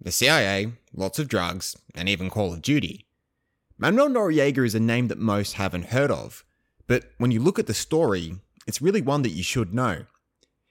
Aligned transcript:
the 0.00 0.10
CIA, 0.10 0.72
lots 0.94 1.18
of 1.18 1.28
drugs, 1.28 1.76
and 1.94 2.08
even 2.08 2.30
Call 2.30 2.52
of 2.52 2.62
Duty. 2.62 3.06
Manuel 3.78 4.08
Noriega 4.08 4.64
is 4.64 4.74
a 4.74 4.80
name 4.80 5.08
that 5.08 5.18
most 5.18 5.54
haven't 5.54 5.86
heard 5.86 6.10
of, 6.10 6.44
but 6.86 7.12
when 7.18 7.30
you 7.30 7.40
look 7.40 7.58
at 7.58 7.66
the 7.66 7.74
story, 7.74 8.36
it's 8.66 8.82
really 8.82 9.02
one 9.02 9.22
that 9.22 9.30
you 9.30 9.42
should 9.42 9.74
know. 9.74 10.04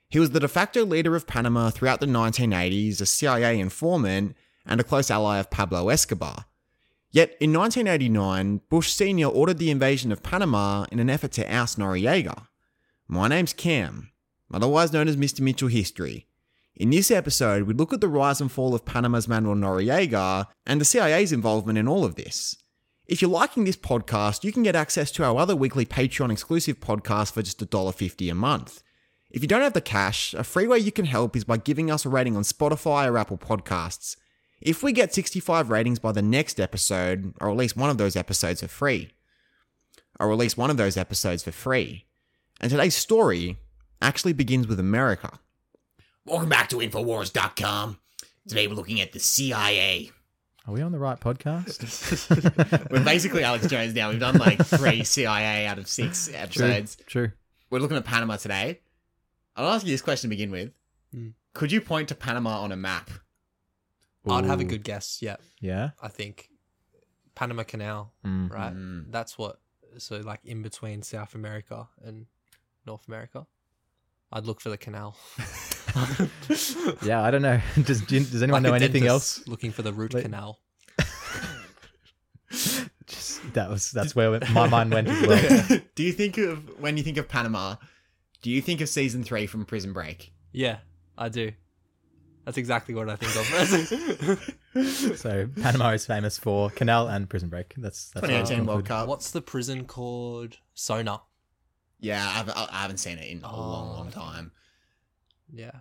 He 0.10 0.20
was 0.20 0.32
the 0.32 0.40
de 0.40 0.48
facto 0.48 0.86
leader 0.86 1.16
of 1.16 1.28
Panama 1.28 1.70
throughout 1.70 2.00
the 2.00 2.08
1980s, 2.08 3.02
a 3.02 3.06
CIA 3.06 3.60
informant, 3.60 4.36
and 4.66 4.82
a 4.82 4.84
close 4.84 5.12
ally 5.12 5.38
of 5.38 5.52
Pablo 5.52 5.90
Escobar. 5.90 6.46
Yet 7.12 7.36
in 7.40 7.54
1989, 7.54 8.62
Bush 8.70 8.92
Sr. 8.92 9.28
ordered 9.28 9.58
the 9.58 9.72
invasion 9.72 10.12
of 10.12 10.24
Panama 10.24 10.86
in 10.92 11.00
an 11.00 11.10
effort 11.10 11.32
to 11.34 11.56
oust 11.56 11.80
Noriega. 11.80 12.48
My 13.08 13.28
name's 13.28 13.54
Cam, 13.54 14.12
otherwise 14.52 14.94
known 14.94 15.08
as 15.08 15.18
Mr. 15.18 15.42
Mitchell 15.42 15.68
History. 15.68 16.28
In 16.80 16.92
this 16.92 17.12
episode, 17.12 17.64
we 17.64 17.74
look 17.74 17.92
at 17.92 18.00
the 18.00 18.08
rise 18.08 18.40
and 18.40 18.50
fall 18.50 18.74
of 18.74 18.86
Panama's 18.86 19.28
Manuel 19.28 19.54
Noriega 19.54 20.48
and 20.66 20.80
the 20.80 20.86
CIA's 20.86 21.34
involvement 21.34 21.78
in 21.78 21.90
all 21.90 22.06
of 22.06 22.16
this. 22.16 22.56
If 23.06 23.22
you're 23.22 23.30
liking 23.30 23.66
this 23.66 23.76
podcast, 23.76 24.46
you 24.46 24.54
can 24.54 24.64
get 24.64 24.78
access 24.78 25.12
to 25.12 25.26
our 25.26 25.38
other 25.38 25.58
weekly 25.58 25.86
Patreon 25.86 26.32
exclusive 26.32 26.80
podcast 26.80 27.34
for 27.34 27.42
just 27.42 27.60
$1.50 27.60 28.32
a 28.32 28.34
month. 28.34 28.82
If 29.30 29.42
you 29.42 29.48
don't 29.50 29.60
have 29.60 29.74
the 29.74 29.82
cash, 29.82 30.34
a 30.34 30.46
free 30.46 30.68
way 30.68 30.80
you 30.80 30.94
can 30.94 31.04
help 31.04 31.36
is 31.36 31.44
by 31.44 31.58
giving 31.58 31.92
us 31.92 32.06
a 32.06 32.10
rating 32.10 32.38
on 32.38 32.44
Spotify 32.44 33.12
or 33.12 33.18
Apple 33.18 33.38
Podcasts. 33.38 34.16
If 34.62 34.82
we 34.82 34.94
get 34.94 35.14
65 35.14 35.70
ratings 35.70 36.00
by 36.00 36.14
the 36.14 36.22
next 36.22 36.62
episode, 36.62 37.34
or 37.42 37.50
at 37.50 37.58
least 37.58 37.76
one 37.76 37.90
of 37.90 37.98
those 37.98 38.16
episodes 38.16 38.62
for 38.62 38.70
free, 38.70 39.12
or 40.18 40.32
at 40.32 40.38
least 40.38 40.58
one 40.58 40.70
of 40.70 40.78
those 40.78 40.96
episodes 40.96 41.44
for 41.44 41.52
free. 41.52 42.06
And 42.62 42.72
today's 42.72 42.96
story 42.96 43.58
actually 44.02 44.32
begins 44.32 44.66
with 44.66 44.80
America. 44.80 45.42
Welcome 46.30 46.50
back 46.50 46.70
to 46.70 46.78
Infowars.com. 46.78 47.98
Today 48.48 48.68
we're 48.68 48.76
looking 48.76 49.02
at 49.02 49.12
the 49.14 49.20
CIA. 49.20 50.12
Are 50.68 50.74
we 50.74 50.82
on 50.84 50.92
the 50.92 51.00
right 51.00 51.20
podcast? 51.20 51.80
We're 52.92 53.04
basically 53.04 53.44
Alex 53.44 53.66
Jones 53.66 53.96
now. 53.96 54.12
We've 54.12 54.20
done 54.20 54.38
like 54.38 54.64
three 54.64 55.04
CIA 55.04 55.66
out 55.66 55.80
of 55.80 55.88
six 55.88 56.30
episodes. 56.32 56.98
True. 57.08 57.32
We're 57.72 57.80
looking 57.80 57.98
at 57.98 58.06
Panama 58.06 58.36
today. 58.36 58.82
I'll 59.56 59.68
ask 59.74 59.84
you 59.84 59.92
this 59.92 60.04
question 60.04 60.30
to 60.30 60.36
begin 60.36 60.52
with. 60.52 60.72
Hmm. 61.12 61.30
Could 61.54 61.72
you 61.72 61.82
point 61.82 62.10
to 62.10 62.16
Panama 62.16 62.62
on 62.62 62.72
a 62.72 62.76
map? 62.76 63.10
I'd 64.30 64.46
have 64.46 64.60
a 64.60 64.66
good 64.66 64.84
guess. 64.84 65.20
Yeah, 65.24 65.38
Yeah. 65.60 65.92
I 66.00 66.10
think 66.10 66.50
Panama 67.34 67.64
Canal, 67.64 68.14
Mm. 68.24 68.52
right? 68.52 68.74
Mm. 68.76 69.06
That's 69.12 69.36
what. 69.40 69.60
So 69.98 70.18
like 70.18 70.42
in 70.46 70.62
between 70.62 71.02
South 71.02 71.34
America 71.34 71.88
and 72.06 72.28
North 72.86 73.08
America, 73.08 73.48
I'd 74.32 74.46
look 74.46 74.62
for 74.62 74.70
the 74.70 74.78
canal. 74.78 75.18
Yeah, 77.04 77.22
I 77.24 77.32
don't 77.32 77.42
know. 77.42 77.60
Does 77.84 78.02
do 78.02 78.16
you- 78.18 78.26
does 78.26 78.42
anyone 78.44 78.64
Like 78.64 78.70
know 78.72 78.76
anything 78.76 79.06
else? 79.08 79.46
Looking 79.48 79.72
for 79.72 79.82
the 79.82 79.94
root 79.94 80.14
Like- 80.14 80.24
canal. 80.24 80.60
Just, 83.06 83.54
that 83.54 83.70
was 83.70 83.92
that's 83.92 84.16
where 84.16 84.40
my 84.54 84.68
mind 84.68 84.92
went 84.94 85.08
as 85.08 85.28
well. 85.28 85.80
do 85.96 86.04
you 86.04 86.12
think 86.12 86.38
of 86.38 86.80
when 86.80 86.98
you 86.98 87.04
think 87.04 87.18
of 87.18 87.28
Panama? 87.28 87.76
Do 88.42 88.50
you 88.52 88.62
think 88.62 88.82
of 88.82 88.90
season 88.90 89.24
three 89.24 89.48
from 89.48 89.66
Prison 89.66 89.94
Break? 89.94 90.32
Yeah, 90.52 90.78
I 91.18 91.30
do. 91.30 91.52
That's 92.46 92.58
exactly 92.58 92.96
what 92.96 93.10
I 93.10 93.16
think 93.16 93.36
of. 93.36 95.18
so 95.18 95.48
Panama 95.62 95.90
is 95.90 96.06
famous 96.06 96.38
for 96.38 96.70
Canal 96.72 97.08
and 97.08 97.30
Prison 97.30 97.50
Break. 97.50 97.74
That's, 97.78 98.10
that's 98.12 98.22
what 98.24 98.32
I 98.32 98.40
2018 98.42 98.66
World 98.66 98.80
conclude. 98.86 98.88
Cup. 98.88 99.08
What's 99.08 99.32
the 99.32 99.42
prison 99.42 99.86
called? 99.86 100.58
Sona. 100.74 101.22
Yeah, 102.00 102.26
I've, 102.36 102.50
I 102.50 102.82
haven't 102.82 102.98
seen 102.98 103.18
it 103.18 103.30
in 103.30 103.44
a 103.44 103.52
long, 103.56 103.90
Oh, 103.90 103.94
long 103.98 104.08
okay. 104.08 104.16
time. 104.20 104.52
Yeah. 105.54 105.72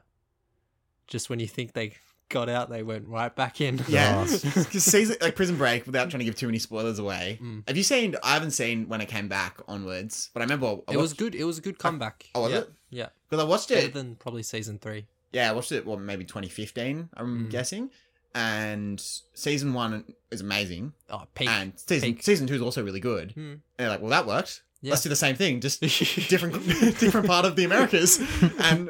Just 1.07 1.31
when 1.31 1.41
you 1.41 1.47
think 1.47 1.73
they 1.73 1.93
got 2.29 2.49
out, 2.49 2.69
they 2.69 2.83
went 2.83 3.09
right 3.09 3.35
back 3.35 3.61
in. 3.61 3.81
Yeah, 3.89 4.17
Nice. 4.25 4.43
because 4.45 4.85
season 4.85 5.17
like 5.21 5.35
Prison 5.37 5.57
Break, 5.57 5.87
without 5.87 6.11
trying 6.11 6.19
to 6.21 6.25
give 6.25 6.37
too 6.37 6.47
many 6.47 6.59
spoilers 6.59 6.99
away. 6.99 7.39
Mm. 7.43 7.67
Have 7.67 7.77
you 7.77 7.83
seen? 7.83 8.17
I 8.23 8.35
haven't 8.35 8.51
seen 8.51 8.89
when 8.89 9.01
it 9.01 9.07
came 9.09 9.29
back 9.29 9.59
onwards, 9.67 10.31
but 10.35 10.41
I 10.41 10.45
remember 10.45 10.79
I 10.87 10.93
it 10.93 10.99
was 10.99 11.15
good. 11.15 11.35
It 11.35 11.45
was 11.45 11.59
a 11.59 11.63
good 11.63 11.79
comeback. 11.79 12.27
Oh, 12.35 12.43
was 12.43 12.53
yeah. 12.53 12.59
it? 12.59 12.71
Yeah. 12.91 13.09
because 13.29 13.43
I 13.43 13.47
watched 13.49 13.69
Better 13.71 13.87
it. 13.87 13.95
than 13.95 14.17
probably 14.17 14.43
season 14.43 14.79
three. 14.79 15.07
Yeah, 15.33 15.51
I 15.51 15.53
watched 15.55 15.73
it. 15.73 15.87
Well, 15.87 15.97
maybe 15.99 16.25
2015. 16.25 17.09
I'm 17.17 17.47
Mm. 17.47 17.51
guessing. 17.51 17.91
And 18.35 19.01
season 19.35 19.73
one 19.73 20.05
is 20.31 20.43
amazing, 20.43 20.93
Oh, 21.11 21.25
peak. 21.35 21.49
and 21.49 21.73
season 21.77 22.15
peak. 22.15 22.23
season 22.23 22.47
two 22.47 22.55
is 22.55 22.63
also 22.63 22.85
really 22.85 23.01
good. 23.01 23.33
Hmm. 23.33 23.41
And 23.41 23.61
they're 23.79 23.89
like, 23.89 24.01
well, 24.01 24.11
that 24.11 24.27
worked. 24.27 24.63
Yeah. 24.81 24.91
Let's 24.91 25.03
do 25.03 25.09
the 25.09 25.17
same 25.17 25.35
thing, 25.35 25.61
just 25.61 25.81
different 26.29 26.55
different 27.01 27.27
part 27.27 27.45
of 27.45 27.57
the 27.57 27.65
Americas, 27.65 28.19
and 28.61 28.89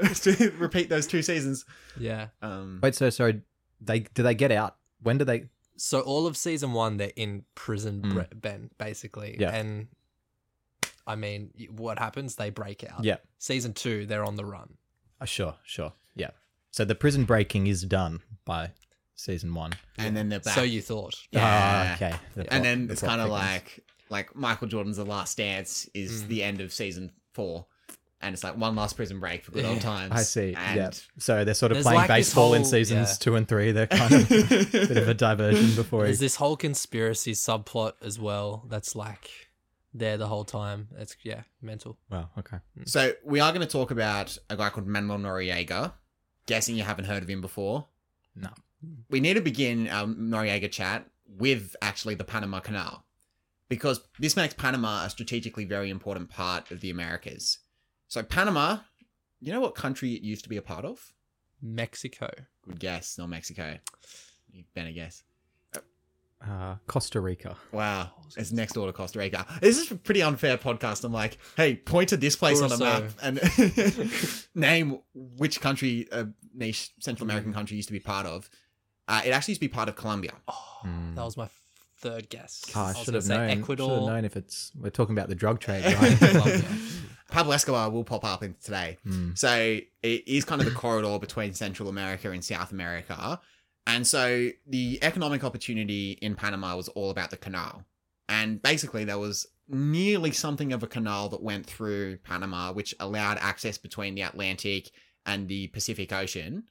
repeat 0.61 0.89
those 0.91 1.07
two 1.07 1.23
seasons. 1.23 1.65
Yeah. 1.99 2.29
Um, 2.43 2.81
Wait, 2.83 2.95
so 2.95 3.09
sorry. 3.11 3.41
They 3.81 4.01
do 4.01 4.23
they 4.23 4.35
get 4.35 4.53
out? 4.53 4.77
When 5.03 5.19
do 5.19 5.25
they? 5.25 5.47
So 5.77 6.01
all 6.01 6.27
of 6.27 6.37
season 6.37 6.73
one, 6.73 6.97
they're 6.97 7.13
in 7.17 7.45
prison, 7.55 8.03
Mm. 8.03 8.13
bre- 8.13 8.35
Ben, 8.35 8.71
basically. 8.79 9.37
Yeah. 9.39 9.55
And 9.55 9.87
I 11.07 11.15
mean, 11.17 11.53
what 11.71 11.99
happens? 11.99 12.35
They 12.35 12.51
break 12.51 12.85
out. 12.85 13.05
Yeah. 13.05 13.17
Season 13.39 13.73
two, 13.73 14.05
they're 14.05 14.25
on 14.25 14.37
the 14.37 14.45
run. 14.45 14.75
Oh, 15.21 15.25
sure, 15.25 15.55
sure. 15.65 15.93
Yeah. 16.15 16.31
So 16.71 16.85
the 16.85 16.95
prison 16.95 17.25
breaking 17.25 17.67
is 17.67 17.83
done 17.83 18.21
by 18.45 18.73
season 19.15 19.55
one. 19.55 19.73
and 19.97 20.17
then 20.17 20.29
they're 20.29 20.41
back. 20.41 20.55
So 20.55 20.63
you 20.63 20.83
thought. 20.83 21.15
Yeah. 21.31 21.41
Ah, 21.43 21.95
okay. 21.95 22.15
The 22.35 22.41
and 22.41 22.49
plot- 22.51 22.63
then 22.63 22.87
the 22.89 22.93
it's 22.93 23.01
plot 23.03 23.11
kind 23.11 23.23
of 23.23 23.29
like 23.31 23.85
like 24.11 24.35
Michael 24.35 24.69
Jordan's 24.69 24.97
The 24.97 25.05
Last 25.05 25.37
Dance 25.39 25.89
is 25.95 26.23
Mm. 26.25 26.29
the 26.29 26.43
end 26.43 26.61
of 26.61 26.73
season 26.73 27.13
four, 27.33 27.67
and 28.21 28.33
it's 28.35 28.43
like 28.43 28.57
one 28.57 28.75
last 28.75 28.97
prison 28.97 29.21
break 29.21 29.45
for 29.45 29.53
good 29.53 29.65
old 29.65 29.77
Yeah. 29.77 29.83
times. 29.83 30.13
I 30.13 30.23
see. 30.23 30.55
And 30.57 30.77
yeah. 30.77 30.91
So 31.19 31.45
they're 31.45 31.55
sort 31.55 31.73
of 31.73 31.83
playing 31.83 31.99
like 31.99 32.09
this 32.09 32.17
baseball 32.29 32.55
in 32.55 32.65
seasons 32.65 33.11
yeah. 33.11 33.15
two 33.21 33.37
and 33.37 33.47
three. 33.49 33.73
They're 33.73 33.87
kind 33.87 34.13
of 34.15 34.31
a 34.31 34.45
bit 34.67 34.97
of 34.97 35.09
a 35.09 35.15
diversion 35.15 35.75
before. 35.77 36.05
There's 36.05 36.19
he- 36.19 36.25
this 36.27 36.37
whole 36.37 36.57
conspiracy 36.57 37.33
subplot 37.33 37.93
as 38.03 38.19
well 38.19 38.65
that's 38.69 38.97
like 38.97 39.31
there 39.95 40.17
the 40.17 40.27
whole 40.27 40.45
time. 40.45 40.89
It's, 40.99 41.17
yeah, 41.23 41.43
mental. 41.63 41.97
Wow. 42.11 42.31
Okay. 42.39 42.59
So 42.87 43.13
we 43.25 43.41
are 43.41 43.53
going 43.53 43.67
to 43.67 43.71
talk 43.73 43.91
about 43.91 44.37
a 44.51 44.57
guy 44.57 44.71
called 44.71 44.87
Manuel 44.87 45.19
Noriega. 45.19 45.93
Guessing 46.47 46.77
you 46.77 46.83
haven't 46.83 47.05
heard 47.05 47.23
of 47.23 47.29
him 47.29 47.41
before. 47.41 47.87
No. 48.35 48.49
We 49.11 49.21
need 49.21 49.35
to 49.35 49.41
begin 49.41 49.89
our 49.89 50.07
Noriega 50.07 50.71
chat 50.71 51.07
with 51.27 51.75
actually 51.83 52.15
the 52.15 52.25
Panama 52.25 52.61
Canal, 52.61 53.05
because 53.69 54.01
this 54.19 54.37
makes 54.37 54.55
Panama 54.55 55.05
a 55.05 55.11
strategically 55.11 55.65
very 55.65 55.91
important 55.91 56.31
part 56.31 56.71
of 56.71 56.81
the 56.81 56.91
Americas. 56.91 57.59
So 58.09 58.23
Panama 58.23 58.79
You 59.41 59.53
know 59.53 59.61
what 59.61 59.75
country 59.75 60.15
it 60.15 60.23
used 60.23 60.43
to 60.45 60.49
be 60.49 60.57
a 60.57 60.63
part 60.63 60.85
of? 60.85 61.13
Mexico. 61.63 62.29
Good 62.65 62.81
guess. 62.81 63.19
Not 63.19 63.29
Mexico. 63.29 63.79
You 64.51 64.65
better 64.75 64.91
guess. 64.93 65.23
Uh, 66.41 66.77
Costa 66.87 67.21
Rica. 67.21 67.57
Wow, 67.73 68.11
it's 68.37 68.53
next 68.53 68.75
door 68.75 68.87
to 68.87 68.93
Costa 68.93 69.19
Rica. 69.19 69.45
This 69.61 69.77
is 69.77 69.91
a 69.91 69.97
pretty 69.97 70.23
unfair 70.23 70.57
podcast. 70.57 71.03
I'm 71.03 71.13
like, 71.13 71.37
hey, 71.57 71.75
point 71.75 72.11
to 72.11 72.17
this 72.17 72.37
place 72.37 72.63
on 72.63 72.69
the 72.69 72.77
Curacao. 72.77 73.01
map 73.01 73.13
and 73.23 74.45
name 74.55 74.99
which 75.15 75.61
country 75.61 76.07
a 76.13 76.29
niche 76.55 76.91
Central 77.01 77.27
Mm. 77.27 77.31
American 77.31 77.53
country 77.53 77.77
used 77.77 77.89
to 77.89 77.93
be 77.93 77.99
part 78.01 78.25
of. 78.27 78.49
Uh, 79.09 79.23
it 79.25 79.31
actually 79.31 79.53
used 79.53 79.61
to 79.63 79.69
be 79.69 79.73
part 79.73 79.89
of 79.89 79.97
Colombia. 79.97 80.33
That 80.85 81.25
was 81.25 81.37
my 81.37 81.49
third 81.99 82.29
guess. 82.29 82.65
Oh, 82.75 82.81
I 82.81 82.87
was 82.89 82.99
should 82.99 83.15
have 83.15 83.25
say 83.25 83.37
known. 83.37 83.49
Should 83.49 83.59
Ecuador. 83.59 83.95
have 83.97 84.07
known 84.07 84.25
if 84.25 84.37
it's 84.37 84.73
we're 84.79 84.91
talking 84.91 85.17
about 85.17 85.29
the 85.29 85.35
drug 85.35 85.61
trade, 85.61 85.85
right? 86.01 86.65
Pablo 87.29 87.53
Escobar 87.53 87.91
will 87.91 88.05
pop 88.05 88.25
up 88.25 88.43
in 88.43 88.55
today. 88.63 88.99
Hmm. 89.05 89.31
So 89.35 89.81
it 90.03 90.29
is 90.29 90.45
kind 90.45 90.61
of 90.61 90.67
the 90.67 90.75
corridor 90.75 91.19
between 91.19 91.53
Central 91.53 91.89
America 91.89 92.31
and 92.31 92.45
South 92.45 92.73
America. 92.73 93.41
And 93.87 94.07
so 94.07 94.51
the 94.67 94.99
economic 95.03 95.45
opportunity 95.45 96.13
in 96.23 96.35
Panama 96.35 96.77
was 96.77 96.89
all 96.89 97.11
about 97.11 97.31
the 97.31 97.37
canal. 97.37 97.85
And 98.29 98.61
basically, 98.63 99.05
there 99.05 99.19
was 99.19 99.47
nearly 99.69 100.33
something 100.33 100.73
of 100.73 100.83
a 100.83 100.87
canal 100.87 101.29
that 101.31 101.43
went 101.43 101.67
through 101.67 102.19
Panama, 102.19 102.73
which 102.73 102.95
allowed 103.01 103.39
access 103.41 103.79
between 103.79 104.15
the 104.15 104.23
Atlantic 104.23 104.91
and 105.25 105.49
the 105.49 105.69
Pacific 105.69 106.13
Ocean. 106.13 106.65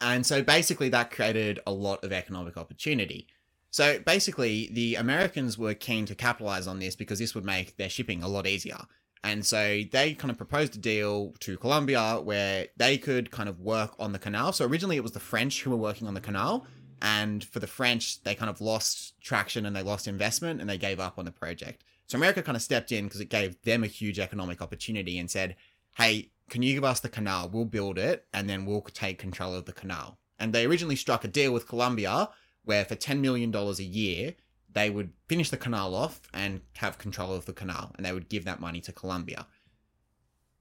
And 0.00 0.24
so 0.24 0.42
basically, 0.42 0.88
that 0.90 1.10
created 1.10 1.60
a 1.66 1.72
lot 1.72 2.02
of 2.04 2.12
economic 2.12 2.56
opportunity. 2.56 3.26
So 3.70 4.00
basically, 4.00 4.68
the 4.72 4.96
Americans 4.96 5.56
were 5.56 5.74
keen 5.74 6.06
to 6.06 6.14
capitalize 6.14 6.66
on 6.66 6.80
this 6.80 6.96
because 6.96 7.18
this 7.18 7.34
would 7.34 7.44
make 7.44 7.76
their 7.76 7.88
shipping 7.88 8.22
a 8.22 8.28
lot 8.28 8.46
easier. 8.46 8.78
And 9.22 9.44
so 9.44 9.82
they 9.92 10.14
kind 10.14 10.30
of 10.30 10.36
proposed 10.36 10.76
a 10.76 10.78
deal 10.78 11.34
to 11.40 11.58
Colombia 11.58 12.20
where 12.22 12.68
they 12.76 12.96
could 12.96 13.30
kind 13.30 13.48
of 13.48 13.60
work 13.60 13.94
on 13.98 14.12
the 14.12 14.18
canal. 14.18 14.52
So 14.52 14.64
originally 14.64 14.96
it 14.96 15.02
was 15.02 15.12
the 15.12 15.20
French 15.20 15.62
who 15.62 15.70
were 15.70 15.76
working 15.76 16.08
on 16.08 16.14
the 16.14 16.20
canal. 16.20 16.66
And 17.02 17.44
for 17.44 17.60
the 17.60 17.66
French, 17.66 18.22
they 18.22 18.34
kind 18.34 18.50
of 18.50 18.60
lost 18.60 19.20
traction 19.20 19.66
and 19.66 19.74
they 19.76 19.82
lost 19.82 20.08
investment 20.08 20.60
and 20.60 20.68
they 20.68 20.78
gave 20.78 21.00
up 21.00 21.18
on 21.18 21.24
the 21.24 21.32
project. 21.32 21.84
So 22.06 22.16
America 22.16 22.42
kind 22.42 22.56
of 22.56 22.62
stepped 22.62 22.92
in 22.92 23.04
because 23.04 23.20
it 23.20 23.30
gave 23.30 23.60
them 23.62 23.84
a 23.84 23.88
huge 23.88 24.18
economic 24.18 24.60
opportunity 24.60 25.18
and 25.18 25.30
said, 25.30 25.56
hey, 25.96 26.30
can 26.48 26.62
you 26.62 26.74
give 26.74 26.84
us 26.84 27.00
the 27.00 27.08
canal? 27.08 27.48
We'll 27.48 27.66
build 27.66 27.98
it 27.98 28.26
and 28.32 28.48
then 28.48 28.66
we'll 28.66 28.82
take 28.82 29.18
control 29.18 29.54
of 29.54 29.66
the 29.66 29.72
canal. 29.72 30.18
And 30.38 30.52
they 30.52 30.66
originally 30.66 30.96
struck 30.96 31.24
a 31.24 31.28
deal 31.28 31.52
with 31.52 31.68
Colombia 31.68 32.30
where 32.64 32.84
for 32.84 32.96
$10 32.96 33.20
million 33.20 33.54
a 33.54 33.72
year, 33.82 34.34
they 34.72 34.90
would 34.90 35.12
finish 35.28 35.50
the 35.50 35.56
canal 35.56 35.94
off 35.94 36.20
and 36.32 36.60
have 36.76 36.98
control 36.98 37.34
of 37.34 37.46
the 37.46 37.52
canal, 37.52 37.92
and 37.96 38.06
they 38.06 38.12
would 38.12 38.28
give 38.28 38.44
that 38.44 38.60
money 38.60 38.80
to 38.80 38.92
Colombia. 38.92 39.46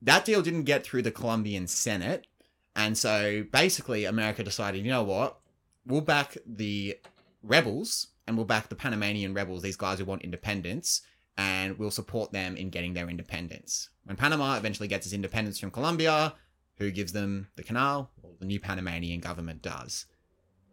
That 0.01 0.25
deal 0.25 0.41
didn't 0.41 0.63
get 0.63 0.83
through 0.83 1.03
the 1.03 1.11
Colombian 1.11 1.67
Senate, 1.67 2.25
and 2.75 2.97
so 2.97 3.43
basically, 3.51 4.05
America 4.05 4.43
decided, 4.43 4.83
you 4.85 4.91
know 4.91 5.03
what, 5.03 5.39
we'll 5.85 6.01
back 6.01 6.37
the 6.45 6.97
rebels 7.43 8.07
and 8.27 8.37
we'll 8.37 8.45
back 8.45 8.69
the 8.69 8.75
Panamanian 8.75 9.33
rebels, 9.33 9.61
these 9.61 9.75
guys 9.75 9.99
who 9.99 10.05
want 10.05 10.21
independence, 10.21 11.01
and 11.37 11.77
we'll 11.77 11.91
support 11.91 12.31
them 12.31 12.55
in 12.55 12.69
getting 12.69 12.93
their 12.93 13.09
independence. 13.09 13.89
When 14.03 14.15
Panama 14.15 14.57
eventually 14.57 14.87
gets 14.87 15.05
its 15.05 15.13
independence 15.13 15.59
from 15.59 15.71
Colombia, 15.71 16.35
who 16.77 16.91
gives 16.91 17.11
them 17.11 17.47
the 17.55 17.63
canal? 17.63 18.11
Well, 18.21 18.35
the 18.39 18.45
new 18.45 18.59
Panamanian 18.59 19.19
government 19.19 19.61
does. 19.61 20.05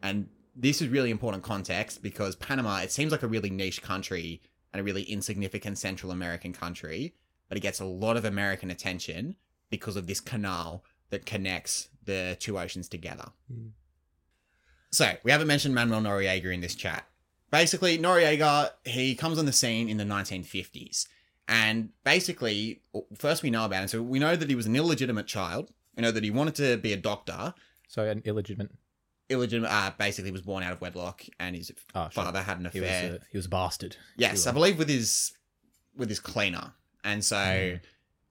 And 0.02 0.28
this 0.56 0.80
is 0.80 0.88
really 0.88 1.10
important 1.10 1.42
context 1.42 2.02
because 2.02 2.34
Panama, 2.34 2.78
it 2.78 2.90
seems 2.90 3.12
like 3.12 3.22
a 3.22 3.28
really 3.28 3.50
niche 3.50 3.82
country 3.82 4.40
and 4.72 4.80
a 4.80 4.84
really 4.84 5.02
insignificant 5.02 5.76
Central 5.78 6.10
American 6.10 6.52
country, 6.52 7.14
but 7.48 7.58
it 7.58 7.60
gets 7.60 7.78
a 7.78 7.84
lot 7.84 8.16
of 8.16 8.24
American 8.24 8.70
attention 8.70 9.36
because 9.70 9.96
of 9.96 10.06
this 10.06 10.20
canal 10.20 10.82
that 11.10 11.26
connects 11.26 11.88
the 12.04 12.36
two 12.40 12.58
oceans 12.58 12.88
together. 12.88 13.30
Hmm. 13.52 13.68
So, 14.90 15.12
we 15.24 15.30
haven't 15.30 15.46
mentioned 15.46 15.74
Manuel 15.74 16.00
Noriega 16.00 16.52
in 16.54 16.60
this 16.60 16.74
chat. 16.74 17.06
Basically, 17.50 17.98
Noriega, 17.98 18.70
he 18.84 19.14
comes 19.14 19.38
on 19.38 19.44
the 19.44 19.52
scene 19.52 19.88
in 19.88 19.98
the 19.98 20.04
1950s. 20.04 21.06
And 21.48 21.90
basically, 22.02 22.80
first 23.16 23.42
we 23.42 23.50
know 23.50 23.66
about 23.66 23.82
him. 23.82 23.88
So, 23.88 24.02
we 24.02 24.18
know 24.18 24.36
that 24.36 24.48
he 24.48 24.54
was 24.54 24.66
an 24.66 24.74
illegitimate 24.74 25.26
child. 25.26 25.70
We 25.96 26.02
know 26.02 26.12
that 26.12 26.24
he 26.24 26.30
wanted 26.30 26.54
to 26.56 26.76
be 26.78 26.92
a 26.92 26.96
doctor. 26.96 27.52
so 27.88 28.04
an 28.04 28.22
illegitimate. 28.24 28.70
Illegitimate, 29.28 29.70
uh, 29.70 29.90
basically 29.98 30.30
was 30.30 30.42
born 30.42 30.62
out 30.62 30.72
of 30.72 30.80
wedlock, 30.80 31.22
and 31.40 31.56
his 31.56 31.72
Oh, 31.94 32.08
sure. 32.10 32.24
father 32.24 32.42
had 32.42 32.58
an 32.60 32.70
He 32.72 32.80
was 32.80 32.88
affair. 32.88 33.14
a, 33.14 33.18
he 33.32 33.38
was 33.38 33.46
a 33.46 33.48
bastard. 33.48 33.96
Yes, 34.16 34.46
I 34.46 34.52
believe 34.52 34.78
with 34.78 34.88
his 34.88 35.32
with 35.96 36.08
his 36.08 36.20
cleaner, 36.20 36.72
and 37.02 37.24
so 37.24 37.78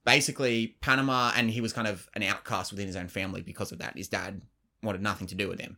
basically 0.04 0.76
Panama, 0.80 1.32
and 1.36 1.50
he 1.50 1.60
was 1.60 1.72
kind 1.72 1.86
of 1.88 2.08
an 2.14 2.22
outcast 2.22 2.70
within 2.72 2.86
his 2.86 2.96
own 2.96 3.08
family 3.08 3.42
because 3.42 3.72
of 3.72 3.78
that. 3.80 3.96
His 3.96 4.08
dad 4.08 4.40
wanted 4.82 5.02
nothing 5.02 5.26
to 5.28 5.34
do 5.34 5.48
with 5.48 5.60
him, 5.60 5.76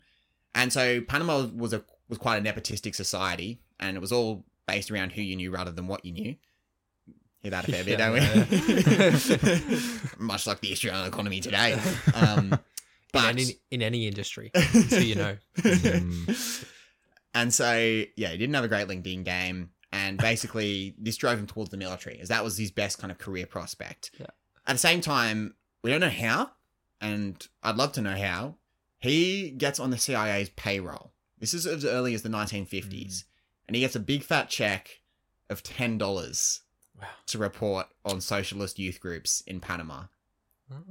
and 0.55 0.73
so 0.73 1.01
Panama 1.01 1.47
was 1.55 1.73
a 1.73 1.83
was 2.09 2.19
quite 2.19 2.37
a 2.37 2.41
nepotistic 2.53 2.95
society, 2.95 3.61
and 3.81 3.97
it 3.97 4.01
was 4.01 4.13
all 4.13 4.45
based 4.67 4.91
around 4.91 5.13
who 5.13 5.23
you 5.23 5.35
knew 5.35 5.51
rather 5.51 5.71
than 5.73 5.87
what 5.89 6.05
you 6.05 6.13
knew. 6.13 6.37
Hear 7.41 7.51
that 7.53 7.69
a 7.69 7.73
fair 7.73 7.85
bit, 7.85 7.99
don't 7.99 8.15
we? 8.15 8.21
Much 10.19 10.47
like 10.47 10.61
the 10.61 10.73
Australian 10.73 11.07
economy 11.07 11.41
today. 11.41 11.79
Um, 12.15 12.59
but 13.13 13.25
in, 13.25 13.39
any, 13.39 13.53
in 13.71 13.83
any 13.83 14.07
industry, 14.07 14.51
so 14.89 14.99
you 14.99 15.15
know. 15.15 15.37
And 17.35 17.53
so, 17.53 18.05
yeah, 18.17 18.31
he 18.31 18.39
didn't 18.39 18.55
have 18.55 18.65
a 18.65 18.69
great 18.69 18.89
LinkedIn 18.89 19.25
game. 19.25 19.71
And 19.93 20.19
basically, 20.19 20.95
this 20.99 21.17
drove 21.17 21.39
him 21.39 21.47
towards 21.47 21.71
the 21.71 21.77
military, 21.77 22.19
as 22.21 22.29
that 22.29 22.43
was 22.43 22.57
his 22.59 22.71
best 22.71 22.99
kind 22.99 23.11
of 23.11 23.19
career 23.19 23.47
prospect. 23.47 24.11
Yeah. 24.19 24.27
At 24.67 24.73
the 24.73 24.79
same 24.79 25.01
time, 25.01 25.55
we 25.83 25.91
don't 25.91 26.01
know 26.01 26.09
how, 26.11 26.51
and 27.01 27.47
I'd 27.63 27.77
love 27.77 27.93
to 27.93 28.01
know 28.01 28.17
how. 28.17 28.57
He 28.99 29.51
gets 29.51 29.79
on 29.79 29.91
the 29.91 29.99
CIA's 29.99 30.51
payroll. 30.51 31.13
This 31.39 31.55
is 31.55 31.67
as 31.67 31.85
early 31.85 32.15
as 32.15 32.23
the 32.23 32.29
1950s. 32.29 32.91
Mm. 32.91 33.25
And 33.69 33.77
he 33.77 33.83
gets 33.83 33.95
a 33.95 34.01
big 34.01 34.25
fat 34.25 34.49
check 34.49 35.01
of 35.49 35.63
$10 35.63 36.61
Wow. 37.01 37.07
to 37.27 37.39
report 37.39 37.87
on 38.05 38.21
socialist 38.21 38.81
youth 38.81 38.99
groups 38.99 39.43
in 39.47 39.61
Panama. 39.61 40.05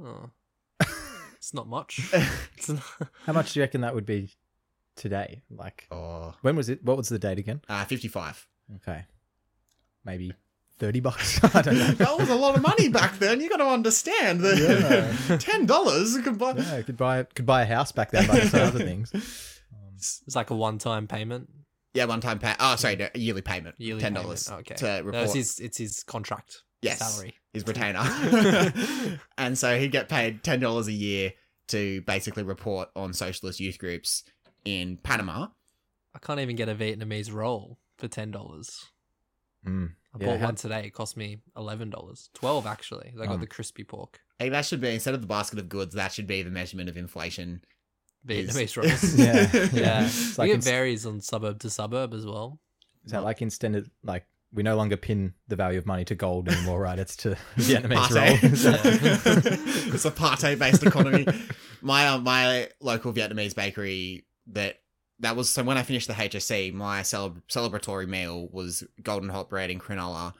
Oh. 0.02 0.30
It's 1.48 1.54
not 1.54 1.66
much. 1.66 2.12
It's 2.58 2.68
not, 2.68 2.82
How 3.24 3.32
much 3.32 3.54
do 3.54 3.60
you 3.60 3.62
reckon 3.64 3.80
that 3.80 3.94
would 3.94 4.04
be 4.04 4.34
today? 4.96 5.40
Like, 5.48 5.86
Or 5.90 6.34
when 6.42 6.56
was 6.56 6.68
it? 6.68 6.84
What 6.84 6.98
was 6.98 7.08
the 7.08 7.18
date 7.18 7.38
again? 7.38 7.62
uh, 7.70 7.86
55. 7.86 8.46
Okay, 8.76 9.06
maybe 10.04 10.34
thirty 10.78 11.00
bucks. 11.00 11.42
I 11.54 11.62
don't 11.62 11.78
know. 11.78 11.92
That 11.92 12.18
was 12.18 12.28
a 12.28 12.34
lot 12.34 12.54
of 12.54 12.60
money 12.60 12.90
back 12.90 13.18
then. 13.18 13.40
You 13.40 13.48
got 13.48 13.56
to 13.56 13.66
understand 13.66 14.40
that 14.42 15.38
ten 15.40 15.64
dollars 15.64 16.18
could 16.18 16.36
buy. 16.36 16.52
Yeah, 16.54 16.82
could 16.82 16.98
buy 16.98 17.22
could 17.22 17.46
buy 17.46 17.62
a 17.62 17.66
house 17.66 17.92
back 17.92 18.10
then 18.10 18.26
by 18.26 18.40
some 18.40 18.60
other 18.60 18.80
things. 18.80 19.10
it's 19.96 20.36
like 20.36 20.50
a 20.50 20.54
one-time 20.54 21.06
payment. 21.08 21.48
Yeah, 21.94 22.04
one 22.04 22.20
time 22.20 22.38
pay. 22.40 22.54
Oh, 22.60 22.76
sorry, 22.76 22.96
no, 22.96 23.08
yearly 23.14 23.40
payment. 23.40 23.76
Yearly 23.78 24.02
ten 24.02 24.12
dollars. 24.12 24.46
payment. 24.48 24.66
Okay. 24.70 24.74
to 24.74 24.84
No, 25.00 25.02
report 25.06 25.24
it's 25.24 25.32
his 25.34 25.58
it's 25.60 25.78
his 25.78 26.02
contract. 26.02 26.62
Yes. 26.82 26.98
Salary. 26.98 27.34
his 27.52 27.66
retainer, 27.66 28.00
and 29.38 29.58
so 29.58 29.78
he'd 29.78 29.92
get 29.92 30.08
paid 30.08 30.42
ten 30.44 30.60
dollars 30.60 30.86
a 30.88 30.92
year 30.92 31.32
to 31.68 32.00
basically 32.02 32.42
report 32.42 32.88
on 32.96 33.12
socialist 33.12 33.60
youth 33.60 33.78
groups 33.78 34.24
in 34.64 34.96
Panama. 35.02 35.48
I 36.14 36.18
can't 36.18 36.40
even 36.40 36.56
get 36.56 36.68
a 36.68 36.74
Vietnamese 36.74 37.32
roll 37.32 37.78
for 37.98 38.08
ten 38.08 38.30
dollars. 38.30 38.86
Mm. 39.66 39.90
I 40.14 40.18
Yeah, 40.20 40.26
bought 40.26 40.38
how- 40.40 40.46
one 40.46 40.54
today. 40.54 40.84
It 40.86 40.90
cost 40.90 41.16
me 41.16 41.38
eleven 41.56 41.90
dollars. 41.90 42.30
Twelve 42.34 42.66
actually. 42.66 43.12
I 43.20 43.26
got 43.26 43.34
Um, 43.34 43.40
the 43.40 43.46
crispy 43.46 43.84
pork. 43.84 44.20
Hey, 44.38 44.48
that 44.50 44.64
should 44.64 44.80
be 44.80 44.94
instead 44.94 45.14
of 45.14 45.20
the 45.20 45.26
basket 45.26 45.58
of 45.58 45.68
goods, 45.68 45.94
that 45.96 46.12
should 46.12 46.26
be 46.28 46.42
the 46.42 46.50
measurement 46.50 46.88
of 46.88 46.96
inflation. 46.96 47.60
is- 48.28 48.50
Vietnamese 48.50 48.76
rolls. 48.76 49.14
Yeah, 49.18 49.50
yeah. 49.72 50.06
It's 50.06 50.38
I 50.38 50.42
like 50.42 50.46
think 50.46 50.50
it 50.50 50.54
ins- 50.54 50.64
varies 50.64 51.06
on 51.06 51.20
suburb 51.20 51.58
to 51.60 51.70
suburb 51.70 52.14
as 52.14 52.24
well. 52.24 52.60
Is 53.04 53.12
that 53.12 53.24
like 53.24 53.42
instead 53.42 53.74
of 53.74 53.90
like 54.02 54.26
we 54.52 54.62
no 54.62 54.76
longer 54.76 54.96
pin 54.96 55.34
the 55.48 55.56
value 55.56 55.78
of 55.78 55.86
money 55.86 56.04
to 56.06 56.14
gold 56.14 56.48
anymore, 56.48 56.80
right? 56.80 56.98
It's 56.98 57.16
to 57.16 57.36
Vietnamese 57.56 58.14
Pate. 58.14 58.42
roll. 58.42 58.52
Is 58.52 59.94
it's 59.94 60.04
a 60.04 60.10
pate 60.10 60.58
based 60.58 60.82
economy. 60.82 61.26
my 61.82 62.08
uh, 62.08 62.18
my 62.18 62.68
local 62.80 63.12
Vietnamese 63.12 63.54
bakery 63.54 64.24
that 64.48 64.80
that 65.20 65.36
was 65.36 65.50
so 65.50 65.62
when 65.64 65.76
I 65.76 65.82
finished 65.82 66.08
the 66.08 66.14
HSC, 66.14 66.72
my 66.72 67.00
celeb- 67.02 67.42
celebratory 67.50 68.08
meal 68.08 68.48
was 68.52 68.84
golden 69.02 69.28
hot 69.28 69.48
bread 69.50 69.70
and 69.70 69.80
granola. 69.80 70.32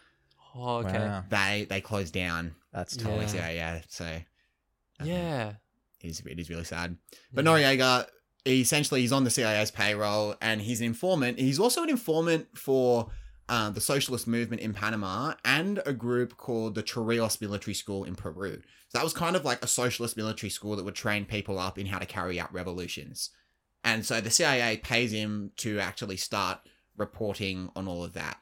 Oh, 0.55 0.77
okay. 0.79 0.99
Wow, 0.99 1.25
They 1.29 1.67
they 1.69 1.81
closed 1.81 2.15
down. 2.15 2.55
that's 2.73 2.97
Yeah. 2.97 3.05
totally 3.05 3.27
Yeah, 3.35 3.51
yeah. 3.51 3.81
So 3.89 4.21
Yeah. 5.03 5.53
it 6.01 6.09
is 6.09 6.21
it 6.25 6.39
is 6.41 6.49
really 6.51 6.65
sad. 6.65 6.97
But 7.33 7.45
Noriega, 7.45 8.07
essentially 8.47 9.03
he's 9.03 9.13
on 9.13 9.25
the 9.25 9.31
CIA's 9.31 9.71
payroll 9.71 10.35
and 10.41 10.61
he's 10.63 10.81
an 10.81 10.87
informant. 10.87 11.39
He's 11.39 11.59
also 11.61 11.83
an 11.83 11.91
informant 11.91 12.57
for 12.57 13.11
uh, 13.49 13.71
the 13.71 13.81
socialist 13.81 14.27
movement 14.27 14.61
in 14.61 14.75
Panama 14.75 15.35
and 15.45 15.81
a 15.87 15.93
group 15.93 16.37
called 16.37 16.75
the 16.75 16.83
Chorrillos 16.83 17.41
Military 17.41 17.75
School 17.75 18.05
in 18.05 18.15
Peru. 18.15 18.61
So 18.89 18.99
that 18.99 19.05
was 19.05 19.13
kind 19.13 19.37
of 19.37 19.45
like 19.45 19.63
a 19.63 19.69
socialist 19.69 20.17
military 20.17 20.51
school 20.51 20.77
that 20.77 20.85
would 20.85 20.95
train 20.95 21.25
people 21.25 21.59
up 21.59 21.79
in 21.79 21.87
how 21.87 21.99
to 21.99 22.07
carry 22.07 22.39
out 22.39 22.53
revolutions. 22.53 23.31
And 23.85 24.05
so 24.05 24.21
the 24.21 24.31
CIA 24.31 24.77
pays 24.77 25.13
him 25.13 25.53
to 25.59 25.79
actually 25.79 26.17
start 26.17 26.61
reporting 26.97 27.71
on 27.75 27.89
all 27.89 28.05
of 28.05 28.13
that. 28.15 28.39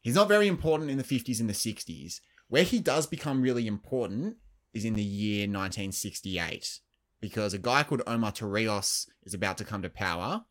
He's 0.00 0.14
not 0.14 0.28
very 0.28 0.46
important 0.46 0.90
in 0.90 0.98
the 0.98 1.04
50s 1.04 1.40
and 1.40 1.48
the 1.48 1.54
60s. 1.54 2.20
Where 2.48 2.62
he 2.62 2.78
does 2.78 3.06
become 3.06 3.42
really 3.42 3.66
important 3.66 4.36
is 4.72 4.84
in 4.84 4.94
the 4.94 5.02
year 5.02 5.40
1968 5.42 6.80
because 7.20 7.52
a 7.52 7.58
guy 7.58 7.82
called 7.82 8.02
Omar 8.06 8.32
Torrijos 8.32 9.08
is 9.24 9.34
about 9.34 9.58
to 9.58 9.64
come 9.64 9.82
to 9.82 9.90
power, 9.90 10.44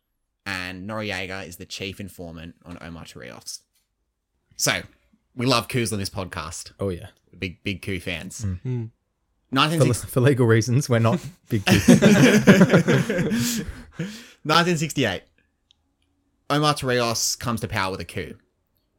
and 0.46 0.88
Noriega 0.88 1.48
is 1.48 1.58
the 1.58 1.66
chief 1.66 2.00
informant 2.00 2.56
on 2.66 2.78
Omar 2.82 3.06
Torrijos. 3.06 3.62
So, 4.58 4.82
we 5.36 5.46
love 5.46 5.68
coups 5.68 5.94
on 5.94 6.00
this 6.00 6.10
podcast. 6.10 6.72
Oh 6.80 6.90
yeah. 6.90 7.08
Big, 7.38 7.64
big 7.64 7.82
coup 7.82 8.00
fans. 8.00 8.42
Mm. 8.42 8.90
For, 9.50 9.56
1960 9.56 10.08
for 10.08 10.20
legal 10.20 10.48
reasons, 10.48 10.90
we're 10.90 11.00
not 11.00 11.20
big. 11.48 11.64
Two. 11.66 11.74
1968. 14.44 15.24
Omar 16.50 16.74
Torrijos 16.74 17.38
comes 17.38 17.62
to 17.62 17.68
power 17.68 17.92
with 17.92 18.02
a 18.02 18.06
coup. 18.06 18.36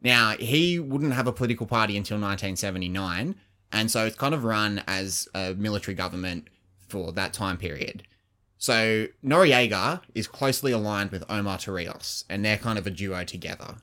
Now, 0.03 0.37
he 0.39 0.79
wouldn't 0.79 1.15
have 1.15 1.27
a 1.27 1.33
political 1.33 1.67
party 1.67 1.97
until 1.97 2.17
1979, 2.17 3.35
and 3.73 3.91
so 3.91 4.07
it's 4.07 4.17
kind 4.17 4.35
of 4.35 4.45
run 4.45 4.83
as 4.87 5.29
a 5.35 5.55
military 5.55 5.95
government 5.95 6.49
for 6.89 7.11
that 7.13 7.33
time 7.33 7.57
period. 7.57 8.05
So 8.59 9.07
Noriega 9.25 10.03
is 10.15 10.27
closely 10.27 10.73
aligned 10.73 11.11
with 11.11 11.25
Omar 11.29 11.59
Torrijos, 11.59 12.25
and 12.29 12.45
they're 12.45 12.59
kind 12.59 12.79
of 12.79 12.87
a 12.87 12.91
duo 12.91 13.25
together. 13.25 13.77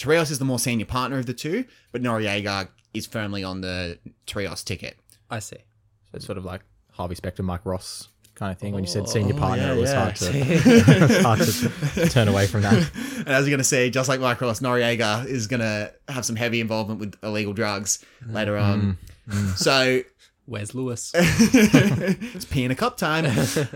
Torrijos 0.00 0.30
is 0.30 0.38
the 0.38 0.44
more 0.44 0.58
senior 0.58 0.86
partner 0.86 1.18
of 1.18 1.26
the 1.26 1.34
two, 1.34 1.64
but 1.92 2.02
Noriega 2.02 2.68
is 2.94 3.06
firmly 3.06 3.44
on 3.44 3.60
the 3.60 3.98
Torrijos 4.26 4.64
ticket. 4.64 4.96
I 5.30 5.38
see. 5.38 5.56
So 5.56 6.16
it's 6.16 6.24
sort 6.24 6.38
of 6.38 6.44
like 6.44 6.62
Harvey 6.92 7.14
Specter, 7.14 7.42
Mike 7.42 7.64
Ross 7.64 8.08
kind 8.34 8.50
of 8.50 8.58
thing. 8.58 8.72
When 8.72 8.82
you 8.82 8.88
said 8.88 9.02
oh, 9.02 9.06
senior 9.06 9.34
Oh, 9.34 9.38
partner, 9.38 9.66
yeah, 9.66 9.74
it 9.74 9.80
was 9.80 9.92
yeah. 9.92 10.00
hard 10.00 10.16
to 10.16 11.22
hard 11.22 11.40
to 11.40 12.08
turn 12.08 12.28
away 12.28 12.46
from 12.46 12.62
that. 12.62 12.90
And 13.20 13.28
as 13.28 13.44
you're 13.44 13.50
going 13.50 13.58
to 13.58 13.64
see, 13.64 13.90
just 13.90 14.08
like 14.08 14.18
Mike 14.18 14.40
Ross, 14.40 14.60
Noriega 14.60 15.26
is 15.26 15.46
going 15.46 15.60
to 15.60 15.92
have 16.08 16.24
some 16.24 16.36
heavy 16.36 16.62
involvement 16.62 16.98
with 16.98 17.22
illegal 17.22 17.52
drugs 17.52 18.02
later 18.26 18.56
mm, 18.56 18.62
on. 18.62 18.98
Mm, 19.28 19.34
mm. 19.34 19.56
So 19.58 20.00
Where's 20.46 20.74
Lewis? 20.74 21.12
it's 21.14 22.46
pee 22.46 22.64
in 22.64 22.70
a 22.70 22.74
cup 22.74 22.96
time. 22.96 23.30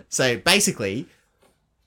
so 0.09 0.39
basically, 0.39 1.07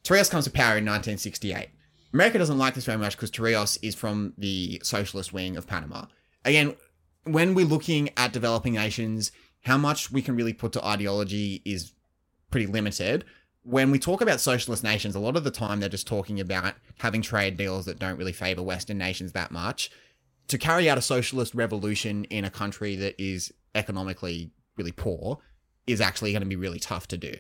Torrijos 0.04 0.30
comes 0.30 0.46
to 0.46 0.52
power 0.52 0.78
in 0.78 0.86
1968. 0.86 1.70
America 2.14 2.38
doesn't 2.38 2.58
like 2.58 2.74
this 2.74 2.86
very 2.86 2.98
much 2.98 3.16
because 3.16 3.32
Torrijos 3.32 3.78
is 3.82 3.96
from 3.96 4.34
the 4.38 4.82
socialist 4.84 5.34
wing 5.34 5.58
of 5.58 5.68
Panama. 5.68 6.06
Again, 6.46 6.76
when 7.24 7.54
we're 7.54 7.66
looking 7.66 8.10
at 8.18 8.34
developing 8.34 8.74
nations, 8.74 9.32
how 9.64 9.78
much 9.78 10.12
we 10.12 10.22
can 10.22 10.36
really 10.36 10.54
put 10.54 10.72
to 10.74 10.86
ideology 10.86 11.62
is 11.66 11.92
pretty 12.50 12.68
limited. 12.68 13.26
When 13.64 13.92
we 13.92 14.00
talk 14.00 14.22
about 14.22 14.40
socialist 14.40 14.84
nations, 14.84 15.16
a 15.16 15.20
lot 15.20 15.36
of 15.36 15.44
the 15.44 15.52
time 15.52 15.80
they're 15.80 15.90
just 15.90 16.08
talking 16.08 16.40
about 16.40 16.76
having 17.00 17.22
trade 17.22 17.58
deals 17.58 17.86
that 17.86 18.00
don't 18.00 18.18
really 18.18 18.32
favor 18.32 18.64
Western 18.64 18.98
nations 18.98 19.34
that 19.34 19.52
much. 19.52 19.92
To 20.48 20.58
carry 20.58 20.90
out 20.90 20.98
a 20.98 21.02
socialist 21.02 21.54
revolution 21.54 22.24
in 22.26 22.46
a 22.46 22.50
country 22.50 22.96
that 22.96 23.22
is 23.22 23.54
economically 23.76 24.52
really 24.78 24.94
poor 24.94 25.40
is 25.86 26.00
actually 26.00 26.32
going 26.32 26.42
to 26.42 26.48
be 26.48 26.56
really 26.56 26.80
tough 26.80 27.08
to 27.10 27.18
do. 27.18 27.34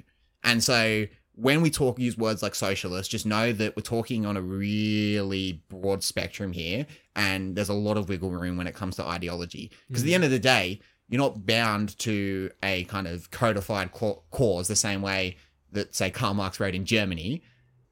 And 0.44 0.62
so 0.62 1.06
when 1.38 1.62
we 1.62 1.70
talk 1.70 2.00
use 2.00 2.17
words 2.17 2.41
like 2.41 2.56
socialist, 2.56 3.12
just 3.12 3.25
know 3.25 3.53
that 3.53 3.75
we're 3.75 3.84
talking 3.84 4.25
on 4.25 4.36
a 4.36 4.41
really 4.41 5.62
broad 5.70 6.03
spectrum 6.03 6.51
here, 6.51 6.88
and 7.15 7.56
there's 7.56 7.70
a 7.70 7.74
lot 7.74 7.96
of 7.96 8.10
wiggle 8.10 8.32
room 8.32 8.58
when 8.58 8.65
it 8.65 8.74
comes 8.74 8.96
to 8.96 9.06
ideology. 9.06 9.72
Because 9.88 10.01
at 10.01 10.06
the 10.06 10.12
mm. 10.12 10.15
end 10.15 10.24
of 10.24 10.32
the 10.32 10.39
day, 10.39 10.82
you're 11.08 11.22
not 11.22 11.46
bound 11.46 11.98
to 12.00 12.50
a 12.63 12.86
kind 12.86 13.08
of 13.08 13.29
codified 13.29 13.91
cause 13.91 14.67
the 14.67 14.75
same 14.75 15.03
way 15.03 15.38
that, 15.74 15.94
say, 15.94 16.10
Karl 16.10 16.34
Marx 16.34 16.60
wrote 16.60 16.74
in 16.74 16.86
Germany, 16.86 17.44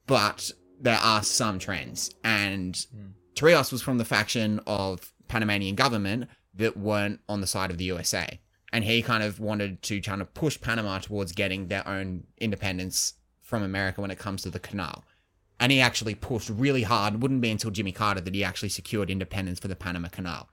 but 0.07 0.51
there 0.81 0.97
are 0.97 1.21
some 1.21 1.59
trends. 1.59 2.09
And 2.23 2.73
mm. 2.73 3.11
Torrijos 3.35 3.71
was 3.71 3.83
from 3.83 3.99
the 3.99 4.05
faction 4.05 4.59
of 4.65 5.13
Panamanian 5.27 5.75
government 5.75 6.29
that 6.55 6.77
weren't 6.77 7.19
on 7.29 7.41
the 7.41 7.47
side 7.47 7.69
of 7.69 7.77
the 7.77 7.85
USA. 7.85 8.39
And 8.73 8.83
he 8.83 9.03
kind 9.03 9.21
of 9.21 9.39
wanted 9.39 9.83
to 9.83 10.01
kind 10.01 10.21
of 10.21 10.33
push 10.33 10.59
Panama 10.59 10.97
towards 10.97 11.31
getting 11.31 11.67
their 11.67 11.87
own 11.87 12.23
independence 12.39 13.13
from 13.45 13.63
America 13.63 14.01
when 14.01 14.11
it 14.11 14.17
comes 14.19 14.41
to 14.41 14.49
the 14.49 14.59
canal. 14.59 15.03
And 15.59 15.71
he 15.71 15.79
actually 15.79 16.15
pushed 16.15 16.49
really 16.49 16.83
hard. 16.83 17.13
It 17.13 17.19
wouldn't 17.21 17.39
be 17.41 17.49
until 17.51 17.71
Jimmy 17.71 17.91
Carter 17.93 18.19
that 18.21 18.33
he 18.35 18.43
actually 18.43 18.69
secured 18.69 19.09
independence 19.09 19.59
for 19.59 19.69
the 19.69 19.75
Panama 19.75 20.09
Canal. 20.09 20.49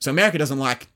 So 0.00 0.10
America 0.10 0.36
doesn't 0.36 0.58
like 0.58 0.88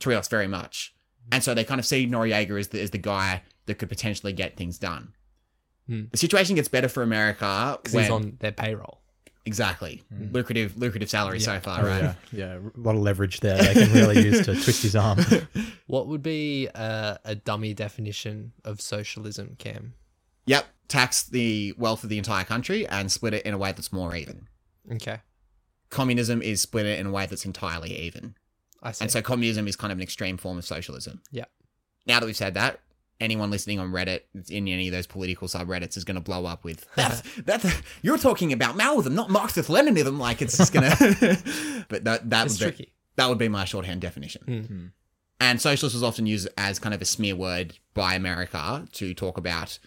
Torrijos 0.00 0.30
very 0.30 0.46
much. 0.46 0.94
And 1.32 1.42
so 1.44 1.52
they 1.52 1.64
kind 1.64 1.78
of 1.78 1.84
see 1.84 2.06
Noriega 2.06 2.58
as 2.58 2.68
the, 2.68 2.80
as 2.80 2.90
the 2.90 2.98
guy 2.98 3.42
that 3.66 3.74
could 3.74 3.88
potentially 3.90 4.32
get 4.32 4.56
things 4.56 4.78
done. 4.78 5.12
Hmm. 5.86 6.04
The 6.12 6.16
situation 6.16 6.54
gets 6.56 6.68
better 6.68 6.88
for 6.88 7.02
America 7.02 7.78
Because 7.82 7.94
when 7.94 8.04
he's 8.04 8.10
on 8.12 8.36
their 8.40 8.52
payroll. 8.52 9.00
exactly 9.44 10.02
lucrative 10.32 10.78
lucrative 10.78 11.10
salary 11.10 11.40
so 11.40 11.60
far, 11.60 11.80
Oh, 11.82 11.86
right? 11.86 12.02
yeah, 12.02 12.14
yeah, 12.32 12.58
a 12.58 12.80
lot 12.80 12.94
of 12.94 13.02
leverage 13.02 13.40
there. 13.40 13.58
They 13.58 13.74
can 13.74 13.92
really 13.92 14.22
use 14.24 14.46
to 14.46 14.54
twist 14.54 14.82
his 14.82 14.96
arm. 14.96 15.18
What 15.86 16.06
would 16.06 16.22
be 16.22 16.66
a, 16.68 17.18
a 17.26 17.34
dummy 17.34 17.74
definition 17.74 18.52
of 18.64 18.80
socialism, 18.80 19.56
Cam? 19.58 19.92
Yep, 20.46 20.66
tax 20.88 21.22
the 21.22 21.74
wealth 21.78 22.02
of 22.04 22.10
the 22.10 22.18
entire 22.18 22.44
country 22.44 22.86
and 22.86 23.10
split 23.10 23.34
it 23.34 23.44
in 23.46 23.54
a 23.54 23.58
way 23.58 23.72
that's 23.72 23.92
more 23.92 24.14
even. 24.14 24.48
Okay. 24.92 25.20
Communism 25.90 26.42
is 26.42 26.60
split 26.60 26.86
it 26.86 26.98
in 26.98 27.06
a 27.06 27.10
way 27.10 27.26
that's 27.26 27.44
entirely 27.44 27.92
even. 28.00 28.34
I 28.82 28.92
see. 28.92 29.04
And 29.04 29.10
so 29.10 29.22
communism 29.22 29.66
is 29.68 29.76
kind 29.76 29.92
of 29.92 29.98
an 29.98 30.02
extreme 30.02 30.36
form 30.36 30.58
of 30.58 30.64
socialism. 30.64 31.22
Yeah. 31.30 31.44
Now 32.06 32.20
that 32.20 32.26
we've 32.26 32.36
said 32.36 32.54
that, 32.54 32.80
anyone 33.20 33.50
listening 33.50 33.78
on 33.78 33.92
Reddit 33.92 34.20
in 34.50 34.68
any 34.68 34.88
of 34.88 34.92
those 34.92 35.06
political 35.06 35.48
subreddits 35.48 35.96
is 35.96 36.04
going 36.04 36.16
to 36.16 36.20
blow 36.20 36.44
up 36.46 36.64
with 36.64 36.86
that's 36.96 37.22
that's 37.44 37.64
you're 38.02 38.18
talking 38.18 38.52
about 38.52 38.76
Maoism, 38.76 39.12
not 39.12 39.30
Marxist 39.30 39.70
Leninism. 39.70 40.18
Like 40.18 40.42
it's 40.42 40.56
just 40.58 40.72
gonna. 40.72 40.94
but 41.88 42.04
that 42.04 42.28
that 42.28 42.46
it's 42.46 42.60
would 42.60 42.66
be, 42.72 42.76
tricky. 42.76 42.92
that 43.16 43.28
would 43.28 43.38
be 43.38 43.48
my 43.48 43.64
shorthand 43.64 44.00
definition. 44.00 44.42
Mhm. 44.46 44.90
And 45.40 45.60
socialist 45.60 45.94
was 45.94 46.02
often 46.02 46.26
used 46.26 46.48
as 46.58 46.78
kind 46.78 46.94
of 46.94 47.02
a 47.02 47.04
smear 47.04 47.36
word 47.36 47.78
by 47.94 48.14
America 48.14 48.86
to 48.92 49.14
talk 49.14 49.36
about 49.38 49.78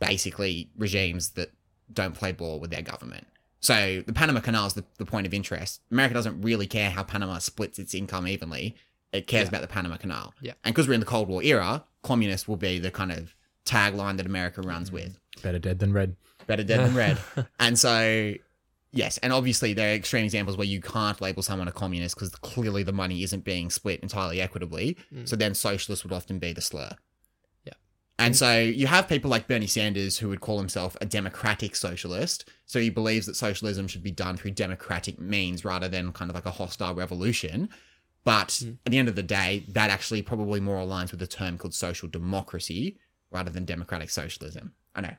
basically 0.00 0.70
regimes 0.76 1.30
that 1.30 1.52
don't 1.92 2.14
play 2.14 2.32
ball 2.32 2.58
with 2.58 2.70
their 2.70 2.82
government. 2.82 3.26
So 3.60 4.02
the 4.06 4.12
Panama 4.12 4.40
Canal 4.40 4.66
is 4.66 4.74
the, 4.74 4.84
the 4.98 5.04
point 5.04 5.26
of 5.26 5.34
interest. 5.34 5.82
America 5.90 6.14
doesn't 6.14 6.40
really 6.40 6.66
care 6.66 6.90
how 6.90 7.02
Panama 7.02 7.38
splits 7.38 7.78
its 7.78 7.94
income 7.94 8.26
evenly. 8.26 8.74
It 9.12 9.26
cares 9.26 9.48
about 9.48 9.60
the 9.60 9.68
Panama 9.68 9.96
Canal. 9.96 10.32
Yeah. 10.40 10.54
And 10.64 10.74
because 10.74 10.88
we're 10.88 10.94
in 10.94 11.00
the 11.00 11.06
Cold 11.06 11.28
War 11.28 11.42
era, 11.42 11.84
communist 12.02 12.48
will 12.48 12.56
be 12.56 12.78
the 12.78 12.90
kind 12.90 13.12
of 13.12 13.34
tagline 13.66 14.16
that 14.16 14.26
America 14.26 14.62
runs 14.62 14.90
mm. 14.90 14.94
with. 14.94 15.20
Better 15.42 15.58
dead 15.58 15.78
than 15.78 15.92
red. 15.92 16.16
Better 16.46 16.64
dead 16.64 16.80
than 16.80 16.94
red. 16.94 17.18
and 17.60 17.78
so, 17.78 18.34
yes. 18.92 19.18
And 19.18 19.32
obviously, 19.32 19.74
there 19.74 19.90
are 19.90 19.94
extreme 19.94 20.24
examples 20.24 20.56
where 20.56 20.66
you 20.66 20.80
can't 20.80 21.20
label 21.20 21.42
someone 21.42 21.68
a 21.68 21.72
communist 21.72 22.14
because 22.14 22.30
clearly 22.30 22.82
the 22.82 22.92
money 22.92 23.22
isn't 23.24 23.44
being 23.44 23.68
split 23.68 24.00
entirely 24.00 24.40
equitably. 24.40 24.96
Mm. 25.12 25.28
So 25.28 25.36
then 25.36 25.54
socialist 25.54 26.04
would 26.04 26.12
often 26.12 26.38
be 26.38 26.52
the 26.52 26.62
slur. 26.62 26.90
And 28.20 28.34
mm-hmm. 28.34 28.38
so 28.38 28.58
you 28.58 28.86
have 28.86 29.08
people 29.08 29.30
like 29.30 29.48
Bernie 29.48 29.66
Sanders 29.66 30.18
who 30.18 30.28
would 30.28 30.42
call 30.42 30.58
himself 30.58 30.94
a 31.00 31.06
democratic 31.06 31.74
socialist. 31.74 32.48
So 32.66 32.78
he 32.78 32.90
believes 32.90 33.24
that 33.26 33.34
socialism 33.34 33.88
should 33.88 34.02
be 34.02 34.10
done 34.10 34.36
through 34.36 34.50
democratic 34.50 35.18
means 35.18 35.64
rather 35.64 35.88
than 35.88 36.12
kind 36.12 36.30
of 36.30 36.34
like 36.34 36.44
a 36.44 36.50
hostile 36.50 36.94
revolution. 36.94 37.70
But 38.22 38.48
mm. 38.48 38.76
at 38.84 38.92
the 38.92 38.98
end 38.98 39.08
of 39.08 39.16
the 39.16 39.22
day, 39.22 39.64
that 39.68 39.88
actually 39.88 40.20
probably 40.20 40.60
more 40.60 40.76
aligns 40.76 41.12
with 41.12 41.20
the 41.20 41.26
term 41.26 41.56
called 41.56 41.72
social 41.72 42.08
democracy 42.08 42.98
rather 43.30 43.50
than 43.50 43.64
democratic 43.64 44.10
socialism. 44.10 44.74
I 44.94 45.00
know, 45.00 45.14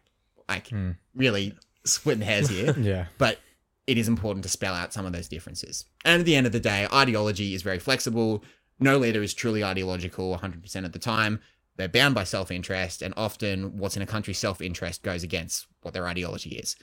like 0.47 0.67
hmm. 0.67 0.91
really 1.15 1.55
splitting 1.83 2.23
hairs 2.23 2.49
here, 2.49 2.75
Yeah. 2.79 3.05
but 3.17 3.39
it 3.87 3.97
is 3.97 4.07
important 4.07 4.43
to 4.43 4.49
spell 4.49 4.75
out 4.75 4.93
some 4.93 5.07
of 5.07 5.13
those 5.13 5.27
differences. 5.27 5.85
And 6.05 6.19
at 6.19 6.25
the 6.25 6.35
end 6.35 6.45
of 6.45 6.51
the 6.51 6.59
day, 6.59 6.87
ideology 6.93 7.55
is 7.55 7.63
very 7.63 7.79
flexible. 7.79 8.43
No 8.79 8.97
leader 8.97 9.23
is 9.23 9.33
truly 9.33 9.63
ideological 9.63 10.37
100% 10.37 10.85
of 10.85 10.91
the 10.91 10.99
time. 10.99 11.39
They're 11.81 11.89
bound 11.89 12.13
by 12.13 12.25
self 12.25 12.51
interest, 12.51 13.01
and 13.01 13.11
often 13.17 13.77
what's 13.77 13.95
in 13.95 14.03
a 14.03 14.05
country's 14.05 14.37
self 14.37 14.61
interest 14.61 15.01
goes 15.01 15.23
against 15.23 15.65
what 15.81 15.95
their 15.95 16.07
ideology 16.07 16.51
is. 16.51 16.75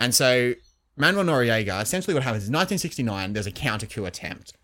And 0.00 0.12
so, 0.12 0.54
Manuel 0.96 1.24
Noriega, 1.24 1.80
essentially 1.80 2.14
what 2.14 2.24
happens 2.24 2.42
is 2.42 2.50
1969, 2.50 3.32
there's 3.32 3.46
a 3.46 3.52
counter 3.52 3.86
coup 3.86 4.06
attempt. 4.06 4.54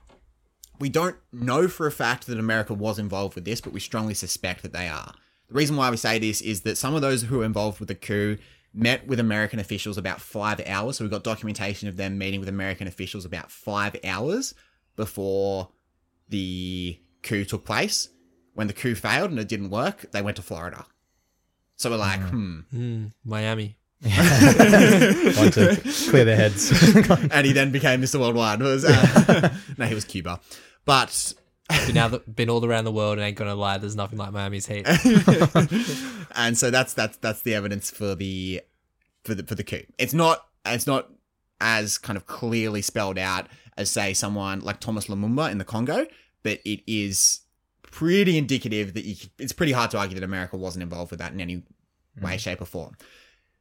We 0.80 0.88
don't 0.88 1.16
know 1.32 1.68
for 1.68 1.86
a 1.86 1.92
fact 1.92 2.26
that 2.26 2.38
America 2.38 2.74
was 2.74 2.98
involved 2.98 3.36
with 3.36 3.44
this, 3.44 3.60
but 3.60 3.72
we 3.72 3.78
strongly 3.78 4.12
suspect 4.14 4.62
that 4.62 4.72
they 4.72 4.88
are. 4.88 5.14
The 5.48 5.54
reason 5.54 5.76
why 5.76 5.88
we 5.88 5.96
say 5.96 6.18
this 6.18 6.40
is 6.40 6.62
that 6.62 6.76
some 6.76 6.96
of 6.96 7.00
those 7.00 7.22
who 7.22 7.38
were 7.38 7.44
involved 7.44 7.78
with 7.78 7.88
the 7.88 7.94
coup 7.94 8.38
met 8.74 9.06
with 9.06 9.20
American 9.20 9.60
officials 9.60 9.96
about 9.96 10.20
five 10.20 10.60
hours. 10.66 10.96
So 10.96 11.04
we've 11.04 11.12
got 11.12 11.22
documentation 11.22 11.88
of 11.88 11.96
them 11.96 12.18
meeting 12.18 12.40
with 12.40 12.48
American 12.48 12.88
officials 12.88 13.24
about 13.24 13.52
five 13.52 13.96
hours 14.04 14.52
before 14.96 15.70
the 16.28 16.98
coup 17.22 17.44
took 17.44 17.64
place. 17.64 18.08
When 18.56 18.66
the 18.68 18.72
coup 18.72 18.94
failed 18.94 19.30
and 19.30 19.38
it 19.38 19.48
didn't 19.48 19.68
work, 19.68 20.10
they 20.12 20.22
went 20.22 20.36
to 20.36 20.42
Florida. 20.42 20.86
So 21.76 21.90
we're 21.90 21.98
like, 21.98 22.20
hmm. 22.20 22.60
Mm, 22.74 23.12
Miami. 23.22 23.76
Want 24.02 25.52
to 25.54 25.78
clear 26.10 26.24
their 26.24 26.36
heads. 26.36 26.70
and 27.30 27.46
he 27.46 27.52
then 27.52 27.70
became 27.70 28.00
Mr. 28.00 28.18
Worldwide. 28.18 28.60
Was 28.60 28.86
uh, 28.86 29.54
no, 29.78 29.84
he 29.84 29.94
was 29.94 30.04
Cuba, 30.06 30.40
but 30.86 31.34
Been, 31.68 31.94
now 31.94 32.08
that, 32.08 32.34
been 32.34 32.48
all 32.48 32.64
around 32.64 32.84
the 32.84 32.92
world 32.92 33.18
and 33.18 33.26
ain't 33.26 33.36
gonna 33.36 33.54
lie, 33.54 33.76
there's 33.76 33.96
nothing 33.96 34.18
like 34.18 34.32
Miami's 34.32 34.66
heat. 34.66 34.86
and 36.34 36.56
so 36.56 36.70
that's 36.70 36.94
that's 36.94 37.18
that's 37.18 37.42
the 37.42 37.54
evidence 37.54 37.90
for 37.90 38.14
the 38.14 38.62
for 39.24 39.34
the 39.34 39.42
for 39.42 39.54
the 39.54 39.64
coup. 39.64 39.82
It's 39.98 40.14
not 40.14 40.46
it's 40.64 40.86
not 40.86 41.10
as 41.60 41.98
kind 41.98 42.16
of 42.16 42.26
clearly 42.26 42.80
spelled 42.82 43.18
out 43.18 43.48
as 43.76 43.90
say 43.90 44.14
someone 44.14 44.60
like 44.60 44.80
Thomas 44.80 45.08
Lumumba 45.08 45.50
in 45.50 45.58
the 45.58 45.64
Congo, 45.64 46.06
but 46.42 46.60
it 46.64 46.82
is 46.86 47.40
pretty 47.96 48.36
indicative 48.38 48.94
that 48.94 49.04
you, 49.04 49.16
it's 49.38 49.52
pretty 49.52 49.72
hard 49.72 49.90
to 49.92 49.98
argue 49.98 50.14
that 50.14 50.24
America 50.24 50.56
wasn't 50.56 50.82
involved 50.82 51.10
with 51.10 51.20
that 51.20 51.32
in 51.32 51.40
any 51.40 51.56
Mm. 52.18 52.22
way, 52.24 52.38
shape, 52.38 52.62
or 52.62 52.64
form. 52.66 52.96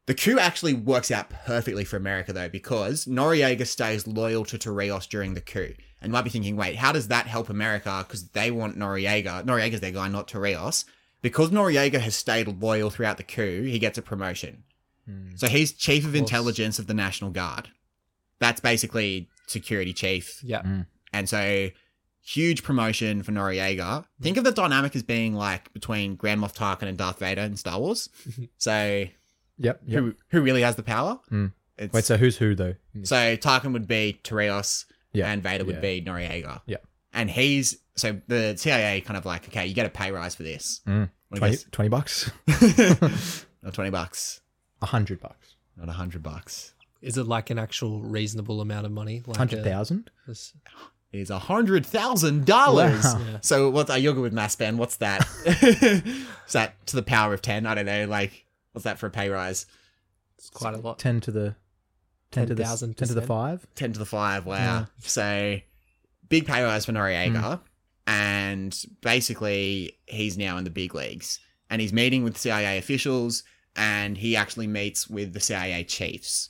The 0.06 0.14
coup 0.14 0.40
actually 0.40 0.74
works 0.74 1.12
out 1.12 1.30
perfectly 1.30 1.84
for 1.84 1.98
America 1.98 2.32
though, 2.32 2.48
because 2.48 3.06
Noriega 3.06 3.68
stays 3.68 4.08
loyal 4.08 4.46
to 4.46 4.58
Torrijos 4.58 5.10
during 5.10 5.34
the 5.34 5.42
coup. 5.42 5.74
And 6.02 6.10
you 6.10 6.14
might 6.14 6.24
be 6.24 6.30
thinking, 6.30 6.56
wait, 6.56 6.76
how 6.78 6.92
does 6.94 7.08
that 7.10 7.28
help 7.28 7.50
America? 7.50 8.06
Because 8.08 8.30
they 8.30 8.52
want 8.52 8.78
Noriega. 8.78 9.44
Noriega's 9.44 9.82
their 9.82 9.92
guy, 9.92 10.08
not 10.08 10.28
Torrijos. 10.30 10.86
Because 11.22 11.50
Noriega 11.50 12.00
has 12.00 12.16
stayed 12.16 12.48
loyal 12.62 12.90
throughout 12.92 13.18
the 13.18 13.24
coup, 13.24 13.64
he 13.64 13.80
gets 13.80 13.98
a 13.98 14.02
promotion. 14.02 14.64
So 15.36 15.48
he's 15.48 15.72
chief 15.74 16.06
of 16.06 16.16
intelligence 16.16 16.80
of 16.80 16.88
the 16.88 16.94
National 16.94 17.30
Guard. 17.32 17.70
That's 18.40 18.60
basically 18.62 19.30
security 19.48 19.94
chief. 19.94 20.40
Yeah. 20.44 20.84
And 21.14 21.28
so 21.30 21.70
huge 22.26 22.64
promotion 22.64 23.22
for 23.24 23.32
Noriega. 23.32 24.04
Think 24.22 24.38
of 24.38 24.44
the 24.44 24.52
dynamic 24.52 24.96
as 24.96 25.04
being 25.04 25.34
like 25.36 25.72
between 25.74 26.16
Grand 26.16 26.42
Moff 26.42 26.54
Tarkin 26.56 26.88
and 26.88 26.98
Darth 26.98 27.20
Vader 27.20 27.42
in 27.42 27.56
Star 27.56 27.80
Wars. 27.80 28.10
so 28.58 29.06
Yep. 29.58 29.82
yep. 29.86 30.00
who 30.04 30.16
who 30.32 30.42
really 30.42 30.62
has 30.64 30.76
the 30.76 30.84
power? 30.84 31.20
Mm. 31.32 31.54
Wait, 31.94 32.04
so 32.06 32.18
who's 32.18 32.38
who 32.38 32.56
though? 32.56 32.76
so 33.04 33.16
Tarkin 33.38 33.74
would 33.74 33.88
be 33.88 34.20
Torrijos 34.24 34.86
Yeah, 35.14 35.32
and 35.32 35.42
Vader 35.44 35.64
would 35.66 35.76
yeah. 35.76 35.82
be 35.82 36.02
Noriega. 36.02 36.62
Yeah. 36.66 36.78
And 37.14 37.30
he's 37.30 37.78
so 37.96 38.20
the 38.28 38.56
CIA 38.58 39.00
kind 39.02 39.16
of 39.18 39.26
like, 39.26 39.48
okay, 39.48 39.66
you 39.66 39.74
get 39.74 39.86
a 39.86 39.90
pay 39.90 40.12
rise 40.12 40.36
for 40.36 40.44
this. 40.44 40.82
Mm. 40.88 41.10
20, 41.36 41.58
20 41.72 41.90
bucks? 41.90 42.32
Not 43.64 43.74
twenty 43.74 43.90
bucks, 43.90 44.42
A 44.82 44.86
hundred 44.86 45.20
bucks. 45.20 45.56
not 45.76 45.90
a 45.90 45.94
hundred 45.94 46.22
bucks. 46.22 46.74
Is 47.02 47.18
it 47.18 47.26
like 47.26 47.50
an 47.50 47.58
actual 47.60 48.02
reasonable 48.02 48.62
amount 48.62 48.86
of 48.86 48.92
money? 48.92 49.24
Like 49.26 49.38
Hundred 49.38 49.60
a- 49.60 49.64
thousand? 49.64 50.12
This- 51.20 51.24
Is 51.28 51.30
a 51.32 51.40
hundred 51.40 51.86
thousand 51.86 52.46
dollars. 52.46 53.04
Yeah. 53.04 53.38
So 53.42 53.70
what's 53.70 53.90
a 53.90 53.98
yoga 54.00 54.22
with 54.22 54.34
mass 54.34 54.56
Ben? 54.56 54.78
What's 54.78 54.98
that? 54.98 55.28
Is 55.46 56.54
that 56.54 56.86
to 56.88 56.96
the 56.96 57.04
power 57.04 57.34
of 57.34 57.42
ten? 57.42 57.66
I 57.66 57.76
don't 57.76 57.86
know. 57.86 58.06
Like, 58.06 58.46
what's 58.74 58.84
that 58.84 59.00
for 59.00 59.08
a 59.08 59.12
pay 59.12 59.30
rise? 59.30 59.66
It's 60.38 60.50
quite 60.50 60.74
a 60.74 60.78
lot. 60.78 61.00
Ten 61.00 61.22
to 61.22 61.32
the 61.32 61.56
ten 62.32 62.48
to 62.48 62.56
the 62.56 62.64
10,000%. 62.64 62.96
ten 62.98 63.08
to 63.08 63.14
the 63.14 63.22
five. 63.22 63.66
10 63.76 63.94
to 63.94 64.00
the 64.00 64.06
5 64.06 64.46
wow 64.46 64.56
Yeah. 64.56 64.86
so 65.00 65.60
big 66.28 66.46
pay 66.46 66.64
rise 66.64 66.86
for 66.86 66.92
noriega 66.92 67.60
hmm. 67.60 67.64
and 68.08 68.84
basically 69.02 69.98
he's 70.06 70.38
now 70.38 70.58
in 70.58 70.64
the 70.66 70.70
big 70.70 70.94
leagues 70.94 71.40
and 71.70 71.82
he's 71.82 71.94
meeting 71.94 72.24
with 72.24 72.38
cia 72.38 72.78
officials 72.78 73.44
and 73.78 74.18
he 74.18 74.36
actually 74.36 74.68
meets 74.68 75.08
with 75.08 75.34
the 75.34 75.40
cia 75.40 75.84
chiefs 75.86 76.50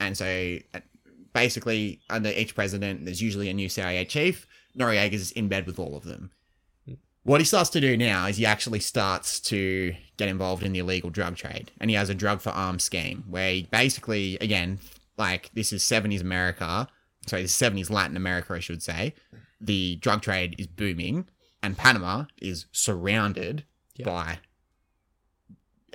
and 0.00 0.16
so 0.16 0.58
basically 1.36 2.00
under 2.08 2.30
each 2.30 2.54
president 2.54 3.04
there's 3.04 3.20
usually 3.20 3.50
a 3.50 3.54
new 3.54 3.68
cia 3.68 4.06
chief. 4.06 4.46
Noriega's 4.74 5.32
in 5.32 5.48
bed 5.48 5.66
with 5.66 5.78
all 5.78 5.94
of 5.94 6.04
them. 6.04 6.30
What 7.24 7.42
he 7.42 7.44
starts 7.44 7.68
to 7.70 7.80
do 7.80 7.94
now 7.94 8.26
is 8.26 8.38
he 8.38 8.46
actually 8.46 8.80
starts 8.80 9.38
to 9.40 9.94
get 10.16 10.30
involved 10.30 10.62
in 10.62 10.72
the 10.72 10.78
illegal 10.78 11.10
drug 11.10 11.36
trade. 11.36 11.72
And 11.78 11.90
he 11.90 11.96
has 11.96 12.08
a 12.08 12.14
drug 12.14 12.40
for 12.40 12.50
arms 12.50 12.84
scheme 12.84 13.24
where 13.28 13.52
he 13.52 13.68
basically 13.70 14.38
again 14.40 14.78
like 15.18 15.50
this 15.52 15.74
is 15.74 15.82
70s 15.82 16.22
america. 16.22 16.88
Sorry 17.26 17.42
this 17.42 17.60
is 17.60 17.70
70s 17.70 17.90
latin 17.90 18.16
america 18.16 18.54
i 18.54 18.60
should 18.60 18.82
say. 18.82 19.14
The 19.60 19.96
drug 19.96 20.22
trade 20.22 20.54
is 20.58 20.66
booming 20.66 21.28
and 21.62 21.76
panama 21.76 22.24
is 22.40 22.64
surrounded 22.72 23.64
by 24.02 24.38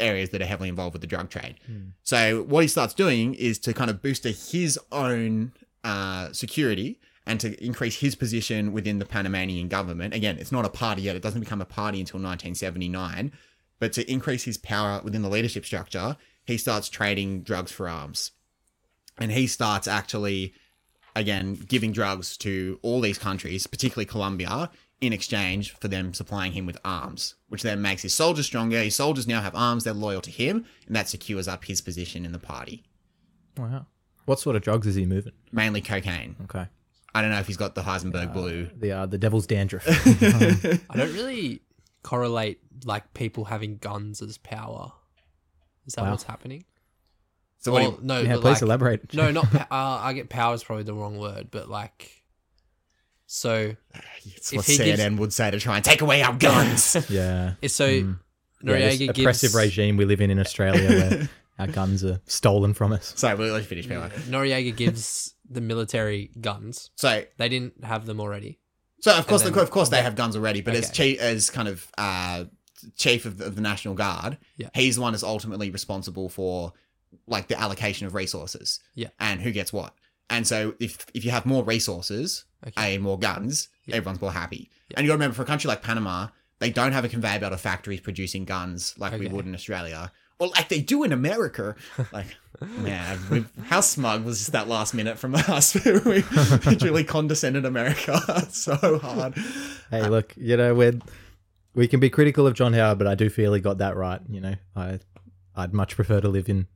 areas 0.01 0.31
that 0.31 0.41
are 0.41 0.46
heavily 0.46 0.70
involved 0.70 0.93
with 0.93 1.01
the 1.01 1.08
drug 1.08 1.29
trade 1.29 1.55
so 2.03 2.43
what 2.43 2.62
he 2.62 2.67
starts 2.67 2.93
doing 2.93 3.34
is 3.36 3.60
to 3.60 3.74
kind 3.74 3.89
of 3.89 4.01
booster 4.01 4.29
his 4.29 4.79
own 4.91 5.53
uh, 5.84 6.31
security 6.31 7.00
and 7.25 7.39
to 7.39 7.63
increase 7.63 8.00
his 8.00 8.15
position 8.15 8.72
within 8.74 9.00
the 9.00 9.05
Panamanian 9.05 9.67
government. 9.67 10.13
Again, 10.13 10.38
it's 10.38 10.51
not 10.51 10.65
a 10.65 10.70
party 10.70 11.03
yet; 11.03 11.15
it 11.15 11.22
doesn't 11.22 11.39
become 11.39 11.62
a 11.62 11.65
party 11.65 12.00
until 12.00 12.20
1979. 12.20 13.31
But 13.79 13.93
to 13.93 14.12
increase 14.12 14.43
his 14.43 14.58
power 14.58 15.01
within 15.03 15.22
the 15.22 15.29
leadership 15.29 15.65
structure, 15.65 16.17
he 16.46 16.58
starts 16.58 16.89
trading 16.89 17.41
drugs 17.41 17.72
for 17.72 17.88
arms, 17.88 18.31
and 19.17 19.31
he 19.31 19.48
starts 19.48 19.87
actually, 19.87 20.53
again, 21.16 21.55
giving 21.55 21.92
drugs 21.92 22.37
to 22.37 22.79
all 22.81 23.01
these 23.01 23.18
countries, 23.18 23.68
particularly 23.68 24.05
Colombia, 24.05 24.70
in 25.01 25.11
exchange 25.14 25.72
for 25.79 25.87
them 25.87 26.14
supplying 26.14 26.51
him 26.53 26.66
with 26.66 26.77
arms, 26.85 27.35
which 27.50 27.64
then 27.64 27.81
makes 27.81 28.03
his 28.03 28.14
soldiers 28.14 28.46
stronger. 28.46 28.81
His 28.81 28.96
soldiers 28.96 29.27
now 29.27 29.42
have 29.42 29.55
arms; 29.55 29.83
they're 29.83 29.94
loyal 29.94 30.22
to 30.22 30.31
him, 30.31 30.66
and 30.87 30.96
that 30.96 31.09
secures 31.09 31.48
up 31.48 31.66
his 31.66 31.81
position 31.81 32.24
in 32.25 32.31
the 32.31 32.40
party. 32.40 32.83
Wow. 33.57 33.87
What 34.25 34.40
sort 34.40 34.55
of 34.55 34.61
drugs 34.61 34.85
is 34.87 34.96
he 34.96 35.05
moving? 35.05 35.33
Mainly 35.51 35.81
cocaine. 35.81 36.35
Okay. 36.44 36.68
I 37.14 37.22
don't 37.22 37.31
know 37.31 37.40
if 37.40 37.48
he's 37.48 37.57
got 37.57 37.75
the 37.75 37.81
Heisenberg 37.81 38.31
blue. 38.31 38.70
The 38.77 38.92
uh, 38.92 39.05
the 39.07 39.18
devil's 39.18 39.46
dandruff. 39.48 39.83
I 40.90 40.96
don't 40.98 41.14
really 41.14 41.61
correlate 42.03 42.59
like 42.85 43.14
people 43.14 43.46
having 43.46 43.77
guns 43.77 44.22
as 44.22 44.37
power. 44.37 44.92
Is 45.85 45.94
that 45.96 46.03
Wow. 46.03 46.11
what's 46.11 46.24
happening? 46.24 46.64
So 47.59 47.74
what? 47.74 47.81
Well, 47.81 47.92
do 47.92 47.98
you- 48.01 48.07
no, 48.07 48.20
yeah, 48.22 48.33
but 48.35 48.42
please 48.42 48.51
like, 48.53 48.61
elaborate. 48.61 49.14
No, 49.14 49.31
not. 49.31 49.46
Pa- 49.51 49.68
uh, 49.70 50.00
I 50.05 50.14
get 50.14 50.29
power 50.29 50.53
is 50.53 50.64
probably 50.64 50.83
the 50.83 50.94
wrong 50.94 51.18
word, 51.18 51.50
but 51.51 51.70
like, 51.70 52.21
so 53.33 53.74
it's 54.25 54.51
if 54.51 54.57
what 54.57 54.65
he 54.65 54.77
CNN 54.77 54.96
gives- 54.98 55.20
would 55.20 55.33
say 55.33 55.50
to 55.51 55.59
try 55.59 55.77
and 55.77 55.85
take 55.85 56.01
away 56.01 56.22
our 56.22 56.33
guns. 56.33 56.96
Yeah. 57.09 57.53
it's 57.61 57.74
so 57.74 57.85
Yeah, 57.87 58.03
this 58.61 59.00
Noriega 59.00 59.09
oppressive 59.20 59.51
gives 59.51 59.55
regime 59.55 59.98
we 59.98 60.05
live 60.05 60.22
in 60.22 60.29
in 60.31 60.39
Australia 60.39 60.87
where 60.89 61.29
our 61.59 61.67
guns 61.67 62.03
are 62.03 62.20
stolen 62.25 62.74
from 62.74 62.91
us. 62.91 63.13
Sorry, 63.15 63.35
we'll 63.35 63.53
let 63.53 63.59
you 63.59 63.67
finish, 63.67 63.87
Peter. 63.87 64.11
Noriega 64.29 64.75
gives 64.75 65.33
the 65.50 65.61
military 65.61 66.31
guns. 66.39 66.91
So, 66.96 67.24
They 67.37 67.50
didn't 67.50 67.83
have 67.83 68.05
them 68.05 68.20
already. 68.20 68.59
so 69.01 69.13
of 69.17 69.27
course, 69.27 69.44
then- 69.44 69.57
of 69.57 69.70
course, 69.72 69.89
they 69.89 70.01
have 70.01 70.15
guns 70.15 70.35
already. 70.35 70.61
But 70.61 70.75
as 70.75 70.91
chief, 70.91 71.20
as 71.20 71.50
kind 71.50 71.67
of 71.67 71.89
uh, 71.98 72.46
chief 72.96 73.25
of 73.25 73.37
the, 73.37 73.46
of 73.46 73.55
the 73.55 73.61
National 73.61 73.94
Guard, 73.96 74.37
Yeah. 74.57 74.70
he's 74.74 74.96
the 74.96 75.01
one 75.01 75.13
that's 75.13 75.24
ultimately 75.24 75.70
responsible 75.72 76.29
for 76.29 76.74
like 77.27 77.48
the 77.48 77.59
allocation 77.59 78.07
of 78.07 78.13
resources. 78.15 78.79
Yeah. 78.96 79.09
and 79.20 79.41
who 79.41 79.51
gets 79.51 79.72
what. 79.74 79.94
And 80.29 80.46
so, 80.48 80.75
if 80.79 81.05
if 81.13 81.25
you 81.25 81.31
have 81.31 81.46
more 81.46 81.63
resources 81.63 82.46
Okay. 82.67 82.95
and 82.95 83.03
more 83.03 83.17
guns, 83.17 83.69
Yeah. 83.85 83.95
everyone's 83.95 84.21
more 84.21 84.31
happy. 84.31 84.69
And 84.95 85.03
you 85.03 85.09
got 85.09 85.13
to 85.13 85.17
remember, 85.17 85.35
for 85.35 85.41
a 85.43 85.45
country 85.45 85.67
like 85.67 85.81
Panama, 85.81 86.27
they 86.59 86.69
don't 86.69 86.91
have 86.91 87.03
a 87.03 87.09
conveyor 87.09 87.39
belt 87.39 87.53
of 87.53 87.61
factories 87.61 88.01
producing 88.01 88.45
guns 88.45 88.93
like 88.97 89.17
we 89.17 89.27
would 89.27 89.47
in 89.47 89.55
Australia, 89.55 90.11
or 90.37 90.50
like 90.50 90.69
they 90.69 90.81
do 90.81 91.03
in 91.03 91.11
America. 91.11 91.75
Like, 92.11 92.35
man, 92.61 93.17
we, 93.31 93.45
how 93.63 93.81
smug 93.81 94.24
was 94.24 94.37
just 94.39 94.51
that 94.51 94.67
last 94.67 94.93
minute 94.93 95.17
from 95.17 95.33
us? 95.47 95.74
we 95.85 96.21
truly 96.75 97.03
condescended 97.03 97.65
America 97.65 98.45
so 98.51 99.00
hard. 99.00 99.33
Hey, 99.89 100.01
uh, 100.01 100.09
look, 100.09 100.33
you 100.37 100.57
know, 100.57 100.75
we're, 100.75 101.00
we 101.74 101.87
can 101.87 102.00
be 102.00 102.09
critical 102.09 102.45
of 102.45 102.53
John 102.53 102.74
Howard, 102.74 103.00
but 103.00 103.07
I 103.07 103.15
do 103.15 103.29
feel 103.29 103.53
he 103.53 103.61
got 103.61 103.79
that 103.79 103.95
right. 103.95 104.19
You 104.29 104.41
know, 104.41 104.55
I, 104.75 105.00
I'd 105.55 105.74
much 105.74 105.95
prefer 105.95 106.21
to 106.21 106.29
live 106.29 106.50
in 106.50 106.67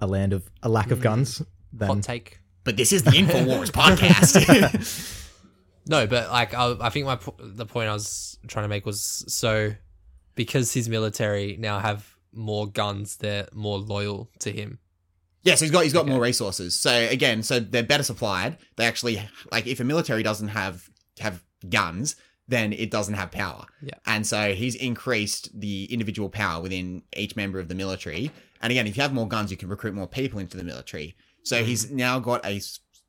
a 0.00 0.06
land 0.06 0.32
of 0.32 0.50
a 0.62 0.68
lack 0.68 0.90
of 0.90 0.98
hmm. 0.98 1.04
guns 1.04 1.42
than 1.72 1.88
Hot 1.88 2.02
take. 2.02 2.39
But 2.70 2.76
this 2.76 2.92
is 2.92 3.02
the 3.02 3.10
Infowars 3.10 3.72
podcast. 3.72 5.16
No, 5.86 6.06
but 6.06 6.30
like 6.30 6.54
I, 6.54 6.76
I 6.80 6.90
think 6.90 7.06
my 7.06 7.18
the 7.40 7.66
point 7.66 7.88
I 7.88 7.92
was 7.92 8.38
trying 8.46 8.62
to 8.64 8.68
make 8.68 8.86
was 8.86 9.24
so 9.26 9.74
because 10.36 10.72
his 10.72 10.88
military 10.88 11.56
now 11.58 11.80
have 11.80 12.14
more 12.32 12.68
guns, 12.68 13.16
they're 13.16 13.48
more 13.52 13.78
loyal 13.78 14.30
to 14.40 14.52
him. 14.52 14.78
Yeah, 15.42 15.56
so 15.56 15.64
he's 15.64 15.72
got 15.72 15.82
he's 15.82 15.92
got 15.92 16.06
more 16.06 16.20
resources. 16.20 16.76
So 16.76 16.92
again, 16.92 17.42
so 17.42 17.58
they're 17.58 17.82
better 17.82 18.04
supplied. 18.04 18.58
They 18.76 18.84
actually 18.86 19.20
like 19.50 19.66
if 19.66 19.80
a 19.80 19.84
military 19.84 20.22
doesn't 20.22 20.48
have 20.48 20.88
have 21.18 21.42
guns, 21.68 22.14
then 22.46 22.72
it 22.72 22.92
doesn't 22.92 23.14
have 23.14 23.32
power. 23.32 23.64
Yeah. 23.82 23.94
And 24.06 24.24
so 24.24 24.54
he's 24.54 24.76
increased 24.76 25.58
the 25.58 25.86
individual 25.92 26.28
power 26.28 26.62
within 26.62 27.02
each 27.16 27.34
member 27.34 27.58
of 27.58 27.66
the 27.66 27.74
military. 27.74 28.30
And 28.62 28.70
again, 28.70 28.86
if 28.86 28.96
you 28.96 29.02
have 29.02 29.14
more 29.14 29.26
guns, 29.26 29.50
you 29.50 29.56
can 29.56 29.68
recruit 29.68 29.94
more 29.94 30.06
people 30.06 30.38
into 30.38 30.56
the 30.56 30.62
military. 30.64 31.16
So 31.42 31.64
he's 31.64 31.90
now 31.90 32.18
got 32.18 32.44
a 32.44 32.60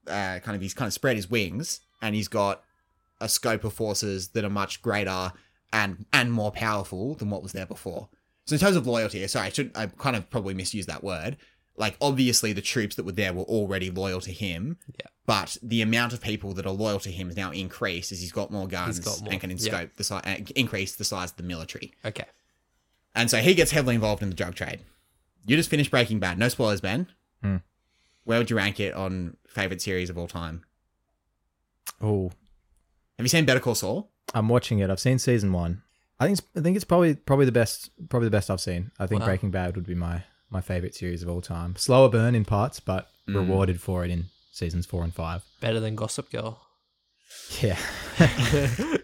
uh, 0.07 0.39
kind 0.39 0.55
of 0.55 0.61
he's 0.61 0.73
kind 0.73 0.87
of 0.87 0.93
spread 0.93 1.15
his 1.15 1.29
wings, 1.29 1.81
and 2.01 2.15
he's 2.15 2.27
got 2.27 2.63
a 3.19 3.29
scope 3.29 3.63
of 3.63 3.73
forces 3.73 4.29
that 4.29 4.43
are 4.43 4.49
much 4.49 4.81
greater 4.81 5.31
and 5.73 6.05
and 6.11 6.31
more 6.31 6.51
powerful 6.51 7.15
than 7.15 7.29
what 7.29 7.43
was 7.43 7.51
there 7.51 7.65
before. 7.65 8.09
So 8.45 8.55
in 8.55 8.59
terms 8.59 8.75
of 8.75 8.87
loyalty, 8.87 9.25
sorry, 9.27 9.47
I 9.47 9.49
should 9.49 9.71
I 9.75 9.87
kind 9.87 10.15
of 10.15 10.29
probably 10.29 10.53
misused 10.53 10.89
that 10.89 11.03
word. 11.03 11.37
Like 11.77 11.95
obviously 12.01 12.53
the 12.53 12.61
troops 12.61 12.95
that 12.95 13.05
were 13.05 13.11
there 13.11 13.33
were 13.33 13.43
already 13.43 13.89
loyal 13.89 14.21
to 14.21 14.31
him. 14.31 14.77
Yeah. 14.99 15.07
But 15.25 15.57
the 15.63 15.81
amount 15.81 16.13
of 16.13 16.21
people 16.21 16.53
that 16.55 16.65
are 16.65 16.73
loyal 16.73 16.99
to 16.99 17.11
him 17.11 17.27
has 17.27 17.37
now 17.37 17.51
increased 17.51 18.11
as 18.11 18.19
he's 18.19 18.31
got 18.31 18.51
more 18.51 18.67
guns 18.67 18.99
got 18.99 19.21
more, 19.21 19.31
and 19.31 19.39
can 19.39 19.51
yeah. 19.51 19.57
scope 19.57 19.95
the 19.95 20.03
size, 20.03 20.23
uh, 20.25 20.43
increase 20.55 20.95
the 20.95 21.03
size 21.03 21.31
of 21.31 21.37
the 21.37 21.43
military. 21.43 21.93
Okay. 22.03 22.25
And 23.15 23.29
so 23.29 23.37
he 23.37 23.53
gets 23.53 23.71
heavily 23.71 23.95
involved 23.95 24.23
in 24.23 24.29
the 24.29 24.35
drug 24.35 24.55
trade. 24.55 24.81
You 25.45 25.55
just 25.55 25.69
finished 25.69 25.91
Breaking 25.91 26.19
Bad. 26.19 26.37
No 26.37 26.49
spoilers, 26.49 26.81
Ben. 26.81 27.07
Hmm. 27.41 27.57
Where 28.23 28.37
would 28.37 28.49
you 28.49 28.55
rank 28.57 28.79
it 28.79 28.93
on 28.93 29.37
favorite 29.47 29.81
series 29.81 30.09
of 30.09 30.17
all 30.17 30.27
time? 30.27 30.63
Oh, 32.01 32.31
Have 33.17 33.25
you 33.25 33.27
seen 33.29 33.45
Better 33.45 33.59
Call 33.59 33.75
Saul? 33.75 34.11
I'm 34.33 34.47
watching 34.49 34.79
it. 34.79 34.89
I've 34.89 34.99
seen 34.99 35.19
season 35.19 35.51
one. 35.51 35.81
I 36.19 36.25
think 36.25 36.37
it's, 36.39 36.47
I 36.55 36.61
think 36.61 36.75
it's 36.75 36.85
probably 36.85 37.15
probably 37.15 37.45
the 37.45 37.51
best 37.51 37.89
probably 38.09 38.27
the 38.27 38.31
best 38.37 38.49
I've 38.51 38.61
seen. 38.61 38.91
I 38.99 39.07
think 39.07 39.21
Wow. 39.21 39.27
Breaking 39.27 39.51
Bad 39.51 39.75
would 39.75 39.85
be 39.87 39.95
my 39.95 40.23
my 40.49 40.61
favorite 40.61 40.93
series 40.95 41.23
of 41.23 41.29
all 41.29 41.41
time. 41.41 41.75
Slower 41.75 42.09
burn 42.09 42.35
in 42.35 42.45
parts, 42.45 42.79
but 42.79 43.07
Mm. 43.27 43.35
rewarded 43.35 43.79
for 43.79 44.03
it 44.03 44.09
in 44.11 44.25
seasons 44.51 44.85
four 44.87 45.03
and 45.03 45.13
five. 45.13 45.43
Better 45.59 45.79
than 45.79 45.95
Gossip 45.95 46.31
Girl. 46.31 46.59
Yeah. 47.61 47.77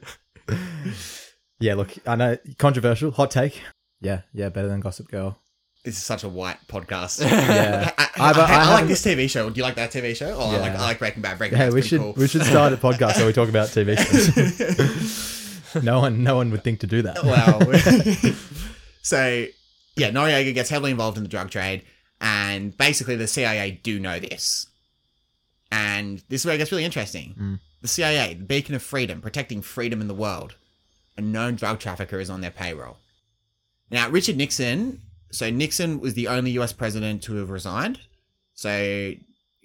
Yeah, 1.59 1.73
look, 1.73 1.95
I 2.05 2.15
know 2.15 2.37
controversial, 2.59 3.09
hot 3.11 3.31
take. 3.31 3.61
Yeah, 3.99 4.21
yeah, 4.31 4.49
better 4.49 4.67
than 4.67 4.79
Gossip 4.79 5.07
Girl. 5.09 5.39
This 5.87 5.95
is 5.95 6.03
such 6.03 6.25
a 6.25 6.27
white 6.29 6.57
podcast. 6.67 7.21
Yeah, 7.25 7.93
I, 7.97 8.09
I, 8.17 8.31
I- 8.31 8.65
I- 8.65 8.73
like 8.73 8.87
this 8.87 9.01
TV 9.01 9.29
show. 9.29 9.49
Do 9.49 9.55
you 9.57 9.63
like 9.63 9.75
that 9.75 9.89
TV 9.89 10.13
show? 10.17 10.35
Oh, 10.37 10.49
I 10.49 10.57
like 10.57 10.73
I 10.73 10.81
like 10.81 10.99
Breaking 10.99 11.21
Bad. 11.21 11.37
Breaking 11.37 11.57
Bad's 11.57 11.73
we 11.73 11.81
should 11.81 12.01
cool. 12.01 12.11
we 12.17 12.27
should 12.27 12.43
start 12.43 12.73
a 12.73 12.77
podcast 12.87 13.15
where 13.15 13.25
we 13.25 13.31
talk 13.31 13.47
about 13.47 13.69
TV 13.69 13.95
shows. 13.97 15.83
no 15.83 16.01
one, 16.01 16.23
no 16.23 16.35
one 16.35 16.51
would 16.51 16.61
think 16.65 16.81
to 16.81 16.87
do 16.87 17.03
that. 17.03 17.23
Wow. 17.23 17.59
so, 19.01 19.45
yeah, 19.95 20.11
Noriega 20.11 20.53
gets 20.53 20.69
heavily 20.69 20.91
involved 20.91 21.15
in 21.15 21.23
the 21.23 21.29
drug 21.29 21.51
trade, 21.51 21.83
and 22.19 22.77
basically 22.77 23.15
the 23.15 23.27
CIA 23.27 23.71
do 23.81 23.97
know 23.97 24.19
this. 24.19 24.67
And 25.71 26.21
this 26.27 26.41
is 26.41 26.45
where 26.45 26.55
it 26.55 26.57
gets 26.57 26.71
really 26.73 26.83
interesting. 26.83 27.33
Mm. 27.39 27.59
The 27.81 27.87
CIA, 27.87 28.33
the 28.33 28.43
beacon 28.43 28.75
of 28.75 28.83
freedom, 28.83 29.21
protecting 29.21 29.61
freedom 29.61 30.01
in 30.01 30.09
the 30.09 30.13
world, 30.13 30.55
a 31.17 31.21
known 31.21 31.55
drug 31.55 31.79
trafficker 31.79 32.19
is 32.19 32.29
on 32.29 32.41
their 32.41 32.51
payroll. 32.51 32.97
Now, 33.89 34.09
Richard 34.09 34.35
Nixon, 34.35 35.01
so 35.31 35.49
Nixon 35.49 35.99
was 35.99 36.13
the 36.13 36.27
only 36.27 36.51
US 36.51 36.73
president 36.73 37.21
to 37.23 37.35
have 37.35 37.49
resigned. 37.49 37.99
So, 38.53 39.13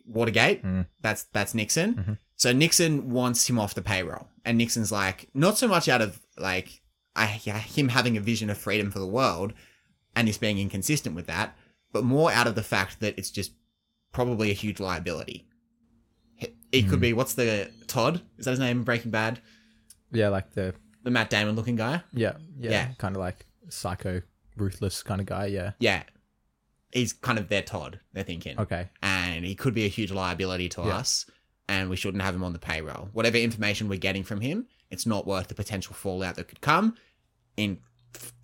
Watergate, 0.07 0.61
hmm. 0.63 0.83
that's 1.01 1.25
that's 1.25 1.55
Nixon. 1.55 1.95
Mm-hmm. 1.95 2.13
So 2.37 2.53
Nixon 2.53 3.11
wants 3.11 3.49
him 3.49 3.59
off 3.59 3.75
the 3.75 3.83
payroll, 3.83 4.29
and 4.45 4.59
Nixon's 4.59 4.91
like, 4.93 5.29
not 5.33 5.57
so 5.59 5.69
much 5.69 5.89
out 5.89 6.03
of 6.03 6.21
like 6.37 6.83
I, 7.15 7.27
him 7.27 7.89
having 7.89 8.17
a 8.17 8.21
vision 8.21 8.51
of 8.51 8.59
freedom 8.59 8.91
for 8.91 8.99
the 8.99 9.07
world, 9.07 9.53
and 10.17 10.27
this 10.29 10.39
being 10.39 10.59
inconsistent 10.59 11.15
with 11.15 11.27
that, 11.27 11.57
but 11.93 12.05
more 12.05 12.33
out 12.33 12.47
of 12.47 12.55
the 12.55 12.63
fact 12.63 13.01
that 13.01 13.17
it's 13.19 13.31
just 13.31 13.53
probably 14.13 14.51
a 14.51 14.55
huge 14.55 14.81
liability. 14.81 15.47
It- 16.39 16.55
It 16.73 16.83
could 16.83 16.95
hmm. 16.99 17.01
be 17.01 17.13
what's 17.13 17.35
the 17.35 17.71
Todd? 17.87 18.21
Is 18.39 18.45
that 18.47 18.53
his 18.53 18.61
name? 18.61 18.79
in 18.79 18.85
Breaking 18.85 19.11
Bad, 19.11 19.41
Yeah, 20.11 20.29
like 20.29 20.51
the 20.53 20.75
the 21.05 21.11
Matt 21.11 21.31
Damon 21.31 21.55
looking 21.57 21.77
guy. 21.77 22.03
yeah, 22.13 22.33
yeah, 22.59 22.71
Yeah. 22.71 22.89
kind 22.99 23.15
of 23.17 23.21
like 23.21 23.47
psycho, 23.69 24.23
ruthless 24.57 25.03
kind 25.03 25.21
of 25.21 25.27
guy. 25.27 25.47
Yeah. 25.47 25.73
Yeah, 25.79 26.03
he's 26.93 27.13
kind 27.13 27.39
of 27.39 27.49
their 27.49 27.63
Todd. 27.63 28.01
They're 28.13 28.25
thinking. 28.25 28.59
Okay. 28.59 28.89
and 29.03 29.45
he 29.45 29.55
could 29.55 29.75
be 29.75 29.85
a 29.85 29.89
huge 29.89 30.13
liability 30.13 30.69
to 30.71 30.83
Yeah. 30.83 30.99
us, 30.99 31.27
and 31.69 31.91
we 31.91 31.97
shouldn't 31.97 32.23
have 32.23 32.35
him 32.35 32.45
on 32.45 32.53
the 32.53 32.59
payroll. 32.59 33.09
Whatever 33.13 33.39
information 33.39 33.89
we're 33.89 33.99
getting 33.99 34.23
from 34.23 34.41
him, 34.41 34.67
it's 34.91 35.07
not 35.07 35.27
worth 35.27 35.49
the 35.49 35.55
potential 35.55 35.95
fallout 35.95 36.37
that 36.37 36.49
could 36.49 36.61
come. 36.61 36.97
In 37.57 37.79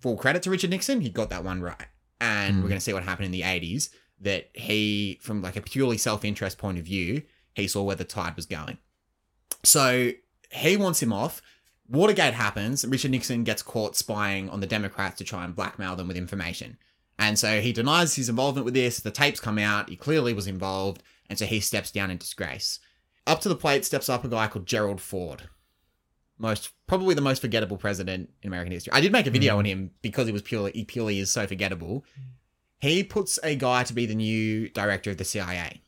full 0.01 0.17
credit 0.17 0.43
to 0.43 0.49
Richard 0.49 0.71
Nixon, 0.71 1.01
he 1.01 1.09
got 1.09 1.29
that 1.29 1.43
one 1.43 1.61
right, 1.61 1.87
and 2.19 2.57
we're 2.57 2.61
hmm. 2.61 2.67
going 2.69 2.79
to 2.79 2.83
see 2.83 2.93
what 2.93 3.03
happened 3.03 3.27
in 3.27 3.31
the 3.31 3.41
'80s. 3.41 3.89
That 4.21 4.49
he, 4.53 5.19
from 5.21 5.41
like 5.41 5.55
a 5.55 5.61
purely 5.61 5.97
self-interest 5.97 6.57
point 6.57 6.77
of 6.77 6.83
view, 6.85 7.23
he 7.53 7.67
saw 7.67 7.83
where 7.83 7.95
the 7.95 8.03
tide 8.03 8.35
was 8.35 8.45
going. 8.45 8.77
So 9.63 10.11
he 10.51 10.77
wants 10.77 11.01
him 11.01 11.13
off. 11.13 11.41
Watergate 11.89 12.35
happens. 12.35 12.85
Richard 12.85 13.11
Nixon 13.11 13.43
gets 13.43 13.63
caught 13.63 13.95
spying 13.95 14.49
on 14.49 14.59
the 14.59 14.67
Democrats 14.67 15.17
to 15.17 15.23
try 15.23 15.43
and 15.43 15.55
blackmail 15.55 15.95
them 15.95 16.07
with 16.07 16.17
information. 16.17 16.77
And 17.17 17.37
so 17.37 17.61
he 17.61 17.73
denies 17.73 18.15
his 18.15 18.29
involvement 18.29 18.65
with 18.65 18.75
this. 18.75 18.99
The 18.99 19.11
tapes 19.11 19.39
come 19.39 19.57
out. 19.57 19.89
He 19.89 19.95
clearly 19.95 20.33
was 20.33 20.47
involved. 20.47 21.03
And 21.29 21.37
so 21.37 21.45
he 21.45 21.59
steps 21.59 21.91
down 21.91 22.11
in 22.11 22.17
disgrace. 22.17 22.79
Up 23.27 23.41
to 23.41 23.49
the 23.49 23.55
plate 23.55 23.85
steps 23.85 24.07
up 24.07 24.23
a 24.23 24.27
guy 24.27 24.47
called 24.47 24.65
Gerald 24.65 25.01
Ford. 25.01 25.49
Most 26.37 26.71
probably 26.87 27.15
the 27.15 27.21
most 27.21 27.41
forgettable 27.41 27.77
president 27.77 28.29
in 28.41 28.47
American 28.47 28.71
history. 28.71 28.93
I 28.93 29.01
did 29.01 29.11
make 29.11 29.27
a 29.27 29.31
video 29.31 29.57
on 29.57 29.65
mm. 29.65 29.67
him 29.67 29.91
because 30.01 30.25
he 30.25 30.31
was 30.31 30.41
purely 30.41 30.71
he 30.71 30.85
purely 30.85 31.19
is 31.19 31.29
so 31.29 31.45
forgettable. 31.45 32.05
He 32.79 33.03
puts 33.03 33.37
a 33.43 33.55
guy 33.55 33.83
to 33.83 33.93
be 33.93 34.05
the 34.05 34.15
new 34.15 34.69
director 34.69 35.11
of 35.11 35.17
the 35.17 35.25
CIA. 35.25 35.81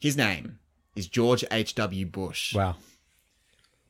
His 0.00 0.16
name 0.16 0.58
is 0.96 1.06
George 1.06 1.44
H.W. 1.50 2.06
Bush. 2.06 2.54
Wow. 2.54 2.76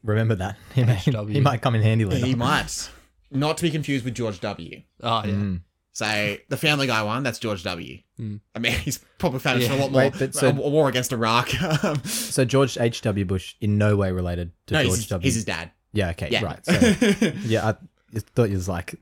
Remember 0.04 0.34
that. 0.36 0.56
He, 0.74 0.84
may, 0.84 0.94
HW. 0.96 1.26
he 1.28 1.40
might 1.40 1.60
come 1.62 1.74
in 1.74 1.82
handy 1.82 2.04
later. 2.04 2.24
He 2.26 2.34
might. 2.36 2.88
Not 3.32 3.56
to 3.56 3.62
be 3.64 3.70
confused 3.70 4.04
with 4.04 4.14
George 4.14 4.38
W. 4.40 4.82
Oh 5.02 5.22
yeah. 5.24 5.32
Mm. 5.32 5.60
So 5.92 6.36
the 6.48 6.56
Family 6.56 6.86
Guy 6.86 7.02
one, 7.04 7.22
that's 7.22 7.38
George 7.38 7.62
W. 7.64 7.98
I 8.18 8.58
mean, 8.58 8.72
he's 8.82 8.98
probably 9.18 9.38
famous 9.40 9.66
for 9.66 9.74
a 9.74 9.76
lot 9.76 9.90
more. 9.92 10.02
Wait, 10.02 10.12
but 10.18 10.34
so- 10.34 10.48
a 10.50 10.52
war 10.52 10.88
against 10.88 11.12
Iraq. 11.12 11.50
Um, 11.84 12.02
So 12.04 12.44
George 12.44 12.76
H. 12.78 13.00
W. 13.02 13.24
Bush 13.24 13.54
in 13.60 13.78
no 13.78 13.96
way 13.96 14.12
related 14.12 14.52
to 14.66 14.74
no, 14.74 14.82
George 14.84 14.96
he's, 14.98 15.06
W. 15.08 15.24
he's 15.24 15.34
his 15.36 15.44
dad. 15.44 15.70
yeah. 15.92 16.10
Okay. 16.10 16.28
Yeah. 16.30 16.44
Right. 16.44 16.64
So, 16.66 16.72
yeah, 17.44 17.68
I 17.68 18.18
thought 18.34 18.48
he 18.50 18.54
was 18.56 18.68
like, 18.68 18.96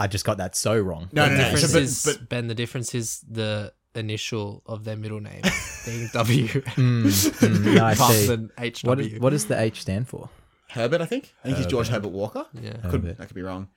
I 0.00 0.06
just 0.08 0.24
got 0.24 0.38
that 0.38 0.56
so 0.56 0.78
wrong. 0.78 1.08
No, 1.12 1.24
The 1.24 1.30
no, 1.30 1.36
no. 1.36 1.42
difference 1.44 1.66
So, 1.66 1.72
but- 1.78 1.82
is 1.82 2.02
but- 2.04 2.28
Ben. 2.28 2.46
The 2.48 2.54
difference 2.54 2.94
is 2.94 3.20
the 3.30 3.72
initial 3.94 4.62
of 4.66 4.84
their 4.84 4.96
middle 4.96 5.20
name 5.20 5.42
being 5.86 6.08
W 6.12 6.46
Mm, 6.46 7.04
mm, 7.04 7.74
no, 7.74 7.84
I 7.84 7.94
see. 7.94 8.26
than 8.26 8.50
H 8.58 8.84
What, 8.84 9.00
what 9.18 9.30
does 9.30 9.46
the 9.46 9.60
H 9.60 9.80
stand 9.82 10.06
for? 10.08 10.28
Herbert, 10.70 11.00
I 11.00 11.06
think. 11.06 11.34
I 11.42 11.46
think 11.46 11.58
he's 11.58 11.66
George 11.66 11.88
Herbert 11.88 12.08
Walker. 12.08 12.46
Yeah. 12.52 12.72
Could, 12.72 13.02
Herbert. 13.02 13.16
I 13.18 13.24
could 13.24 13.34
be 13.34 13.42
wrong. 13.42 13.68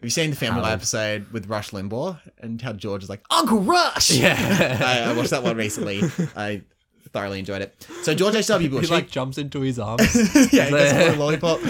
Have 0.00 0.04
you 0.04 0.10
seen 0.10 0.30
the 0.30 0.36
Family 0.36 0.60
Guy 0.60 0.66
Harold. 0.66 0.80
episode 0.80 1.32
with 1.32 1.46
Rush 1.46 1.70
Limbaugh 1.70 2.18
and 2.38 2.60
how 2.60 2.72
George 2.72 3.04
is 3.04 3.08
like 3.08 3.24
Uncle 3.30 3.60
Rush? 3.60 4.10
Yeah. 4.10 4.36
I, 5.06 5.10
I 5.10 5.16
watched 5.16 5.30
that 5.30 5.42
one 5.42 5.56
recently. 5.56 6.02
I 6.36 6.62
thoroughly 7.12 7.38
enjoyed 7.38 7.62
it. 7.62 7.86
So 8.02 8.14
George 8.14 8.34
H. 8.34 8.48
W. 8.48 8.68
Bush, 8.68 8.88
he 8.88 8.94
like 8.94 9.08
jumps 9.08 9.38
into 9.38 9.60
his 9.60 9.78
arms. 9.78 10.02
yeah, 10.52 10.64
he 10.64 10.70
gets 10.70 11.16
a 11.16 11.16
lollipop. 11.18 11.60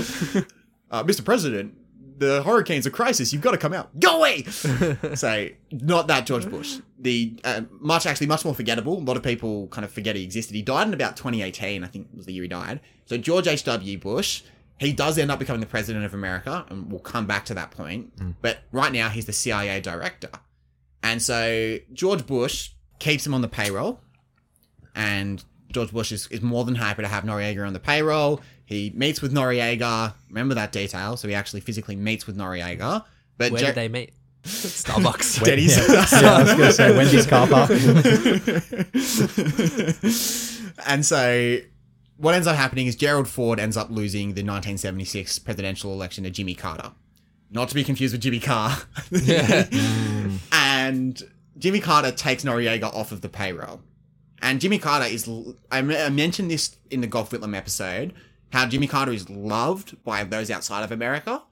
Uh, 0.90 1.05
Mr. 1.05 1.24
President, 1.24 1.77
the 2.18 2.42
hurricane's 2.42 2.87
a 2.87 2.90
crisis. 2.90 3.33
You've 3.33 3.42
got 3.42 3.53
to 3.53 3.59
come 3.59 3.72
out. 3.72 3.98
Go 4.00 4.18
away. 4.18 4.42
so, 4.44 5.48
not 5.70 6.09
that 6.09 6.27
George 6.27 6.48
Bush. 6.48 6.79
The 6.98 7.38
uh, 7.44 7.62
much 7.79 8.07
actually 8.07 8.27
much 8.27 8.44
more 8.44 8.55
forgettable. 8.55 8.98
A 8.98 9.05
lot 9.05 9.16
of 9.16 9.22
people 9.22 9.68
kind 9.68 9.85
of 9.85 9.92
forget 9.92 10.16
he 10.16 10.24
existed. 10.24 10.55
He 10.55 10.62
died 10.62 10.88
in 10.88 10.94
about 10.94 11.16
2018. 11.16 11.85
I 11.85 11.87
think 11.87 12.09
was 12.14 12.27
the 12.27 12.33
year 12.33 12.42
he 12.42 12.48
died. 12.48 12.81
So 13.05 13.18
George 13.18 13.46
H. 13.46 13.64
W. 13.64 13.98
Bush. 13.98 14.42
He 14.79 14.93
does 14.93 15.19
end 15.19 15.31
up 15.31 15.39
becoming 15.39 15.61
the 15.61 15.67
president 15.67 16.05
of 16.05 16.15
America, 16.15 16.67
and 16.69 16.91
we'll 16.91 17.01
come 17.01 17.27
back 17.27 17.45
to 17.47 17.55
that 17.55 17.71
point. 17.71 18.17
Mm. 18.17 18.35
But 18.43 18.59
right 18.73 18.93
now, 18.93 19.09
he's 19.09 19.27
the 19.27 19.33
CIA 19.33 19.81
director. 19.81 20.31
And 21.03 21.23
so 21.23 21.79
George 21.93 22.27
Bush 22.27 22.71
keeps 22.99 23.27
him 23.27 23.35
on 23.35 23.43
the 23.43 23.49
payroll 23.49 24.01
and 24.95 25.45
George 25.73 25.93
Bush 25.93 26.13
is, 26.13 26.27
is 26.29 26.41
more 26.41 26.65
than 26.65 26.75
happy 26.77 27.03
to 27.03 27.09
have 27.09 27.25
Noriega 27.25 27.67
on 27.67 27.73
the 27.73 27.81
payroll. 27.81 28.41
He 28.65 28.91
meets 28.95 29.21
with 29.21 29.33
Noriega. 29.35 30.15
Remember 30.29 30.55
that 30.55 30.73
detail. 30.73 31.17
So 31.17 31.29
he 31.29 31.35
actually 31.35 31.61
physically 31.61 31.97
meets 31.97 32.27
with 32.27 32.37
Noriega. 32.37 33.05
But 33.37 33.53
Where 33.53 33.61
Jer- 33.61 33.67
did 33.67 33.75
they 33.75 33.89
meet? 33.89 34.13
Starbucks. 34.45 35.45
Denny's. 35.45 35.77
Yeah, 35.77 36.07
yeah, 36.23 36.33
I 36.33 36.43
was 36.43 36.55
going 36.55 36.61
to 36.61 36.73
say 36.73 36.97
Wendy's 36.97 37.27
car 37.27 37.47
park. 37.49 37.71
and 40.87 41.05
so 41.05 41.59
what 42.25 42.35
ends 42.35 42.47
up 42.47 42.57
happening 42.57 42.87
is 42.87 42.97
Gerald 42.97 43.29
Ford 43.29 43.61
ends 43.61 43.77
up 43.77 43.91
losing 43.91 44.29
the 44.29 44.43
1976 44.43 45.39
presidential 45.41 45.93
election 45.93 46.25
to 46.25 46.31
Jimmy 46.31 46.55
Carter. 46.55 46.93
Not 47.51 47.69
to 47.69 47.75
be 47.75 47.85
confused 47.85 48.15
with 48.15 48.23
Jimmy 48.23 48.41
Carr. 48.41 48.79
and 50.53 51.23
Jimmy 51.59 51.81
Carter 51.81 52.11
takes 52.11 52.43
Noriega 52.45 52.85
off 52.95 53.13
of 53.13 53.21
the 53.21 53.29
payroll. 53.29 53.83
And 54.41 54.61
Jimmy 54.61 54.79
Carter 54.79 55.07
is, 55.07 55.29
I 55.71 55.79
I 55.79 56.09
mentioned 56.09 56.51
this 56.51 56.77
in 56.91 57.03
the 57.03 57.07
Gough 57.07 57.31
Whitlam 57.31 57.55
episode, 57.57 58.15
how 58.53 58.67
Jimmy 58.67 58.87
Carter 58.87 59.13
is 59.13 59.29
loved 59.29 60.03
by 60.03 60.25
those 60.25 60.51
outside 60.51 60.83
of 60.83 60.91
America 60.93 61.43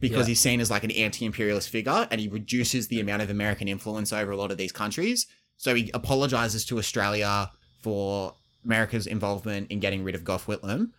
because 0.00 0.20
Yeah. 0.26 0.30
he's 0.30 0.40
seen 0.40 0.60
as 0.60 0.70
like 0.70 0.84
an 0.84 0.90
anti-imperialist 0.90 1.68
figure 1.68 2.08
and 2.10 2.20
he 2.20 2.28
reduces 2.28 2.88
the 2.88 3.00
amount 3.00 3.22
of 3.22 3.30
American 3.30 3.68
influence 3.68 4.12
over 4.12 4.32
a 4.32 4.36
lot 4.36 4.50
of 4.50 4.56
these 4.56 4.72
countries. 4.72 5.26
So 5.56 5.74
he 5.74 5.90
apologizes 5.94 6.64
to 6.66 6.78
Australia 6.78 7.50
for 7.82 8.34
America's 8.64 9.06
involvement 9.06 9.70
in 9.70 9.80
getting 9.80 10.04
rid 10.04 10.14
of 10.14 10.24
Gough 10.24 10.46
Whitlam. 10.46 10.90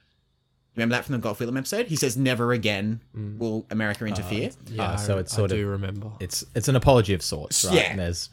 Remember 0.75 0.95
that 0.95 1.06
from 1.06 1.13
the 1.13 1.19
Gough 1.19 1.39
Whitlam 1.39 1.58
episode? 1.58 1.88
He 1.88 1.95
says, 1.95 2.17
"Never 2.17 2.51
again 2.51 3.01
mm. 3.15 3.38
will 3.38 3.65
America 3.69 4.04
uh, 4.04 4.08
interfere." 4.08 4.51
Yeah, 4.67 4.84
Ah, 4.93 4.95
so 4.97 5.17
it's 5.17 5.34
sort 5.34 5.51
I 5.51 5.56
of- 5.56 5.60
do 5.62 5.67
remember. 5.67 6.12
It's 6.19 6.43
it's 6.54 6.67
an 6.67 6.75
apology 6.75 7.13
of 7.13 7.21
sorts, 7.21 7.63
right? 7.65 7.75
Yeah. 7.75 7.82
And 7.91 7.99
there's 7.99 8.30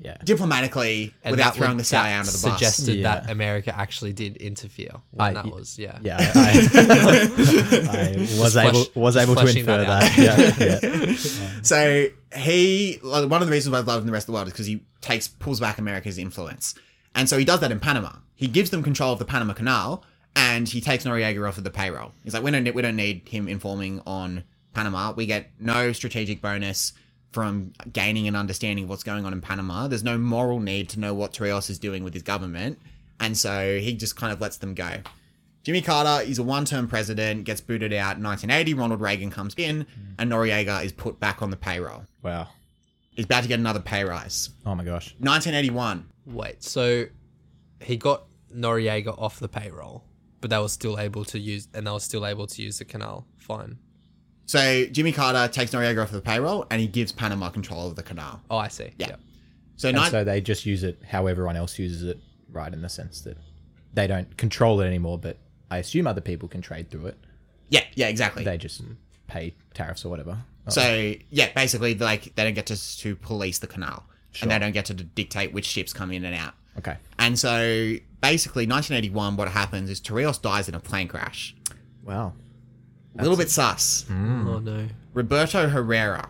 yeah. 0.00 0.16
Diplomatically, 0.24 1.14
And 1.22 1.32
without 1.32 1.54
throwing 1.54 1.76
the 1.76 1.84
CIA 1.84 2.10
that 2.10 2.18
under 2.20 2.30
the 2.32 2.38
bus. 2.42 2.52
Suggested 2.58 2.96
Yeah. 2.96 3.20
that 3.20 3.30
America 3.30 3.76
actually 3.78 4.12
did 4.12 4.36
interfere. 4.38 4.90
When 5.10 5.36
I- 5.36 5.42
that 5.42 5.46
was 5.46 5.78
yeah. 5.78 5.98
Yeah, 6.02 6.16
I, 6.34 6.68
I, 6.74 8.14
I 8.14 8.16
was 8.40 8.54
Just 8.54 8.56
able 8.56 8.86
was 9.00 9.16
able 9.16 9.34
to 9.36 9.46
infer 9.46 9.84
that 9.84 9.86
that. 10.16 10.18
out. 10.18 10.58
Yeah, 10.58 10.80
yeah. 10.82 11.08
Um, 11.12 11.64
so 11.64 12.06
he, 12.36 12.98
like, 13.02 13.28
one 13.30 13.42
of 13.42 13.48
the 13.48 13.52
reasons 13.52 13.72
why 13.72 13.78
I 13.78 13.82
love 13.82 13.98
him 13.98 14.02
in 14.02 14.06
the 14.06 14.12
rest 14.12 14.24
of 14.24 14.26
the 14.28 14.32
world 14.32 14.46
is 14.48 14.52
because 14.52 14.66
he 14.66 14.82
takes 15.00 15.28
pulls 15.28 15.60
back 15.60 15.78
America's 15.78 16.18
influence, 16.18 16.74
and 17.14 17.28
so 17.28 17.38
he 17.38 17.44
does 17.44 17.60
that 17.60 17.70
in 17.70 17.78
Panama. 17.78 18.12
He 18.42 18.48
gives 18.48 18.70
them 18.70 18.82
control 18.82 19.12
of 19.12 19.20
the 19.20 19.24
Panama 19.24 19.52
Canal, 19.52 20.02
and 20.34 20.68
he 20.68 20.80
takes 20.80 21.04
Noriega 21.04 21.48
off 21.48 21.58
of 21.58 21.64
the 21.64 21.70
payroll. 21.70 22.10
He's 22.24 22.34
like, 22.34 22.42
we 22.42 22.50
don't 22.50 22.74
we 22.74 22.82
don't 22.82 22.96
need 22.96 23.28
him 23.28 23.46
informing 23.46 24.02
on 24.04 24.42
Panama. 24.74 25.12
We 25.12 25.26
get 25.26 25.52
no 25.60 25.92
strategic 25.92 26.42
bonus 26.42 26.92
from 27.30 27.72
gaining 27.92 28.26
an 28.26 28.34
understanding 28.34 28.86
of 28.86 28.90
what's 28.90 29.04
going 29.04 29.24
on 29.24 29.32
in 29.32 29.40
Panama. 29.40 29.86
There's 29.86 30.02
no 30.02 30.18
moral 30.18 30.58
need 30.58 30.88
to 30.88 30.98
know 30.98 31.14
what 31.14 31.32
Torrijos 31.32 31.70
is 31.70 31.78
doing 31.78 32.02
with 32.02 32.14
his 32.14 32.24
government, 32.24 32.80
and 33.20 33.38
so 33.38 33.78
he 33.78 33.94
just 33.94 34.16
kind 34.16 34.32
of 34.32 34.40
lets 34.40 34.56
them 34.56 34.74
go. 34.74 34.90
Jimmy 35.62 35.80
Carter 35.80 36.28
is 36.28 36.40
a 36.40 36.42
one-term 36.42 36.88
president, 36.88 37.44
gets 37.44 37.60
booted 37.60 37.92
out 37.92 38.16
in 38.16 38.24
1980. 38.24 38.74
Ronald 38.74 39.00
Reagan 39.00 39.30
comes 39.30 39.54
in, 39.56 39.84
mm. 39.84 39.86
and 40.18 40.32
Noriega 40.32 40.84
is 40.84 40.90
put 40.90 41.20
back 41.20 41.42
on 41.42 41.50
the 41.50 41.56
payroll. 41.56 42.06
Wow. 42.24 42.48
He's 43.12 43.26
about 43.26 43.44
to 43.44 43.48
get 43.48 43.60
another 43.60 43.78
pay 43.78 44.02
rise. 44.02 44.50
Oh 44.66 44.74
my 44.74 44.82
gosh. 44.82 45.14
1981. 45.20 46.08
Wait, 46.26 46.64
so 46.64 47.06
he 47.80 47.96
got 47.96 48.24
Noriega 48.54 49.18
off 49.18 49.38
the 49.40 49.48
payroll, 49.48 50.04
but 50.40 50.50
they 50.50 50.58
were 50.58 50.68
still 50.68 50.98
able 50.98 51.24
to 51.26 51.38
use, 51.38 51.68
and 51.74 51.86
they 51.86 51.90
were 51.90 52.00
still 52.00 52.26
able 52.26 52.46
to 52.46 52.62
use 52.62 52.78
the 52.78 52.84
canal. 52.84 53.26
Fine. 53.38 53.78
So 54.46 54.84
Jimmy 54.86 55.12
Carter 55.12 55.50
takes 55.52 55.70
Noriega 55.72 56.02
off 56.02 56.10
the 56.10 56.20
payroll 56.20 56.66
and 56.70 56.80
he 56.80 56.86
gives 56.86 57.12
Panama 57.12 57.48
control 57.48 57.86
of 57.88 57.96
the 57.96 58.02
canal. 58.02 58.42
Oh, 58.50 58.58
I 58.58 58.68
see. 58.68 58.90
Yeah. 58.98 59.16
So, 59.76 59.88
And 59.88 59.96
nine, 59.96 60.10
so 60.10 60.24
they 60.24 60.40
just 60.40 60.66
use 60.66 60.82
it 60.84 61.00
how 61.08 61.26
everyone 61.26 61.56
else 61.56 61.78
uses 61.78 62.02
it, 62.02 62.18
right? 62.50 62.72
In 62.72 62.82
the 62.82 62.88
sense 62.88 63.20
that 63.22 63.38
they 63.94 64.06
don't 64.06 64.36
control 64.36 64.80
it 64.80 64.86
anymore, 64.86 65.16
but 65.18 65.38
I 65.70 65.78
assume 65.78 66.06
other 66.06 66.20
people 66.20 66.48
can 66.48 66.60
trade 66.60 66.90
through 66.90 67.06
it. 67.06 67.18
yeah, 67.70 67.84
yeah, 67.94 68.08
exactly. 68.08 68.44
They 68.44 68.58
just 68.58 68.82
pay 69.26 69.54
tariffs 69.74 70.04
or 70.04 70.08
whatever. 70.10 70.36
Oh, 70.66 70.70
So 70.70 71.14
yeah, 71.30 71.50
basically, 71.54 71.94
like 71.94 72.34
they 72.34 72.44
don't 72.44 72.54
get 72.54 72.66
to 72.66 72.98
to 72.98 73.16
police 73.16 73.58
the 73.60 73.66
canal, 73.68 74.04
and 74.42 74.50
they 74.50 74.58
don't 74.58 74.72
get 74.72 74.86
to 74.86 74.94
dictate 74.94 75.52
which 75.52 75.64
ships 75.66 75.92
come 75.92 76.10
in 76.12 76.24
and 76.24 76.34
out. 76.34 76.54
Okay. 76.78 76.96
And 77.18 77.38
so 77.38 77.94
basically, 78.20 78.66
1981, 78.66 79.36
what 79.36 79.48
happens 79.48 79.90
is 79.90 80.00
Torrijos 80.00 80.40
dies 80.40 80.68
in 80.68 80.74
a 80.74 80.80
plane 80.80 81.08
crash. 81.08 81.54
Wow. 82.02 82.32
A 83.18 83.22
little 83.22 83.36
bit 83.36 83.50
sus. 83.50 84.04
Mm. 84.08 84.46
Oh 84.46 84.58
no. 84.58 84.88
Roberto 85.12 85.68
Herrera. 85.68 86.28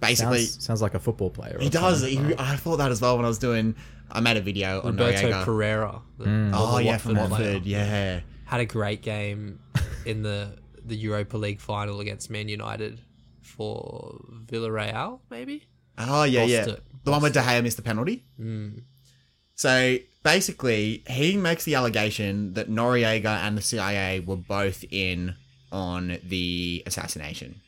Basically, 0.00 0.44
Sounds, 0.44 0.64
sounds 0.64 0.82
like 0.82 0.94
a 0.94 1.00
football 1.00 1.30
player. 1.30 1.58
he 1.60 1.68
does. 1.70 2.02
He, 2.02 2.18
I 2.38 2.56
thought 2.56 2.76
that 2.76 2.90
as 2.90 3.00
well 3.00 3.16
when 3.16 3.24
I 3.24 3.28
was 3.28 3.38
doing. 3.38 3.74
I 4.10 4.20
made 4.20 4.36
a 4.36 4.40
video 4.40 4.80
on 4.82 4.96
Roberto 4.96 5.30
Noriega. 5.30 5.44
Pereira. 5.44 6.02
the 6.18 6.24
mm. 6.26 6.50
Oh 6.54 6.78
yeah, 6.78 6.96
from 6.98 7.16
Watford 7.16 7.36
player. 7.36 7.60
Yeah. 7.64 8.20
Had 8.44 8.60
a 8.60 8.66
great 8.66 9.02
game 9.02 9.58
in 10.04 10.22
the 10.22 10.58
the 10.84 10.94
Europa 10.94 11.36
League 11.36 11.60
final 11.60 12.00
against 12.00 12.30
Man 12.30 12.48
United 12.48 13.00
for 13.40 14.20
Villarreal, 14.46 15.20
maybe. 15.30 15.64
Oh 15.98 16.24
yeah, 16.24 16.40
Lost 16.42 16.52
yeah. 16.52 16.68
it. 16.68 16.82
The 17.04 17.10
one 17.10 17.22
where 17.22 17.30
De 17.30 17.40
Gea 17.40 17.62
missed 17.62 17.76
the 17.76 17.82
penalty. 17.82 18.24
Mm. 18.40 18.82
So 19.56 19.96
basically, 20.22 21.02
he 21.08 21.36
makes 21.36 21.64
the 21.64 21.74
allegation 21.74 22.54
that 22.54 22.70
Noriega 22.70 23.42
and 23.42 23.56
the 23.56 23.62
CIA 23.62 24.20
were 24.20 24.36
both 24.36 24.84
in 24.90 25.34
on 25.72 26.18
the 26.22 26.82
assassination, 26.86 27.60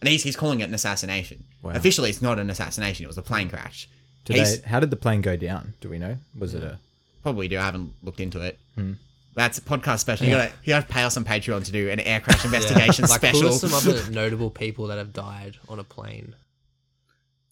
and 0.00 0.08
he's 0.08 0.22
he's 0.22 0.36
calling 0.36 0.60
it 0.60 0.68
an 0.68 0.74
assassination. 0.74 1.44
Officially, 1.64 2.10
it's 2.10 2.22
not 2.22 2.38
an 2.38 2.50
assassination; 2.50 3.04
it 3.04 3.08
was 3.08 3.18
a 3.18 3.22
plane 3.22 3.48
crash. 3.48 3.88
Did 4.26 4.36
He's- 4.36 4.58
they, 4.58 4.68
how 4.68 4.80
did 4.80 4.90
the 4.90 4.96
plane 4.96 5.20
go 5.22 5.36
down? 5.36 5.74
Do 5.80 5.88
we 5.88 5.98
know? 5.98 6.16
Was 6.38 6.54
it 6.54 6.62
a? 6.62 6.78
Probably 7.22 7.48
do. 7.48 7.58
I 7.58 7.62
haven't 7.62 7.92
looked 8.02 8.20
into 8.20 8.40
it. 8.40 8.58
Hmm. 8.74 8.92
That's 9.34 9.58
a 9.58 9.62
podcast 9.62 9.98
special. 10.00 10.26
You 10.26 10.32
gotta 10.34 10.52
you 10.62 10.68
gotta 10.74 10.86
pay 10.86 11.02
us 11.02 11.16
on 11.16 11.24
Patreon 11.24 11.64
to 11.64 11.72
do 11.72 11.88
an 11.90 12.00
air 12.00 12.20
crash 12.20 12.44
investigation 12.50 13.06
Like 13.06 13.20
special. 13.20 13.40
who 13.40 13.48
are 13.48 13.52
some 13.52 13.74
other 13.74 14.10
notable 14.10 14.50
people 14.50 14.86
that 14.88 14.98
have 14.98 15.12
died 15.12 15.56
on 15.68 15.78
a 15.78 15.84
plane? 15.84 16.34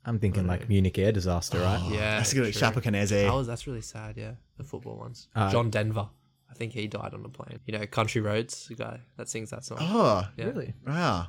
I'm 0.04 0.18
thinking 0.18 0.46
like 0.46 0.68
Munich 0.68 0.98
air 0.98 1.12
disaster, 1.12 1.58
right? 1.60 1.80
Yeah, 1.90 2.16
That's 2.16 2.32
a 2.32 2.34
good 2.36 2.52
true. 2.52 2.60
Chapecoense. 2.68 3.10
That 3.10 3.32
was 3.32 3.46
that's 3.46 3.66
really 3.66 3.82
sad. 3.82 4.16
Yeah, 4.16 4.32
the 4.56 4.64
football 4.64 4.96
ones. 4.96 5.28
Uh, 5.34 5.50
John 5.52 5.70
Denver, 5.70 6.08
I 6.50 6.54
think 6.54 6.72
he 6.72 6.88
died 6.88 7.14
on 7.14 7.24
a 7.24 7.28
plane. 7.28 7.60
You 7.66 7.78
know, 7.78 7.86
Country 7.86 8.20
Roads, 8.20 8.66
the 8.68 8.74
guy 8.74 8.98
that 9.16 9.28
sings 9.28 9.50
that 9.50 9.64
song. 9.64 9.78
Oh, 9.80 10.26
yeah. 10.36 10.46
Really? 10.46 10.74
wow. 10.86 11.28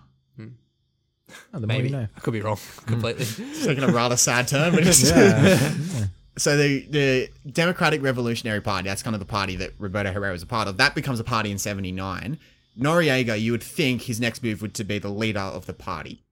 Oh, 1.54 1.60
the 1.60 1.60
more 1.62 1.68
Maybe 1.68 1.88
you 1.90 1.96
know. 1.96 2.08
I 2.16 2.20
could 2.20 2.34
be 2.34 2.42
wrong 2.42 2.58
completely. 2.86 3.26
taking 3.64 3.84
a 3.84 3.88
rather 3.88 4.18
sad 4.18 4.48
turn. 4.48 4.74
But 4.76 4.84
just 4.84 5.06
Yeah. 5.16 5.72
so 6.38 6.58
the 6.58 6.86
the 6.90 7.30
Democratic 7.50 8.02
Revolutionary 8.04 8.60
Party, 8.62 8.90
that's 8.90 9.02
kind 9.02 9.16
of 9.16 9.20
the 9.20 9.26
party 9.26 9.56
that 9.56 9.72
Roberto 9.80 10.12
Herrera 10.12 10.34
was 10.34 10.44
a 10.44 10.48
part 10.48 10.68
of. 10.68 10.78
That 10.78 10.96
becomes 10.96 11.20
a 11.20 11.24
party 11.24 11.50
in 11.52 11.58
'79. 11.58 12.38
Noriega, 12.78 13.40
you 13.40 13.52
would 13.52 13.64
think 13.64 14.02
his 14.04 14.20
next 14.20 14.44
move 14.44 14.62
would 14.62 14.74
to 14.76 14.84
be 14.84 15.00
the 15.00 15.10
leader 15.10 15.40
of 15.40 15.66
the 15.66 15.74
party, 15.74 16.24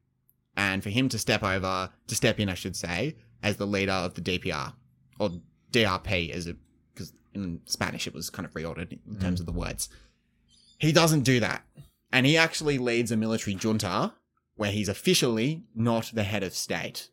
and 0.55 0.83
for 0.83 0.89
him 0.89 1.09
to 1.09 1.17
step 1.17 1.43
over, 1.43 1.89
to 2.07 2.15
step 2.15 2.39
in, 2.39 2.49
I 2.49 2.53
should 2.53 2.75
say, 2.75 3.15
as 3.43 3.57
the 3.57 3.67
leader 3.67 3.91
of 3.93 4.13
the 4.15 4.21
DPR 4.21 4.73
or 5.19 5.31
DRP, 5.71 6.31
as 6.31 6.47
it 6.47 6.57
because 6.93 7.13
in 7.33 7.61
Spanish 7.65 8.07
it 8.07 8.13
was 8.13 8.29
kind 8.29 8.45
of 8.45 8.53
reordered 8.53 8.91
in 9.07 9.19
terms 9.19 9.39
of 9.39 9.45
the 9.45 9.51
words. 9.51 9.89
He 10.77 10.91
doesn't 10.91 11.21
do 11.21 11.39
that, 11.39 11.63
and 12.11 12.25
he 12.25 12.37
actually 12.37 12.77
leads 12.77 13.11
a 13.11 13.17
military 13.17 13.55
junta 13.55 14.13
where 14.55 14.71
he's 14.71 14.89
officially 14.89 15.63
not 15.73 16.11
the 16.13 16.23
head 16.23 16.43
of 16.43 16.53
state, 16.53 17.09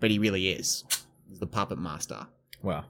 but 0.00 0.10
he 0.10 0.18
really 0.18 0.48
is. 0.48 0.84
He's 1.28 1.38
the 1.38 1.46
puppet 1.46 1.78
master. 1.78 2.26
wow. 2.62 2.84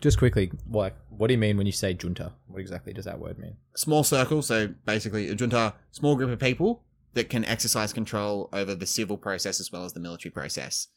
Just 0.00 0.16
quickly, 0.16 0.50
what 0.64 0.96
what 1.10 1.26
do 1.26 1.34
you 1.34 1.38
mean 1.38 1.58
when 1.58 1.66
you 1.66 1.72
say 1.72 1.92
junta? 1.92 2.32
What 2.46 2.60
exactly 2.60 2.94
does 2.94 3.04
that 3.04 3.18
word 3.18 3.38
mean? 3.38 3.56
Small 3.76 4.02
circle, 4.02 4.40
so 4.40 4.68
basically 4.86 5.28
a 5.28 5.34
junta, 5.34 5.74
small 5.90 6.16
group 6.16 6.30
of 6.30 6.38
people 6.38 6.82
that 7.14 7.28
can 7.28 7.44
exercise 7.44 7.92
control 7.92 8.48
over 8.52 8.74
the 8.74 8.86
civil 8.86 9.16
process 9.16 9.60
as 9.60 9.72
well 9.72 9.84
as 9.84 9.92
the 9.92 10.00
military 10.00 10.30
process. 10.30 10.88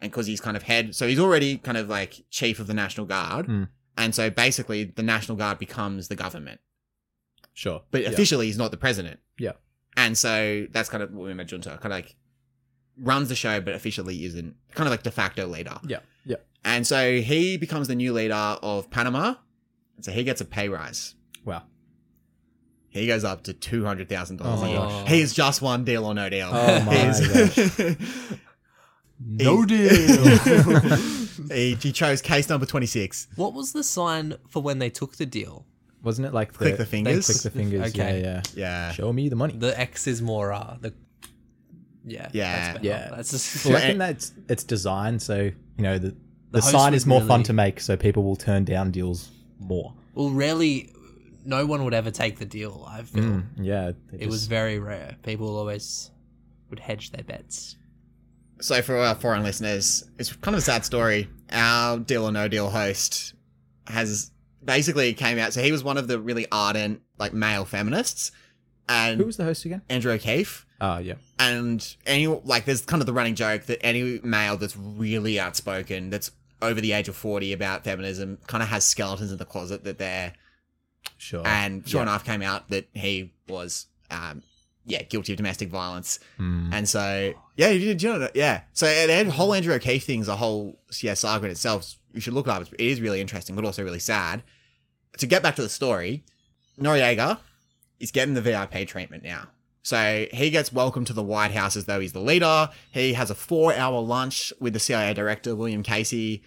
And 0.00 0.10
because 0.10 0.26
he's 0.26 0.40
kind 0.40 0.56
of 0.56 0.64
head, 0.64 0.94
so 0.94 1.06
he's 1.06 1.18
already 1.18 1.58
kind 1.58 1.78
of 1.78 1.88
like 1.88 2.24
chief 2.30 2.58
of 2.58 2.66
the 2.66 2.74
National 2.74 3.06
Guard. 3.06 3.46
Hmm. 3.46 3.64
And 3.96 4.14
so 4.14 4.30
basically 4.30 4.84
the 4.84 5.02
National 5.02 5.36
Guard 5.36 5.58
becomes 5.58 6.08
the 6.08 6.16
government. 6.16 6.60
Sure. 7.54 7.82
But 7.90 8.02
Yeah. 8.02 8.08
officially 8.10 8.46
he's 8.46 8.58
not 8.58 8.70
the 8.70 8.76
president. 8.76 9.20
Yeah. 9.38 9.52
And 9.96 10.16
so 10.16 10.66
that's 10.70 10.88
kind 10.88 11.02
of 11.02 11.12
what 11.12 11.22
we 11.22 11.28
mean 11.28 11.36
by 11.36 11.44
junta. 11.44 11.70
Kind 11.80 11.86
of 11.86 11.90
like 11.92 12.16
runs 12.98 13.28
the 13.28 13.34
show, 13.34 13.60
but 13.60 13.74
officially 13.74 14.24
isn't. 14.24 14.56
Kind 14.74 14.86
of 14.88 14.90
like 14.90 15.02
de 15.02 15.10
facto 15.10 15.46
leader. 15.46 15.78
Yeah. 15.86 16.00
Yeah. 16.24 16.36
And 16.64 16.86
so 16.86 17.20
he 17.20 17.56
becomes 17.56 17.88
the 17.88 17.94
new 17.94 18.12
leader 18.12 18.34
of 18.34 18.90
Panama. 18.90 19.34
And 19.96 20.04
so 20.04 20.12
he 20.12 20.24
gets 20.24 20.40
a 20.40 20.44
pay 20.44 20.68
rise. 20.68 21.14
Wow. 21.44 21.62
He 22.92 23.06
goes 23.06 23.24
up 23.24 23.44
to 23.44 23.52
two 23.54 23.84
hundred 23.84 24.08
thousand 24.08 24.36
dollars 24.36 24.60
Oh 24.60 24.64
a 24.64 24.68
year. 24.68 24.78
gosh. 24.78 25.08
He's 25.08 25.32
just 25.32 25.60
one 25.62 25.84
deal 25.84 26.04
or 26.04 26.14
no 26.14 26.28
deal. 26.28 26.50
Oh 26.52 26.80
my 26.82 26.94
He's- 26.94 27.96
No 29.24 29.64
deal. 29.64 29.88
he, 31.50 31.74
he 31.80 31.92
chose 31.92 32.20
case 32.20 32.48
number 32.48 32.66
twenty 32.66 32.86
six. 32.86 33.28
what 33.36 33.54
was 33.54 33.72
the 33.72 33.84
sign 33.84 34.34
for 34.48 34.60
when 34.62 34.78
they 34.78 34.90
took 34.90 35.16
the 35.16 35.26
deal? 35.26 35.64
Wasn't 36.02 36.26
it 36.26 36.34
like 36.34 36.52
the, 36.52 36.58
Click 36.58 36.76
the 36.76 36.86
fingers? 36.86 37.26
Click 37.26 37.38
the 37.42 37.50
fingers. 37.50 37.90
Okay. 37.94 38.20
Yeah, 38.20 38.42
yeah. 38.54 38.88
Yeah. 38.88 38.92
Show 38.92 39.12
me 39.12 39.28
the 39.28 39.36
money. 39.36 39.54
The 39.56 39.78
X 39.78 40.06
is 40.08 40.20
more 40.20 40.52
uh 40.52 40.76
the 40.80 40.92
yeah 42.04 42.28
Yeah. 42.32 42.52
that's 42.56 42.72
better. 42.78 42.86
Yeah. 42.86 43.10
that's 43.14 43.30
just 43.30 43.66
I 43.66 43.72
reckon 43.74 43.98
that 43.98 44.10
it's, 44.10 44.32
it's 44.48 44.64
designed 44.64 45.22
so 45.22 45.36
you 45.42 45.52
know 45.78 45.98
the 45.98 46.16
the, 46.50 46.60
host 46.60 46.72
sign 46.72 46.90
would 46.90 46.96
is 46.96 47.06
more 47.06 47.20
fun 47.20 47.28
really- 47.40 47.44
to 47.44 47.52
make, 47.52 47.80
so 47.80 47.96
people 47.96 48.24
will 48.24 48.36
turn 48.36 48.64
down 48.64 48.90
deals 48.90 49.30
more. 49.60 49.94
well 50.14 50.30
rarely 50.30 50.92
no 51.44 51.66
one 51.66 51.84
would 51.84 51.94
ever 51.94 52.10
take 52.10 52.38
the 52.38 52.44
deal. 52.44 52.84
I 52.88 53.02
feel 53.02 53.22
Mm, 53.22 53.46
yeah, 53.60 53.92
they 54.10 54.24
it 54.24 54.28
was 54.28 54.46
very 54.46 54.78
rare. 54.78 55.16
People 55.22 55.56
always 55.56 56.10
would 56.70 56.78
hedge 56.80 57.10
their 57.10 57.24
bets. 57.24 57.76
So 58.60 58.80
for 58.80 58.96
our 58.96 59.14
foreign 59.14 59.42
listeners, 59.42 60.04
it's 60.18 60.32
kind 60.36 60.54
of 60.54 60.60
a 60.60 60.64
sad 60.64 60.84
story. 60.84 61.28
Our 61.50 61.98
deal 61.98 62.24
or 62.24 62.32
no 62.32 62.48
deal 62.48 62.70
host 62.70 63.34
has 63.88 64.30
basically 64.64 65.12
came 65.14 65.38
out. 65.38 65.52
So 65.52 65.62
he 65.62 65.72
was 65.72 65.82
one 65.82 65.98
of 65.98 66.06
the 66.08 66.20
really 66.20 66.46
ardent 66.52 67.02
like 67.18 67.32
male 67.32 67.64
feminists, 67.64 68.30
and 68.88 69.18
Who 69.18 69.26
was 69.26 69.36
the 69.36 69.44
host 69.44 69.64
again? 69.64 69.82
Andrew 69.88 70.12
O'Keefe. 70.12 70.66
Oh 70.80 70.98
yeah, 70.98 71.14
and 71.38 71.96
any 72.06 72.26
like 72.26 72.64
there's 72.64 72.82
kind 72.82 73.02
of 73.02 73.06
the 73.06 73.12
running 73.12 73.34
joke 73.34 73.64
that 73.64 73.84
any 73.84 74.20
male 74.22 74.56
that's 74.56 74.76
really 74.76 75.38
outspoken 75.38 76.10
that's 76.10 76.30
over 76.60 76.80
the 76.80 76.92
age 76.92 77.08
of 77.08 77.16
40 77.16 77.52
about 77.52 77.82
feminism 77.82 78.38
kind 78.46 78.62
of 78.62 78.68
has 78.68 78.84
skeletons 78.84 79.32
in 79.32 79.38
the 79.38 79.44
closet 79.44 79.82
that 79.82 79.98
they're 79.98 80.32
sure. 81.22 81.46
and 81.46 81.86
sure 81.88 81.98
Yeah. 82.00 82.02
enough 82.02 82.24
came 82.24 82.42
out 82.42 82.68
that 82.70 82.88
he 82.92 83.32
was 83.48 83.86
um 84.10 84.42
yeah 84.84 85.02
guilty 85.02 85.32
of 85.32 85.36
domestic 85.36 85.68
violence 85.70 86.18
Mm. 86.38 86.70
and 86.72 86.88
so 86.88 87.32
yeah 87.56 87.68
you 87.68 87.78
did 87.80 88.02
you 88.02 88.12
know 88.12 88.18
that? 88.18 88.34
yeah 88.36 88.62
so 88.72 88.86
the 89.06 89.30
whole 89.30 89.54
andrew 89.54 89.72
o'keefe 89.74 90.04
thing's 90.04 90.28
a 90.28 90.36
whole 90.36 90.78
yeah 91.00 91.14
saga 91.14 91.44
in 91.46 91.50
itself 91.52 91.94
you 92.12 92.20
should 92.20 92.34
look 92.34 92.46
it 92.48 92.50
up 92.50 92.62
it 92.62 92.80
is 92.80 93.00
really 93.00 93.20
interesting 93.20 93.54
but 93.56 93.64
also 93.64 93.82
really 93.84 94.00
sad 94.00 94.42
to 95.18 95.26
get 95.26 95.42
back 95.42 95.54
to 95.56 95.62
the 95.62 95.68
story 95.68 96.24
noriega 96.78 97.38
is 98.00 98.10
getting 98.10 98.34
the 98.34 98.40
vip 98.42 98.72
treatment 98.88 99.22
now 99.22 99.46
so 99.84 100.26
he 100.32 100.50
gets 100.50 100.72
welcomed 100.72 101.08
to 101.08 101.12
the 101.12 101.24
White 101.24 101.50
House 101.50 101.74
as 101.76 101.86
though 101.86 101.98
he's 101.98 102.12
the 102.12 102.20
leader. 102.20 102.70
He 102.92 103.14
has 103.14 103.30
a 103.32 103.34
four-hour 103.34 104.00
lunch 104.00 104.52
with 104.60 104.74
the 104.74 104.78
CIA 104.78 105.12
director 105.12 105.56
William 105.56 105.82
Casey, 105.82 106.44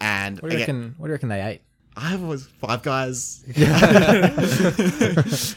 and 0.00 0.38
What 0.40 0.52
do 0.52 0.56
you 0.56 0.62
again, 0.62 0.76
reckon? 0.76 0.94
What 0.96 1.06
do 1.06 1.10
you 1.10 1.14
reckon 1.14 1.28
they 1.28 1.42
ate? 1.42 1.62
I 1.96 2.16
was 2.16 2.46
five 2.46 2.82
guys. 2.82 3.42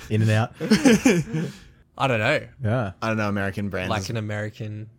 In 0.10 0.21
and 0.21 0.32
out. 0.32 0.54
I 1.97 2.08
don't 2.08 2.19
know, 2.19 2.47
Yeah, 2.63 2.93
I 3.02 3.08
don't 3.10 3.17
know 3.17 3.28
American 3.28 3.67
brands. 3.69 3.89
like 3.89 4.10
an 4.10 4.15
American 4.17 4.89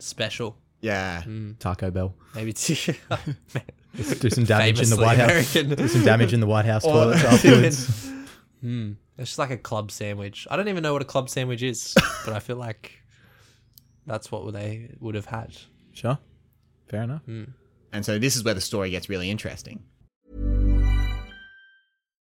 special, 0.00 0.56
yeah, 0.80 1.22
Taco 1.60 1.90
Bell. 1.92 2.14
maybe 2.34 2.52
to 2.52 2.74
Do 4.20 4.30
some 4.30 4.44
damage 4.44 4.80
in 4.80 4.90
the 4.90 4.96
Famously 4.96 5.04
White 5.04 5.18
House. 5.18 5.52
Do 5.52 5.88
some 5.88 6.04
damage 6.04 6.32
in 6.32 6.40
the 6.40 6.46
White 6.46 6.64
House 6.66 6.84
Or- 6.84 6.92
toilets 6.92 7.24
afterwards. 7.32 8.10
Hmm. 8.60 8.92
It's 9.16 9.30
just 9.30 9.38
like 9.38 9.50
a 9.50 9.56
club 9.56 9.90
sandwich. 9.90 10.46
I 10.50 10.56
don't 10.56 10.68
even 10.68 10.82
know 10.82 10.92
what 10.92 11.02
a 11.02 11.04
club 11.06 11.28
sandwich 11.30 11.62
is, 11.62 11.94
but 12.24 12.34
I 12.34 12.40
feel 12.40 12.56
like 12.56 12.92
that's 14.06 14.30
what 14.32 14.52
they 14.52 14.90
would 15.00 15.14
have 15.14 15.26
had. 15.26 15.56
Sure, 15.92 16.18
fair 16.88 17.02
enough. 17.02 17.22
and 17.26 18.04
so 18.04 18.18
this 18.18 18.34
is 18.36 18.42
where 18.44 18.54
the 18.54 18.60
story 18.60 18.90
gets 18.90 19.08
really 19.08 19.30
interesting. 19.30 19.82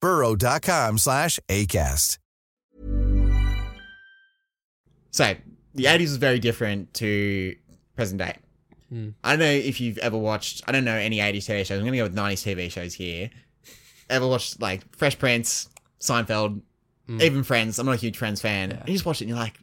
burrow.com 0.00 0.98
slash 0.98 1.38
ACAST. 1.48 2.18
So 5.10 5.34
the 5.74 5.84
80s 5.84 6.00
was 6.00 6.16
very 6.16 6.38
different 6.38 6.94
to 6.94 7.54
present 7.96 8.18
day. 8.18 8.36
Hmm. 8.88 9.10
I 9.22 9.30
don't 9.30 9.40
know 9.40 9.46
if 9.46 9.80
you've 9.80 9.98
ever 9.98 10.16
watched, 10.16 10.62
I 10.66 10.72
don't 10.72 10.84
know 10.84 10.94
any 10.94 11.18
80s 11.18 11.46
TV 11.46 11.58
shows. 11.66 11.72
I'm 11.72 11.80
going 11.80 11.92
to 11.92 11.98
go 11.98 12.04
with 12.04 12.14
90s 12.14 12.56
TV 12.56 12.70
shows 12.70 12.94
here. 12.94 13.30
Ever 14.08 14.26
watched 14.26 14.60
like 14.60 14.82
Fresh 14.96 15.18
Prince, 15.18 15.68
Seinfeld, 16.00 16.62
hmm. 17.06 17.20
even 17.20 17.42
Friends? 17.42 17.78
I'm 17.78 17.86
not 17.86 17.96
a 17.96 17.98
huge 17.98 18.16
Friends 18.16 18.40
fan. 18.40 18.82
You 18.86 18.94
just 18.94 19.04
watch 19.04 19.20
it 19.20 19.24
and 19.24 19.30
you're 19.30 19.38
like, 19.38 19.58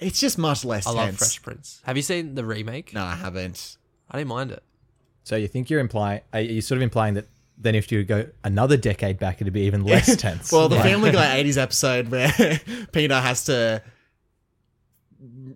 it's 0.00 0.20
just 0.20 0.38
much 0.38 0.64
less 0.64 0.86
I 0.86 0.94
tense. 0.94 0.98
love 0.98 1.16
Fresh 1.16 1.42
Prince. 1.42 1.80
Have 1.84 1.96
you 1.96 2.02
seen 2.02 2.34
the 2.34 2.44
remake? 2.44 2.94
No, 2.94 3.02
I 3.02 3.14
haven't. 3.14 3.76
I 4.10 4.18
didn't 4.18 4.28
mind 4.28 4.50
it. 4.52 4.62
So 5.24 5.36
you 5.36 5.48
think 5.48 5.70
you're 5.70 5.80
implying? 5.80 6.22
Are 6.32 6.40
you 6.40 6.60
sort 6.60 6.78
of 6.78 6.82
implying 6.82 7.14
that 7.14 7.26
then 7.62 7.74
if 7.74 7.92
you 7.92 8.02
go 8.04 8.26
another 8.42 8.76
decade 8.76 9.18
back, 9.18 9.40
it'd 9.40 9.52
be 9.52 9.62
even 9.62 9.84
less 9.84 10.16
tense? 10.20 10.50
Well, 10.50 10.68
the 10.68 10.76
Like- 10.76 10.84
Family 10.84 11.10
Guy 11.12 11.42
80s 11.44 11.58
episode 11.58 12.08
where 12.08 12.32
Peter 12.92 13.20
has 13.20 13.44
to 13.44 13.82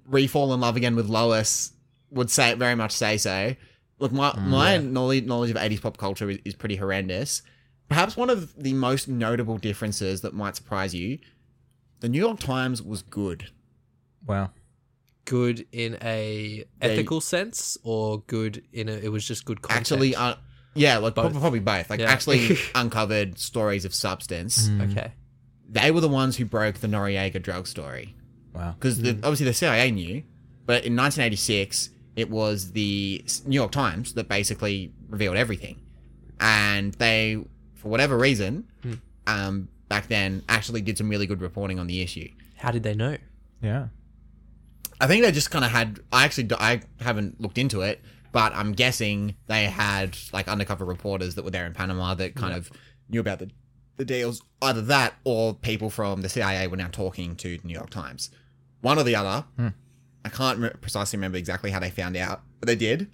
re-fall 0.07 0.53
in 0.53 0.61
love 0.61 0.77
again 0.77 0.97
with 0.97 1.07
Lois 1.09 1.73
would 2.11 2.31
say 2.31 2.55
very 2.55 2.75
much 2.75 2.93
say 2.93 3.17
so. 3.17 3.55
Look, 3.99 4.13
my 4.13 4.33
Mm, 4.33 4.47
my 4.49 4.77
knowledge 4.79 5.25
knowledge 5.25 5.51
of 5.51 5.57
80s 5.57 5.81
pop 5.81 5.97
culture 5.97 6.29
is, 6.29 6.39
is 6.45 6.55
pretty 6.55 6.77
horrendous. 6.77 7.43
Perhaps 7.89 8.17
one 8.17 8.31
of 8.31 8.55
the 8.57 8.73
most 8.75 9.09
notable 9.09 9.57
differences 9.59 10.21
that 10.23 10.35
might 10.35 10.57
surprise 10.57 10.95
you, 10.95 11.19
the 12.01 12.09
New 12.09 12.19
York 12.19 12.41
Times 12.41 12.83
was 12.83 13.03
good. 13.03 13.51
Wow. 14.27 14.51
Good 15.27 15.67
in 15.73 15.97
a 16.03 16.65
ethical 16.83 17.21
sense, 17.21 17.79
or 17.83 18.21
good 18.27 18.63
in 18.73 18.89
a 18.89 18.93
it 18.93 19.09
was 19.13 19.27
just 19.27 19.45
good 19.45 19.63
content. 19.63 19.81
Actually, 19.81 20.15
uh, 20.17 20.35
yeah, 20.75 20.99
like 20.99 21.15
Both. 21.15 21.33
probably 21.39 21.61
both. 21.61 21.91
Like 21.91 22.01
Yeah. 22.01 22.11
actually 22.11 22.59
uncovered 22.75 23.39
stories 23.39 23.85
of 23.85 23.95
substance. 23.95 24.69
okay. 24.81 25.13
They 25.69 25.91
were 25.91 26.01
the 26.01 26.09
ones 26.09 26.37
who 26.37 26.45
broke 26.45 26.77
the 26.77 26.87
Noriega 26.89 27.43
drug 27.43 27.67
story. 27.67 28.15
Wow. 28.55 28.77
because 28.79 28.99
Mm. 29.01 29.19
obviously 29.25 29.47
the 29.47 29.55
CIA 29.55 29.91
knew, 29.91 30.23
but 30.67 30.85
in 30.85 30.95
1986 30.95 31.91
it 32.15 32.31
was 32.31 32.71
the 32.71 33.25
New 33.47 33.57
York 33.57 33.73
Times 33.73 34.13
that 34.15 34.29
basically 34.29 34.93
revealed 35.09 35.37
everything, 35.37 35.81
and 36.39 36.95
they, 36.95 37.39
for 37.75 37.89
whatever 37.89 38.17
reason, 38.17 38.65
Hmm. 38.83 38.93
um, 39.27 39.69
back 39.89 40.07
then 40.07 40.43
actually 40.49 40.81
did 40.83 40.97
some 40.97 41.09
really 41.09 41.27
good 41.27 41.41
reporting 41.41 41.81
on 41.81 41.89
the 41.89 42.01
issue. 42.03 42.29
How 42.57 42.71
did 42.71 42.85
they 42.85 42.95
know? 42.95 43.17
Yeah. 43.61 43.89
I 45.01 45.09
think 45.09 45.25
they 45.25 45.33
just 45.33 45.51
kind 45.51 45.65
of 45.65 45.73
had. 45.73 45.99
I 46.13 46.25
actually 46.25 46.45
d- 46.45 46.55
I 46.59 46.83
haven't 47.01 47.41
looked 47.41 47.59
into 47.59 47.81
it, 47.81 48.01
but 48.35 48.53
I'm 48.53 48.73
guessing 48.73 49.37
they 49.47 49.67
had 49.67 50.19
like 50.33 50.49
undercover 50.49 50.85
reporters 50.85 51.37
that 51.37 51.45
were 51.45 51.53
there 51.53 51.67
in 51.67 51.73
Panama 51.73 52.15
that 52.15 52.35
kind 52.35 52.53
of 52.53 52.69
knew 53.09 53.21
about 53.21 53.39
the 53.39 53.49
the 53.97 54.05
deals. 54.05 54.43
Either 54.61 54.83
that, 54.83 55.15
or 55.23 55.55
people 55.55 55.89
from 55.89 56.23
the 56.23 56.29
CIA 56.29 56.67
were 56.67 56.77
now 56.77 56.89
talking 56.89 57.37
to 57.37 57.57
the 57.57 57.65
New 57.65 57.75
York 57.75 57.91
Times. 57.91 58.31
One 58.81 58.99
or 58.99 59.05
the 59.05 59.15
other. 59.15 59.45
Hmm. 59.57 59.69
I 60.25 60.31
can't 60.31 60.59
re- 60.59 60.73
precisely 60.81 61.17
remember 61.17 61.39
exactly 61.39 61.71
how 61.71 61.79
they 61.79 61.91
found 61.91 62.17
out, 62.17 62.43
but 62.59 62.67
they 62.67 62.75
did. 62.75 63.09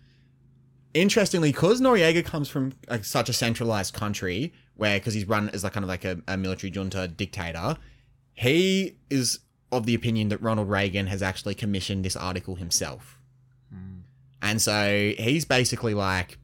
Interestingly, 0.94 1.52
because 1.52 1.82
Noriega 1.82 2.24
comes 2.24 2.48
from 2.48 2.72
like, 2.88 3.04
such 3.04 3.28
a 3.28 3.34
centralized 3.34 3.92
country, 3.92 4.54
where 4.76 4.98
because 4.98 5.12
he's 5.12 5.28
run 5.28 5.50
as 5.50 5.64
like 5.64 5.74
kind 5.74 5.84
of 5.84 5.88
like 5.88 6.06
a, 6.06 6.22
a 6.28 6.38
military 6.38 6.70
junta 6.70 7.06
dictator, 7.08 7.76
he 8.32 8.96
is 9.10 9.40
of 9.70 9.84
the 9.84 9.94
opinion 9.94 10.30
that 10.30 10.40
Ronald 10.40 10.70
Reagan 10.70 11.08
has 11.08 11.22
actually 11.22 11.54
commissioned 11.54 12.06
this 12.06 12.16
article 12.16 12.54
himself. 12.54 13.19
And 14.42 14.60
so 14.60 15.12
he's 15.18 15.44
basically 15.44 15.94
like, 15.94 16.38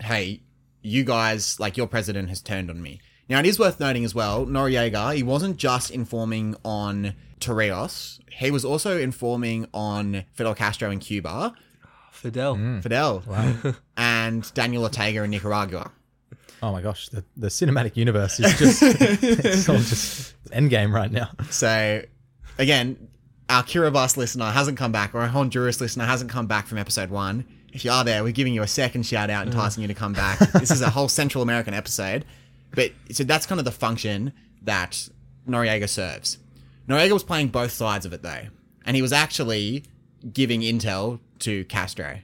hey, 0.00 0.42
you 0.82 1.04
guys, 1.04 1.58
like 1.58 1.76
your 1.76 1.86
president 1.86 2.28
has 2.28 2.40
turned 2.40 2.70
on 2.70 2.80
me. 2.80 3.00
Now, 3.28 3.40
it 3.40 3.46
is 3.46 3.58
worth 3.58 3.80
noting 3.80 4.04
as 4.04 4.14
well, 4.14 4.46
Noriega, 4.46 5.14
he 5.14 5.24
wasn't 5.24 5.56
just 5.56 5.90
informing 5.90 6.54
on 6.64 7.14
Torrijos, 7.40 8.20
he 8.30 8.50
was 8.50 8.64
also 8.64 8.98
informing 8.98 9.66
on 9.74 10.24
Fidel 10.34 10.54
Castro 10.54 10.90
in 10.90 11.00
Cuba, 11.00 11.52
Fidel. 12.12 12.54
Hmm. 12.54 12.80
Fidel, 12.80 13.22
and 13.96 14.54
Daniel 14.54 14.84
Ortega 14.84 15.24
in 15.24 15.30
Nicaragua. 15.30 15.90
Oh 16.62 16.72
my 16.72 16.80
gosh, 16.80 17.08
the, 17.08 17.24
the 17.36 17.48
cinematic 17.48 17.96
universe 17.96 18.40
is 18.40 18.58
just 18.58 18.82
it's 19.00 19.68
all 19.68 19.76
just 19.76 20.34
endgame 20.50 20.92
right 20.92 21.10
now. 21.10 21.30
So, 21.50 22.02
again, 22.58 23.08
our 23.48 23.62
Kiribati 23.62 24.16
listener 24.16 24.50
hasn't 24.50 24.76
come 24.76 24.92
back, 24.92 25.14
or 25.14 25.20
our 25.20 25.28
Honduras 25.28 25.80
listener 25.80 26.04
hasn't 26.04 26.30
come 26.30 26.46
back 26.46 26.66
from 26.66 26.78
episode 26.78 27.10
one. 27.10 27.44
If 27.72 27.84
you 27.84 27.90
are 27.90 28.04
there, 28.04 28.22
we're 28.24 28.32
giving 28.32 28.54
you 28.54 28.62
a 28.62 28.66
second 28.66 29.04
shout 29.04 29.30
out, 29.30 29.42
uh-huh. 29.42 29.50
enticing 29.56 29.82
you 29.82 29.88
to 29.88 29.94
come 29.94 30.12
back. 30.12 30.38
this 30.54 30.70
is 30.70 30.80
a 30.80 30.90
whole 30.90 31.08
Central 31.08 31.42
American 31.42 31.74
episode. 31.74 32.24
But 32.74 32.92
so 33.12 33.24
that's 33.24 33.46
kind 33.46 33.58
of 33.58 33.64
the 33.64 33.70
function 33.72 34.32
that 34.62 35.08
Noriega 35.48 35.88
serves. 35.88 36.38
Noriega 36.88 37.12
was 37.12 37.22
playing 37.24 37.48
both 37.48 37.72
sides 37.72 38.06
of 38.06 38.12
it, 38.12 38.22
though. 38.22 38.46
And 38.84 38.96
he 38.96 39.02
was 39.02 39.12
actually 39.12 39.84
giving 40.32 40.60
intel 40.62 41.20
to 41.40 41.64
Castro 41.66 42.18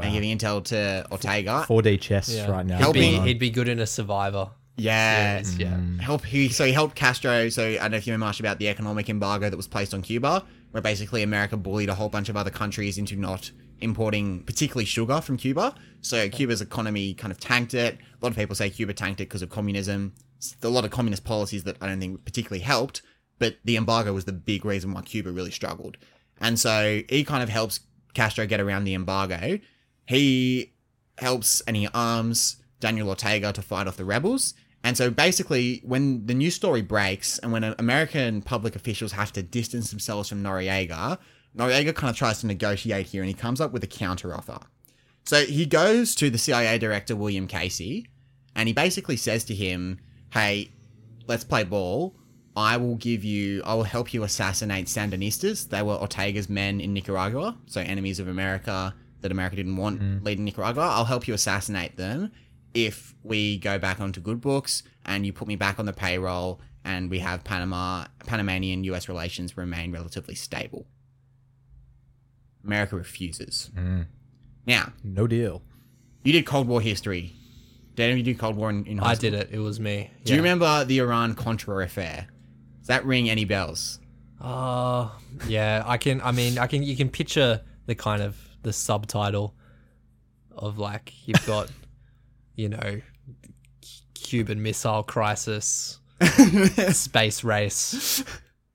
and 0.00 0.12
giving 0.12 0.36
intel 0.36 0.62
to 0.64 1.06
Ortega. 1.10 1.64
4D 1.68 2.00
chess 2.00 2.28
Yeah. 2.32 2.50
right 2.50 2.64
now. 2.64 2.76
He'd 2.78 2.92
be, 2.92 3.02
Helping- 3.12 3.26
he'd 3.26 3.38
be 3.38 3.50
good 3.50 3.68
in 3.68 3.78
a 3.80 3.86
survivor. 3.86 4.50
Yeah. 4.78 5.38
Yes, 5.38 5.56
yeah. 5.58 5.74
Mm. 5.74 6.00
help 6.00 6.24
he 6.24 6.48
so 6.48 6.64
he 6.64 6.72
helped 6.72 6.94
Castro. 6.94 7.48
So 7.50 7.62
I 7.66 7.76
don't 7.76 7.90
know 7.90 7.96
if 7.98 8.06
you 8.06 8.12
remember 8.12 8.26
much 8.26 8.40
about 8.40 8.58
the 8.58 8.68
economic 8.68 9.08
embargo 9.10 9.50
that 9.50 9.56
was 9.56 9.66
placed 9.66 9.92
on 9.92 10.02
Cuba, 10.02 10.44
where 10.70 10.82
basically 10.82 11.22
America 11.22 11.56
bullied 11.56 11.88
a 11.88 11.94
whole 11.94 12.08
bunch 12.08 12.28
of 12.28 12.36
other 12.36 12.50
countries 12.50 12.96
into 12.96 13.16
not 13.16 13.50
importing 13.80 14.42
particularly 14.44 14.84
sugar 14.84 15.20
from 15.20 15.36
Cuba. 15.36 15.74
So 16.00 16.28
Cuba's 16.28 16.60
economy 16.60 17.14
kind 17.14 17.30
of 17.32 17.38
tanked 17.40 17.74
it. 17.74 17.94
A 18.20 18.24
lot 18.24 18.30
of 18.30 18.36
people 18.36 18.54
say 18.56 18.70
Cuba 18.70 18.94
tanked 18.94 19.20
it 19.20 19.24
because 19.28 19.42
of 19.42 19.50
communism. 19.50 20.14
S- 20.40 20.56
A 20.62 20.68
lot 20.68 20.84
of 20.84 20.90
communist 20.90 21.24
policies 21.24 21.64
that 21.64 21.76
I 21.80 21.86
don't 21.86 22.00
think 22.00 22.24
particularly 22.24 22.62
helped, 22.62 23.02
but 23.38 23.56
the 23.64 23.76
embargo 23.76 24.12
was 24.12 24.24
the 24.24 24.32
big 24.32 24.64
reason 24.64 24.92
why 24.92 25.02
Cuba 25.02 25.30
really 25.32 25.50
struggled. 25.50 25.96
And 26.40 26.58
so 26.58 27.02
he 27.08 27.24
kind 27.24 27.42
of 27.42 27.48
helps 27.48 27.80
Castro 28.14 28.46
get 28.46 28.60
around 28.60 28.84
the 28.84 28.94
embargo. 28.94 29.58
He 30.06 30.72
helps 31.18 31.60
and 31.62 31.76
he 31.76 31.88
arms 31.92 32.56
Daniel 32.80 33.08
Ortega 33.08 33.52
to 33.52 33.62
fight 33.62 33.86
off 33.88 33.96
the 33.96 34.04
rebels. 34.04 34.54
And 34.84 34.96
so 34.96 35.10
basically, 35.10 35.80
when 35.84 36.26
the 36.26 36.34
news 36.34 36.54
story 36.54 36.82
breaks 36.82 37.38
and 37.38 37.52
when 37.52 37.64
American 37.78 38.42
public 38.42 38.76
officials 38.76 39.12
have 39.12 39.32
to 39.32 39.42
distance 39.42 39.90
themselves 39.90 40.28
from 40.28 40.42
Noriega, 40.42 41.18
Noriega 41.56 41.94
kind 41.94 42.10
of 42.10 42.16
tries 42.16 42.40
to 42.40 42.46
negotiate 42.46 43.06
here 43.06 43.22
and 43.22 43.28
he 43.28 43.34
comes 43.34 43.60
up 43.60 43.72
with 43.72 43.82
a 43.82 43.88
counteroffer. 43.88 44.62
So 45.24 45.44
he 45.44 45.66
goes 45.66 46.14
to 46.16 46.30
the 46.30 46.38
CIA 46.38 46.78
director, 46.78 47.16
William 47.16 47.46
Casey, 47.46 48.06
and 48.54 48.68
he 48.68 48.72
basically 48.72 49.16
says 49.16 49.44
to 49.44 49.54
him, 49.54 49.98
Hey, 50.32 50.70
let's 51.26 51.44
play 51.44 51.64
ball. 51.64 52.14
I 52.56 52.76
will 52.76 52.96
give 52.96 53.24
you, 53.24 53.62
I 53.64 53.74
will 53.74 53.84
help 53.84 54.12
you 54.12 54.22
assassinate 54.24 54.86
Sandinistas. 54.86 55.68
They 55.68 55.82
were 55.82 55.96
Ortega's 55.96 56.48
men 56.48 56.80
in 56.80 56.92
Nicaragua, 56.92 57.56
so 57.66 57.80
enemies 57.80 58.18
of 58.20 58.28
America 58.28 58.94
that 59.20 59.32
America 59.32 59.56
didn't 59.56 59.76
want 59.76 60.00
mm. 60.00 60.24
leading 60.24 60.44
Nicaragua. 60.44 60.82
I'll 60.82 61.04
help 61.04 61.28
you 61.28 61.34
assassinate 61.34 61.96
them 61.96 62.32
if 62.74 63.14
we 63.22 63.58
go 63.58 63.78
back 63.78 64.00
onto 64.00 64.20
good 64.20 64.40
books 64.40 64.82
and 65.04 65.24
you 65.26 65.32
put 65.32 65.48
me 65.48 65.56
back 65.56 65.78
on 65.78 65.86
the 65.86 65.92
payroll 65.92 66.60
and 66.84 67.10
we 67.10 67.18
have 67.20 67.44
Panama, 67.44 68.06
Panamanian 68.26 68.84
US 68.84 69.08
relations 69.08 69.56
remain 69.56 69.92
relatively 69.92 70.34
stable. 70.34 70.86
America 72.64 72.96
refuses. 72.96 73.70
Now, 74.66 74.92
No 75.02 75.26
deal. 75.26 75.62
you 76.22 76.32
did 76.32 76.44
Cold 76.46 76.68
War 76.68 76.80
history. 76.80 77.34
Did 77.94 78.04
any 78.04 78.12
of 78.12 78.18
you 78.18 78.34
do 78.34 78.38
Cold 78.38 78.56
War 78.56 78.70
in, 78.70 78.84
in 78.86 78.98
high 78.98 79.10
I 79.12 79.14
did 79.14 79.34
it. 79.34 79.48
It 79.50 79.58
was 79.58 79.80
me. 79.80 80.10
Do 80.24 80.32
you 80.32 80.38
remember 80.38 80.84
the 80.84 80.98
Iran 80.98 81.34
Contra 81.34 81.82
affair? 81.84 82.28
Does 82.78 82.86
that 82.88 83.04
ring 83.04 83.28
any 83.28 83.44
bells? 83.44 83.98
Uh, 84.40 85.08
yeah. 85.48 85.82
I 85.84 85.96
can. 85.96 86.20
I 86.20 86.30
mean, 86.30 86.58
I 86.58 86.66
can. 86.68 86.82
You 86.84 86.96
can 86.96 87.08
picture 87.08 87.62
the 87.86 87.94
kind 87.96 88.22
of 88.22 88.36
the 88.62 88.72
subtitle 88.72 89.54
of 90.52 90.78
like 90.78 91.12
you've 91.26 91.44
got, 91.46 91.70
you 92.58 92.68
know, 92.68 93.00
Cuban 94.14 94.62
Missile 94.62 95.04
Crisis, 95.04 96.00
space 96.90 97.44
race, 97.44 98.24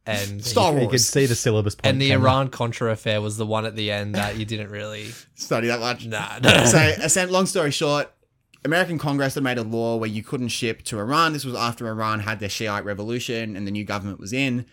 and 0.06 0.44
Star 0.44 0.80
You 0.80 0.88
could 0.88 1.02
see 1.02 1.26
the 1.26 1.36
syllabus 1.36 1.76
and 1.84 2.02
the. 2.02 2.12
Iran 2.12 2.48
Contra 2.48 2.92
affair 2.92 3.22
was 3.22 3.36
the 3.36 3.46
one 3.46 3.66
at 3.66 3.76
the 3.76 3.92
end 3.92 4.16
that 4.16 4.38
you 4.38 4.46
didn't 4.46 4.70
really. 4.70 5.12
Study 5.36 5.68
that 5.68 5.82
much? 5.82 6.08
Nah. 6.08 6.40
nah. 6.44 6.64
so, 6.64 6.78
essen- 6.78 7.30
long 7.30 7.46
story 7.46 7.72
short, 7.72 8.10
American 8.64 8.98
Congress 8.98 9.36
had 9.36 9.44
made 9.44 9.58
a 9.58 9.64
law 9.64 9.98
where 9.98 10.10
you 10.10 10.24
couldn't 10.24 10.48
ship 10.48 10.84
to 10.84 10.98
Iran. 10.98 11.34
This 11.34 11.44
was 11.44 11.54
after 11.54 11.88
Iran 11.90 12.22
had 12.22 12.40
their 12.40 12.50
Shiite 12.50 12.86
revolution 12.86 13.58
and 13.58 13.68
the 13.68 13.72
new 13.72 13.84
government 13.84 14.20
was 14.20 14.32
in. 14.32 14.66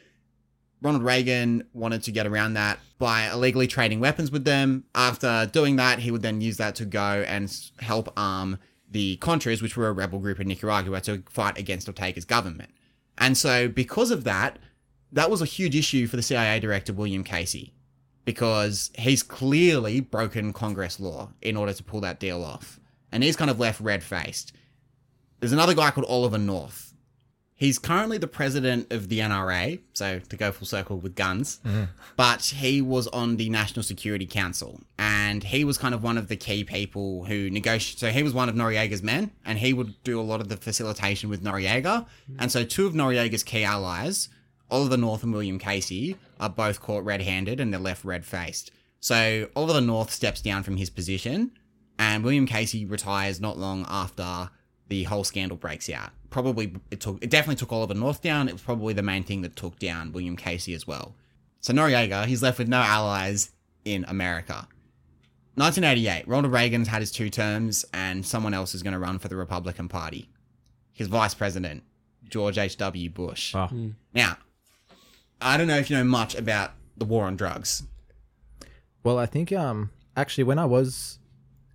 Ronald 0.83 1.05
Reagan 1.05 1.65
wanted 1.75 2.05
to 2.05 2.13
get 2.13 2.27
around 2.27 2.55
that 2.55 2.79
by 2.99 3.29
illegally 3.29 3.67
trading 3.67 3.99
weapons 4.01 4.31
with 4.31 4.45
them. 4.45 4.85
After 4.95 5.51
doing 5.53 5.77
that, 5.77 5.99
he 5.99 6.11
would 6.11 6.23
then 6.23 6.41
use 6.41 6.57
that 6.59 6.77
to 6.77 6.87
go 6.87 7.25
and 7.27 7.53
help 7.81 8.11
arm 8.17 8.59
the 8.91 9.16
Contras, 9.18 9.62
which 9.62 9.76
were 9.76 9.88
a 9.88 9.93
rebel 9.93 10.18
group 10.18 10.41
in 10.41 10.49
Nicaragua, 10.49 11.01
to 11.03 11.22
fight 11.28 11.57
against 11.59 11.88
Ortega's 11.88 12.24
government. 12.24 12.70
And 13.18 13.36
so, 13.36 13.68
because 13.68 14.11
of 14.11 14.24
that, 14.24 14.59
that 15.12 15.30
was 15.30 15.43
a 15.43 15.47
huge 15.47 15.76
issue 15.76 16.07
for 16.07 16.16
the 16.16 16.22
CIA 16.22 16.61
director, 16.61 16.93
William 16.93 17.24
Casey, 17.24 17.74
because 18.24 18.91
he's 18.99 19.22
clearly 19.22 20.01
broken 20.01 20.53
Congress 20.53 20.99
law 21.01 21.32
in 21.43 21.57
order 21.57 21.72
to 21.72 21.82
pull 21.82 22.01
that 22.01 22.20
deal 22.20 22.43
off. 22.45 22.80
And 23.12 23.22
he's 23.22 23.36
kind 23.36 23.51
of 23.51 23.59
left 23.59 23.80
red 23.80 24.03
faced. 24.03 24.53
There's 25.41 25.53
another 25.53 25.74
guy 25.74 25.91
called 25.91 26.07
Oliver 26.09 26.38
North. 26.38 26.89
He's 27.61 27.79
currently 27.79 28.17
the 28.17 28.27
president 28.27 28.91
of 28.91 29.11
the 29.11 29.19
NRA, 29.19 29.81
so 29.93 30.19
to 30.19 30.37
go 30.39 30.51
full 30.51 30.67
circle 30.67 30.97
with 30.97 31.15
guns, 31.15 31.61
mm-hmm. 31.63 31.85
but 32.17 32.41
he 32.43 32.81
was 32.81 33.07
on 33.09 33.37
the 33.37 33.51
National 33.51 33.83
Security 33.83 34.25
Council, 34.25 34.81
and 34.99 35.45
he 35.45 35.63
was 35.63 35.77
kind 35.77 35.95
of 35.95 36.03
one 36.03 36.17
of 36.17 36.29
the 36.29 36.37
key 36.37 36.65
people 36.65 37.27
who 37.27 37.51
negotiate. 37.51 37.99
So 37.99 38.09
he 38.09 38.23
was 38.23 38.33
one 38.33 38.49
of 38.49 38.55
Noriega's 38.55 39.03
men, 39.03 39.33
and 39.45 39.59
he 39.59 39.75
would 39.75 40.03
do 40.05 40.19
a 40.19 40.23
lot 40.23 40.41
of 40.41 40.49
the 40.49 40.57
facilitation 40.57 41.29
with 41.29 41.45
Noriega. 41.45 41.83
Mm-hmm. 41.83 42.37
And 42.39 42.51
so 42.51 42.65
two 42.65 42.87
of 42.87 42.95
Noriega's 42.95 43.43
key 43.43 43.63
allies, 43.63 44.31
Oliver 44.71 44.97
North 44.97 45.23
and 45.23 45.35
William 45.35 45.59
Casey, 45.59 46.17
are 46.41 46.49
both 46.49 46.81
caught 46.81 47.05
red-handed 47.05 47.61
and 47.61 47.75
they're 47.75 47.79
left 47.79 48.07
red-faced. 48.07 48.71
So 49.01 49.51
Oliver 49.55 49.83
North 49.83 50.11
steps 50.11 50.41
down 50.41 50.63
from 50.63 50.79
his 50.79 50.89
position, 50.89 51.51
and 51.99 52.25
William 52.25 52.47
Casey 52.47 52.87
retires 52.87 53.39
not 53.39 53.59
long 53.59 53.85
after 53.87 54.49
the 54.91 55.05
whole 55.05 55.24
scandal 55.24 55.57
breaks 55.57 55.88
out. 55.88 56.11
Probably 56.28 56.74
it 56.91 57.01
took 57.01 57.22
it 57.22 57.30
definitely 57.30 57.57
took 57.57 57.72
Oliver 57.72 57.95
North 57.95 58.20
down. 58.20 58.49
It 58.49 58.53
was 58.53 58.61
probably 58.61 58.93
the 58.93 59.03
main 59.03 59.22
thing 59.22 59.41
that 59.43 59.57
took 59.57 59.78
down 59.78 60.12
William 60.12 60.36
Casey 60.36 60.74
as 60.74 60.86
well. 60.86 61.14
So 61.61 61.72
Noriega, 61.72 62.26
he's 62.26 62.43
left 62.43 62.59
with 62.59 62.68
no 62.68 62.80
allies 62.80 63.53
in 63.84 64.05
America. 64.09 64.68
1988, 65.55 66.26
Ronald 66.28 66.53
Reagan's 66.53 66.88
had 66.88 67.01
his 67.01 67.11
two 67.11 67.28
terms, 67.28 67.84
and 67.93 68.24
someone 68.24 68.55
else 68.55 68.74
is 68.74 68.82
going 68.82 68.93
to 68.93 68.99
run 68.99 69.18
for 69.18 69.28
the 69.28 69.36
Republican 69.36 69.88
Party. 69.88 70.28
His 70.93 71.09
vice 71.09 71.34
president, 71.34 71.82
George 72.28 72.57
H.W. 72.57 73.11
Bush. 73.11 73.55
Oh. 73.55 73.68
Now, 74.14 74.38
I 75.41 75.57
don't 75.57 75.66
know 75.66 75.76
if 75.76 75.91
you 75.91 75.97
know 75.97 76.05
much 76.05 76.34
about 76.34 76.72
the 76.97 77.05
war 77.05 77.26
on 77.26 77.36
drugs. 77.36 77.82
Well, 79.03 79.18
I 79.18 79.26
think 79.26 79.53
um 79.53 79.91
actually 80.16 80.45
when 80.45 80.59
I 80.59 80.66
was 80.66 81.20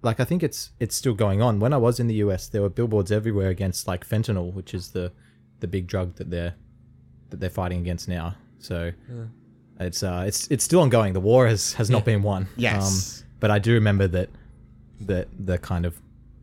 like 0.05 0.19
I 0.19 0.23
think 0.23 0.43
it's 0.43 0.71
it's 0.79 0.95
still 0.95 1.13
going 1.13 1.41
on. 1.41 1.59
When 1.59 1.73
I 1.73 1.77
was 1.77 1.99
in 1.99 2.07
the 2.07 2.15
US, 2.15 2.47
there 2.47 2.61
were 2.61 2.69
billboards 2.69 3.11
everywhere 3.11 3.49
against 3.49 3.87
like 3.87 4.07
fentanyl, 4.07 4.53
which 4.53 4.73
is 4.73 4.91
the 4.91 5.11
the 5.59 5.67
big 5.67 5.87
drug 5.87 6.15
that 6.15 6.29
they're 6.29 6.53
that 7.31 7.39
they're 7.39 7.49
fighting 7.49 7.79
against 7.79 8.07
now. 8.07 8.35
So 8.59 8.91
it's 9.79 10.03
uh 10.03 10.23
it's 10.27 10.47
it's 10.49 10.63
still 10.63 10.81
ongoing. 10.81 11.13
The 11.13 11.19
war 11.19 11.47
has 11.47 11.73
has 11.73 11.89
not 11.89 12.05
been 12.05 12.21
won. 12.23 12.47
Yes. 12.55 13.21
Um, 13.21 13.27
but 13.39 13.51
I 13.51 13.59
do 13.59 13.73
remember 13.73 14.07
that 14.07 14.29
that 15.01 15.27
the 15.37 15.57
kind 15.57 15.85
of 15.85 15.99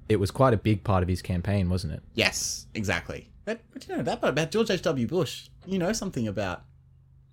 it 0.08 0.16
was 0.16 0.30
quite 0.30 0.52
a 0.52 0.58
big 0.58 0.84
part 0.84 1.02
of 1.02 1.08
his 1.08 1.22
campaign, 1.22 1.70
wasn't 1.70 1.94
it? 1.94 2.02
Yes, 2.14 2.66
exactly. 2.74 3.30
But, 3.44 3.60
but 3.72 3.88
you 3.88 3.96
know 3.96 4.02
that 4.02 4.20
part 4.20 4.32
about 4.32 4.50
George 4.50 4.70
H.W. 4.70 5.06
Bush. 5.06 5.48
You 5.66 5.78
know 5.78 5.92
something 5.92 6.28
about. 6.28 6.64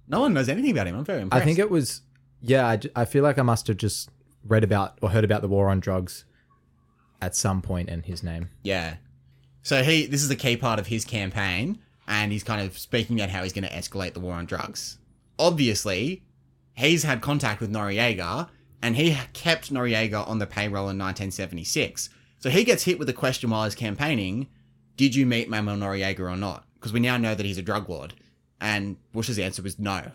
No 0.08 0.22
one 0.22 0.34
knows 0.34 0.50
anything 0.50 0.72
about 0.72 0.88
him. 0.88 0.96
I'm 0.96 1.06
very 1.06 1.22
impressed. 1.22 1.42
I 1.42 1.46
think 1.46 1.60
it 1.60 1.70
was, 1.70 2.02
yeah. 2.42 2.66
I, 2.68 2.80
I 2.96 3.06
feel 3.06 3.24
like 3.24 3.38
I 3.38 3.44
must 3.44 3.68
have 3.68 3.78
just 3.78 4.10
read 4.50 4.64
about 4.64 4.98
or 5.02 5.12
heard 5.12 5.24
about 5.24 5.42
the 5.42 5.48
war 5.48 5.70
on 5.70 5.80
drugs 5.80 6.26
at 7.22 7.36
some 7.36 7.62
point 7.62 7.90
in 7.90 8.04
his 8.04 8.24
name. 8.24 8.50
Yeah. 8.64 8.96
So 9.62 9.84
he, 9.84 10.06
this 10.06 10.24
is 10.24 10.30
a 10.30 10.36
key 10.36 10.58
part 10.58 10.80
of 10.80 10.88
his 10.88 11.06
campaign, 11.06 11.80
and 12.08 12.32
he's 12.32 12.44
kind 12.44 12.66
of 12.66 12.78
speaking 12.78 13.20
about 13.20 13.30
how 13.30 13.44
he's 13.44 13.54
going 13.54 13.68
to 13.68 13.74
escalate 13.74 14.14
the 14.14 14.20
war 14.20 14.34
on 14.34 14.46
drugs. 14.46 14.98
Obviously, 15.38 16.24
he's 16.74 17.04
had 17.04 17.22
contact 17.22 17.62
with 17.62 17.72
Noriega, 17.72 18.50
and 18.82 18.96
he 18.96 19.18
kept 19.34 19.72
Noriega 19.74 20.28
on 20.28 20.40
the 20.40 20.48
payroll 20.48 20.90
in 20.90 20.98
1976. 20.98 22.10
So 22.40 22.50
he 22.50 22.64
gets 22.64 22.84
hit 22.84 22.98
with 22.98 23.08
the 23.08 23.14
question 23.14 23.50
while 23.50 23.66
he's 23.66 23.76
campaigning: 23.76 24.48
Did 24.96 25.16
you 25.16 25.26
meet 25.26 25.50
Manuel 25.50 25.78
Noriega 25.78 26.22
or 26.22 26.38
not? 26.38 26.66
Because 26.76 26.94
we 26.94 27.02
now 27.02 27.18
know 27.18 27.36
that 27.36 27.46
he's 27.46 27.58
a 27.58 27.62
drug 27.62 27.90
lord, 27.90 28.14
and 28.62 28.96
Bush's 29.12 29.38
answer 29.38 29.62
was 29.62 29.78
no. 29.78 30.12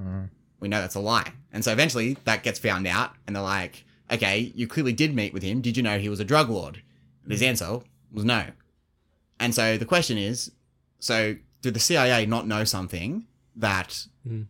Mm. 0.00 0.30
We 0.60 0.68
know 0.68 0.80
that's 0.80 0.94
a 0.94 1.00
lie, 1.00 1.32
and 1.52 1.64
so 1.64 1.72
eventually 1.72 2.16
that 2.24 2.42
gets 2.42 2.58
found 2.58 2.86
out, 2.86 3.12
and 3.26 3.34
they're 3.36 3.42
like, 3.42 3.84
"Okay, 4.10 4.52
you 4.54 4.66
clearly 4.66 4.92
did 4.92 5.14
meet 5.14 5.32
with 5.32 5.42
him. 5.42 5.60
Did 5.60 5.76
you 5.76 5.82
know 5.82 5.98
he 5.98 6.08
was 6.08 6.20
a 6.20 6.24
drug 6.24 6.48
lord?" 6.48 6.82
And 7.22 7.32
his 7.32 7.40
hmm. 7.40 7.48
answer 7.48 7.80
was 8.12 8.24
no. 8.24 8.46
And 9.40 9.54
so 9.54 9.78
the 9.78 9.84
question 9.84 10.18
is 10.18 10.50
so 10.98 11.36
did 11.62 11.74
the 11.74 11.80
CIA 11.80 12.26
not 12.26 12.46
know 12.46 12.64
something 12.64 13.26
that 13.56 14.06
hmm. 14.26 14.42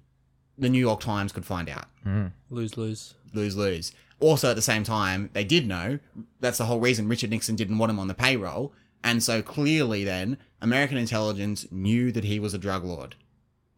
the 0.57 0.69
New 0.69 0.81
York 0.81 1.01
Times 1.01 1.33
could 1.33 1.45
find 1.45 1.69
out? 1.69 1.87
Hmm. 2.03 2.27
lose 2.51 2.77
lose. 2.77 3.15
Lose 3.35 3.57
lose. 3.57 3.93
Also, 4.21 4.51
at 4.51 4.57
the 4.57 4.63
same 4.63 4.83
time, 4.83 5.31
they 5.33 5.45
did 5.45 5.67
know 5.67 5.99
that's 6.41 6.59
the 6.59 6.65
whole 6.65 6.81
reason 6.81 7.09
Richard 7.09 7.31
Nixon 7.31 7.55
didn't 7.55 7.79
want 7.79 7.91
him 7.91 8.01
on 8.01 8.09
the 8.09 8.15
payroll. 8.15 8.73
And 9.05 9.23
so 9.23 9.43
clearly, 9.43 10.03
then, 10.03 10.39
American 10.61 10.97
intelligence 10.97 11.67
knew 11.71 12.11
that 12.11 12.25
he 12.25 12.41
was 12.41 12.53
a 12.53 12.59
drug 12.59 12.85
lord. 12.85 13.15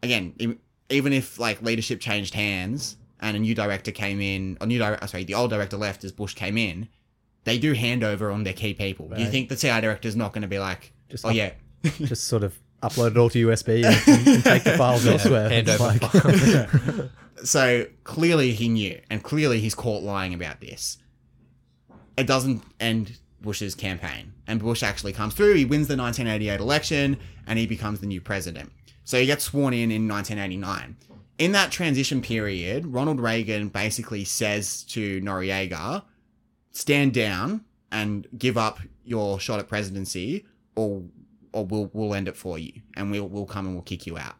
Again, 0.01 0.57
even 0.91 1.13
if 1.13 1.39
like 1.39 1.61
leadership 1.61 1.99
changed 1.99 2.33
hands 2.33 2.97
and 3.19 3.35
a 3.37 3.39
new 3.39 3.55
director 3.55 3.91
came 3.91 4.19
in, 4.21 4.57
a 4.61 4.65
new 4.65 4.77
director, 4.77 5.07
sorry, 5.07 5.23
the 5.23 5.33
old 5.35 5.49
director 5.49 5.77
left 5.77 6.03
as 6.03 6.11
Bush 6.11 6.33
came 6.33 6.57
in, 6.57 6.87
they 7.43 7.57
do 7.57 7.73
hand 7.73 8.03
over 8.03 8.31
on 8.31 8.43
their 8.43 8.53
key 8.53 8.73
people. 8.73 9.07
Do 9.09 9.21
you 9.21 9.27
think 9.29 9.49
the 9.49 9.57
CIA 9.57 9.81
director 9.81 10.07
is 10.07 10.15
not 10.15 10.33
going 10.33 10.41
to 10.43 10.47
be 10.47 10.59
like, 10.59 10.91
Just 11.09 11.25
oh 11.25 11.29
up- 11.29 11.35
yeah, 11.35 11.51
just 11.83 12.25
sort 12.25 12.43
of 12.43 12.57
upload 12.83 13.11
it 13.11 13.17
all 13.17 13.29
to 13.29 13.47
USB 13.47 13.83
and, 13.85 14.27
and 14.27 14.43
take 14.43 14.63
the 14.63 14.77
files 14.77 15.05
elsewhere. 15.05 15.49
hand 15.49 15.69
over 15.69 15.83
like- 15.83 17.09
So 17.43 17.87
clearly 18.03 18.51
he 18.53 18.69
knew, 18.69 18.99
and 19.09 19.23
clearly 19.23 19.59
he's 19.59 19.73
caught 19.73 20.03
lying 20.03 20.33
about 20.33 20.61
this. 20.61 20.97
It 22.17 22.27
doesn't 22.27 22.61
end 22.79 23.17
Bush's 23.41 23.73
campaign, 23.73 24.33
and 24.45 24.59
Bush 24.59 24.83
actually 24.83 25.13
comes 25.13 25.33
through. 25.33 25.55
He 25.55 25.65
wins 25.65 25.87
the 25.87 25.97
1988 25.97 26.59
election, 26.59 27.17
and 27.47 27.57
he 27.57 27.65
becomes 27.65 27.99
the 27.99 28.05
new 28.05 28.21
president. 28.21 28.71
So 29.11 29.19
he 29.19 29.25
gets 29.25 29.43
sworn 29.43 29.73
in 29.73 29.91
in 29.91 30.07
1989. 30.07 30.95
In 31.37 31.51
that 31.51 31.69
transition 31.69 32.21
period, 32.21 32.87
Ronald 32.87 33.19
Reagan 33.19 33.67
basically 33.67 34.23
says 34.23 34.83
to 34.83 35.19
Noriega, 35.19 36.03
"Stand 36.71 37.13
down 37.13 37.65
and 37.91 38.25
give 38.37 38.57
up 38.57 38.79
your 39.03 39.37
shot 39.37 39.59
at 39.59 39.67
presidency, 39.67 40.45
or 40.77 41.03
or 41.51 41.65
we'll 41.65 41.89
we'll 41.91 42.15
end 42.15 42.29
it 42.29 42.37
for 42.37 42.57
you, 42.57 42.71
and 42.95 43.11
we'll 43.11 43.27
we'll 43.27 43.45
come 43.45 43.65
and 43.65 43.75
we'll 43.75 43.83
kick 43.83 44.07
you 44.07 44.17
out." 44.17 44.35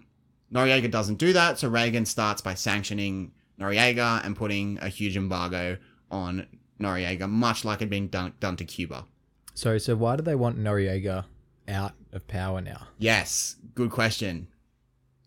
Noriega 0.54 0.90
doesn't 0.90 1.18
do 1.18 1.34
that, 1.34 1.60
so 1.60 1.68
Reagan 1.68 2.06
starts 2.06 2.42
by 2.42 2.54
sanctioning 2.54 3.34
Noriega 3.60 4.26
and 4.26 4.38
putting 4.38 4.80
a 4.82 4.88
huge 4.88 5.18
embargo 5.18 5.80
on 6.10 6.48
Noriega, 6.80 7.30
much 7.30 7.66
like 7.66 7.80
it 7.80 7.82
had 7.82 7.90
been 7.90 8.08
done, 8.08 8.32
done 8.40 8.56
to 8.56 8.64
Cuba. 8.64 9.04
Sorry, 9.54 9.82
so 9.82 9.98
why 9.98 10.16
do 10.16 10.24
they 10.24 10.36
want 10.36 10.58
Noriega 10.58 11.26
out 11.68 11.92
of 12.14 12.26
power 12.30 12.62
now? 12.62 12.88
Yes, 12.98 13.58
good 13.76 13.92
question. 13.92 14.48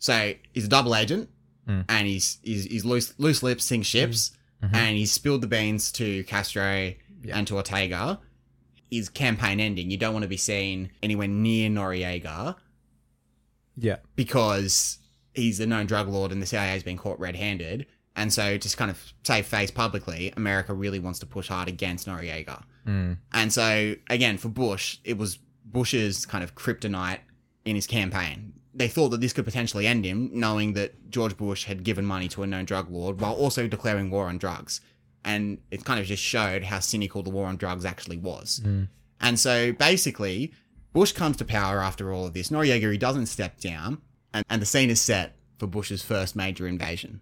So 0.04 0.34
he's 0.52 0.66
a 0.66 0.68
double 0.68 0.94
agent, 0.94 1.30
hmm. 1.66 1.80
and 1.88 2.06
he's 2.06 2.36
he's, 2.42 2.66
he's 2.66 2.84
loose 2.84 3.14
loose 3.16 3.42
lips, 3.42 3.64
sinks 3.64 3.86
ships, 3.86 4.32
hmm. 4.60 4.66
mm-hmm. 4.66 4.74
and 4.74 4.96
he's 4.98 5.10
spilled 5.10 5.40
the 5.40 5.46
beans 5.46 5.90
to 5.92 6.24
Castro 6.24 6.92
and 7.32 7.46
to 7.46 7.56
Ortega. 7.56 8.20
His 8.90 9.08
campaign 9.08 9.60
ending. 9.60 9.90
You 9.90 9.96
don't 9.96 10.12
want 10.12 10.24
to 10.24 10.28
be 10.28 10.36
seen 10.36 10.90
anywhere 11.02 11.26
near 11.26 11.70
Noriega 11.70 12.54
Yeah. 13.78 13.96
because 14.14 14.98
he's 15.32 15.58
a 15.58 15.66
known 15.66 15.86
drug 15.86 16.06
lord 16.06 16.32
and 16.32 16.42
the 16.42 16.46
CIA 16.46 16.68
has 16.68 16.82
been 16.82 16.98
caught 16.98 17.18
red-handed. 17.18 17.86
And 18.14 18.30
so, 18.30 18.58
just 18.58 18.76
kind 18.76 18.90
of 18.90 19.02
save 19.22 19.46
face 19.46 19.70
publicly, 19.70 20.34
America 20.36 20.74
really 20.74 20.98
wants 20.98 21.18
to 21.20 21.26
push 21.26 21.48
hard 21.48 21.66
against 21.66 22.06
Noriega. 22.06 22.62
Hmm. 22.84 23.14
And 23.32 23.50
so, 23.50 23.94
again, 24.10 24.36
for 24.36 24.50
Bush, 24.50 24.98
it 25.02 25.16
was 25.16 25.38
Bush's 25.64 26.26
kind 26.26 26.44
of 26.44 26.54
kryptonite 26.54 27.20
in 27.64 27.74
his 27.74 27.86
campaign. 27.86 28.52
They 28.74 28.88
thought 28.88 29.10
that 29.10 29.20
this 29.20 29.32
could 29.32 29.44
potentially 29.44 29.86
end 29.86 30.04
him, 30.04 30.30
knowing 30.32 30.72
that 30.72 31.10
George 31.10 31.36
Bush 31.36 31.64
had 31.64 31.84
given 31.84 32.04
money 32.04 32.28
to 32.28 32.42
a 32.42 32.46
known 32.46 32.64
drug 32.64 32.90
lord 32.90 33.20
while 33.20 33.34
also 33.34 33.68
declaring 33.68 34.10
war 34.10 34.26
on 34.26 34.38
drugs. 34.38 34.80
And 35.24 35.58
it 35.70 35.84
kind 35.84 36.00
of 36.00 36.06
just 36.06 36.22
showed 36.22 36.64
how 36.64 36.80
cynical 36.80 37.22
the 37.22 37.30
war 37.30 37.46
on 37.46 37.56
drugs 37.56 37.84
actually 37.84 38.18
was. 38.18 38.60
Mm. 38.64 38.88
And 39.20 39.38
so, 39.38 39.72
basically, 39.72 40.52
Bush 40.92 41.12
comes 41.12 41.36
to 41.38 41.44
power 41.44 41.80
after 41.80 42.12
all 42.12 42.26
of 42.26 42.34
this. 42.34 42.50
Noriega, 42.50 42.92
he 42.92 42.98
doesn't 42.98 43.26
step 43.26 43.58
down, 43.58 44.02
and, 44.34 44.44
and 44.50 44.60
the 44.60 44.66
scene 44.66 44.90
is 44.90 45.00
set 45.00 45.36
for 45.58 45.66
Bush's 45.66 46.02
first 46.02 46.36
major 46.36 46.66
invasion. 46.66 47.20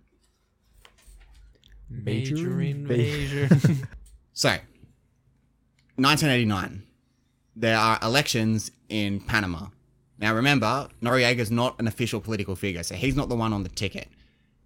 Major 1.88 2.60
invasion. 2.60 3.86
So, 4.34 4.48
1989, 5.96 6.84
there 7.54 7.76
are 7.76 7.98
elections 8.02 8.70
in 8.88 9.20
Panama. 9.20 9.66
Now, 10.22 10.36
remember, 10.36 10.88
Noriega's 11.02 11.50
not 11.50 11.78
an 11.80 11.88
official 11.88 12.20
political 12.20 12.54
figure, 12.54 12.84
so 12.84 12.94
he's 12.94 13.16
not 13.16 13.28
the 13.28 13.34
one 13.34 13.52
on 13.52 13.64
the 13.64 13.68
ticket. 13.68 14.08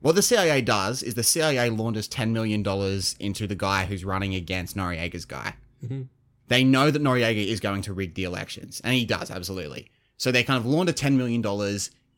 What 0.01 0.15
the 0.15 0.21
CIA 0.21 0.61
does 0.61 1.03
is 1.03 1.15
the 1.15 1.23
CIA 1.23 1.71
launders 1.71 2.09
$10 2.11 2.31
million 2.31 2.61
into 3.19 3.47
the 3.47 3.55
guy 3.55 3.87
who's 3.87 4.05
running 4.05 4.35
against 4.35 4.77
Noriega's 4.77 5.25
guy. 5.25 5.55
Mm-hmm. 5.83 6.03
They 6.49 6.63
know 6.63 6.91
that 6.91 7.03
Noriega 7.03 7.45
is 7.45 7.61
going 7.61 7.81
to 7.83 7.95
rig 7.95 8.15
the 8.15 8.25
elections, 8.25 8.83
and 8.85 8.93
he 8.93 9.07
does, 9.07 9.31
absolutely. 9.31 9.91
So 10.19 10.31
they 10.31 10.45
kind 10.45 10.59
of 10.59 10.67
launder 10.67 10.93
$10 10.93 11.17
million 11.17 11.41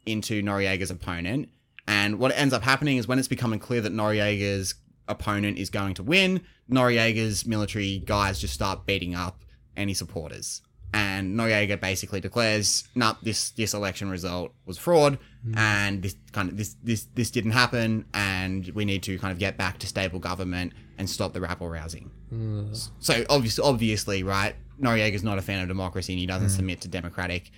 into 0.05 0.43
Noriega's 0.43 0.91
opponent. 0.91 1.49
And 1.87 2.19
what 2.19 2.37
ends 2.37 2.53
up 2.53 2.63
happening 2.63 2.97
is 2.97 3.07
when 3.07 3.21
it's 3.21 3.29
becoming 3.29 3.61
clear 3.61 3.81
that 3.83 3.93
Noriega's 3.93 4.75
opponent 5.07 5.59
is 5.59 5.71
going 5.71 5.95
to 5.95 6.03
win, 6.03 6.43
Noriega's 6.69 7.47
military 7.47 7.99
guys 7.99 8.41
just 8.41 8.53
start 8.53 8.85
beating 8.85 9.15
up 9.15 9.45
any 9.77 9.95
supporters. 9.95 10.61
And 10.93 11.39
Noriega 11.39 11.81
basically 11.81 12.21
declares, 12.21 12.89
"No, 12.95 13.17
this 13.23 13.51
this 13.51 13.75
election 13.75 14.09
result 14.09 14.53
was 14.65 14.79
fraud, 14.79 15.19
hmm. 15.45 15.57
and 15.57 16.03
this 16.03 16.17
kind 16.33 16.49
of 16.49 16.57
this 16.57 16.77
this 16.83 17.07
this 17.15 17.31
didn't 17.31 17.51
happen, 17.51 18.07
and 18.15 18.67
we 18.69 18.85
need 18.85 19.03
to 19.05 19.19
kind 19.19 19.33
of 19.33 19.39
get 19.39 19.57
back 19.59 19.79
to 19.81 19.87
stable 19.87 20.19
government 20.19 20.73
and 20.97 21.09
stop 21.09 21.35
the 21.35 21.41
rabble 21.41 21.69
rousing." 21.69 22.11
Hmm. 22.31 22.73
So 23.01 23.25
obviously, 23.29 23.65
obviously, 23.65 24.23
right? 24.23 24.55
Noriega's 24.81 25.25
not 25.25 25.39
a 25.39 25.43
fan 25.43 25.61
of 25.61 25.69
democracy, 25.69 26.13
and 26.13 26.21
he 26.21 26.27
doesn't 26.27 26.49
hmm. 26.49 26.57
submit 26.57 26.81
to 26.83 26.89
democratic 26.89 27.51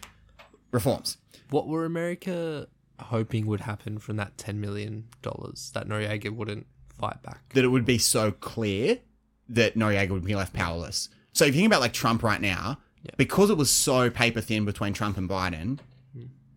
reforms. 0.72 1.16
what 1.50 1.66
were 1.66 1.84
America 1.84 2.68
hoping 3.00 3.46
would 3.46 3.60
happen 3.60 3.98
from 3.98 4.16
that 4.16 4.36
$10 4.36 4.56
million 4.56 5.08
that 5.22 5.88
Noriega 5.88 6.30
wouldn't 6.30 6.66
fight 6.98 7.22
back? 7.22 7.48
that 7.54 7.64
it 7.64 7.68
would 7.68 7.84
be 7.84 7.98
so 7.98 8.30
clear 8.30 8.98
that 9.48 9.74
Noriega 9.74 10.10
would 10.10 10.24
be 10.24 10.34
left 10.34 10.52
powerless. 10.52 11.08
So 11.32 11.44
if 11.44 11.54
you 11.54 11.60
think 11.60 11.72
about 11.72 11.80
like 11.80 11.92
Trump 11.92 12.22
right 12.22 12.40
now, 12.40 12.78
because 13.16 13.50
it 13.50 13.56
was 13.56 13.70
so 13.70 14.10
paper 14.10 14.40
thin 14.40 14.64
between 14.64 14.92
Trump 14.92 15.16
and 15.16 15.28
Biden, 15.28 15.78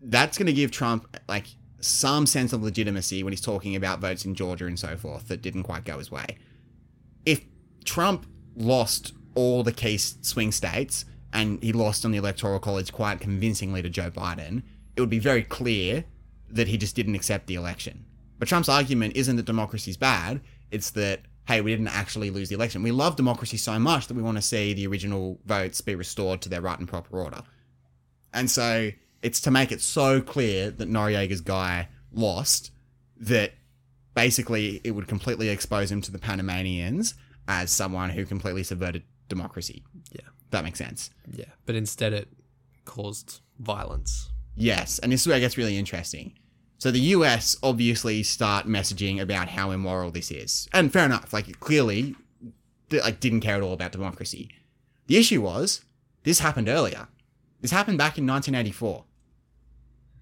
that's 0.02 0.36
going 0.36 0.46
to 0.46 0.52
give 0.52 0.70
Trump 0.70 1.16
like 1.28 1.46
some 1.80 2.26
sense 2.26 2.52
of 2.52 2.62
legitimacy 2.62 3.22
when 3.22 3.32
he's 3.32 3.40
talking 3.40 3.76
about 3.76 4.00
votes 4.00 4.24
in 4.24 4.34
Georgia 4.34 4.66
and 4.66 4.78
so 4.78 4.96
forth 4.96 5.28
that 5.28 5.42
didn't 5.42 5.62
quite 5.62 5.84
go 5.84 5.98
his 5.98 6.10
way. 6.10 6.26
If 7.26 7.44
Trump 7.84 8.26
lost 8.56 9.12
all 9.34 9.62
the 9.62 9.72
key 9.72 9.98
swing 9.98 10.52
states 10.52 11.04
and 11.32 11.62
he 11.62 11.72
lost 11.72 12.04
on 12.04 12.12
the 12.12 12.18
electoral 12.18 12.58
college 12.58 12.92
quite 12.92 13.20
convincingly 13.20 13.82
to 13.82 13.90
Joe 13.90 14.10
Biden, 14.10 14.62
it 14.96 15.00
would 15.00 15.10
be 15.10 15.18
very 15.18 15.42
clear 15.42 16.04
that 16.48 16.68
he 16.68 16.76
just 16.76 16.94
didn't 16.94 17.14
accept 17.14 17.46
the 17.46 17.56
election. 17.56 18.04
But 18.38 18.48
Trump's 18.48 18.68
argument 18.68 19.16
isn't 19.16 19.36
that 19.36 19.44
democracy's 19.44 19.96
bad, 19.96 20.40
it's 20.70 20.90
that, 20.90 21.20
hey, 21.46 21.60
we 21.60 21.70
didn't 21.70 21.88
actually 21.88 22.30
lose 22.30 22.48
the 22.48 22.54
election. 22.54 22.82
We 22.82 22.90
love 22.90 23.16
democracy 23.16 23.56
so 23.56 23.78
much 23.78 24.06
that 24.06 24.14
we 24.14 24.22
want 24.22 24.38
to 24.38 24.42
see 24.42 24.72
the 24.72 24.86
original 24.86 25.38
votes 25.44 25.80
be 25.80 25.94
restored 25.94 26.40
to 26.42 26.48
their 26.48 26.60
right 26.60 26.78
and 26.78 26.88
proper 26.88 27.18
order. 27.18 27.42
And 28.32 28.50
so 28.50 28.90
it's 29.22 29.40
to 29.42 29.50
make 29.50 29.70
it 29.70 29.80
so 29.80 30.20
clear 30.20 30.70
that 30.70 30.88
Noriega's 30.88 31.40
guy 31.40 31.88
lost 32.12 32.70
that 33.18 33.52
basically 34.14 34.80
it 34.84 34.92
would 34.92 35.08
completely 35.08 35.48
expose 35.48 35.90
him 35.90 36.00
to 36.02 36.10
the 36.10 36.18
Panamanians 36.18 37.14
as 37.46 37.70
someone 37.70 38.10
who 38.10 38.24
completely 38.24 38.62
subverted 38.62 39.02
democracy. 39.28 39.84
Yeah. 40.12 40.22
That 40.50 40.64
makes 40.64 40.78
sense. 40.78 41.10
Yeah. 41.30 41.46
But 41.66 41.74
instead, 41.74 42.12
it 42.12 42.28
caused 42.84 43.40
violence. 43.58 44.30
Yes, 44.56 45.00
and 45.00 45.10
this 45.10 45.22
is 45.22 45.26
where 45.26 45.36
it 45.36 45.40
gets 45.40 45.58
really 45.58 45.76
interesting. 45.76 46.38
So 46.78 46.90
the 46.90 47.00
US 47.00 47.56
obviously 47.62 48.22
start 48.22 48.66
messaging 48.66 49.20
about 49.20 49.48
how 49.48 49.70
immoral 49.70 50.10
this 50.10 50.30
is, 50.30 50.68
and 50.72 50.92
fair 50.92 51.04
enough. 51.04 51.32
Like 51.32 51.48
it 51.48 51.60
clearly, 51.60 52.14
like 52.90 53.20
didn't 53.20 53.40
care 53.40 53.56
at 53.56 53.62
all 53.62 53.72
about 53.72 53.92
democracy. 53.92 54.50
The 55.06 55.16
issue 55.16 55.42
was 55.42 55.82
this 56.24 56.40
happened 56.40 56.68
earlier. 56.68 57.08
This 57.60 57.70
happened 57.70 57.98
back 57.98 58.18
in 58.18 58.26
1984. 58.26 59.04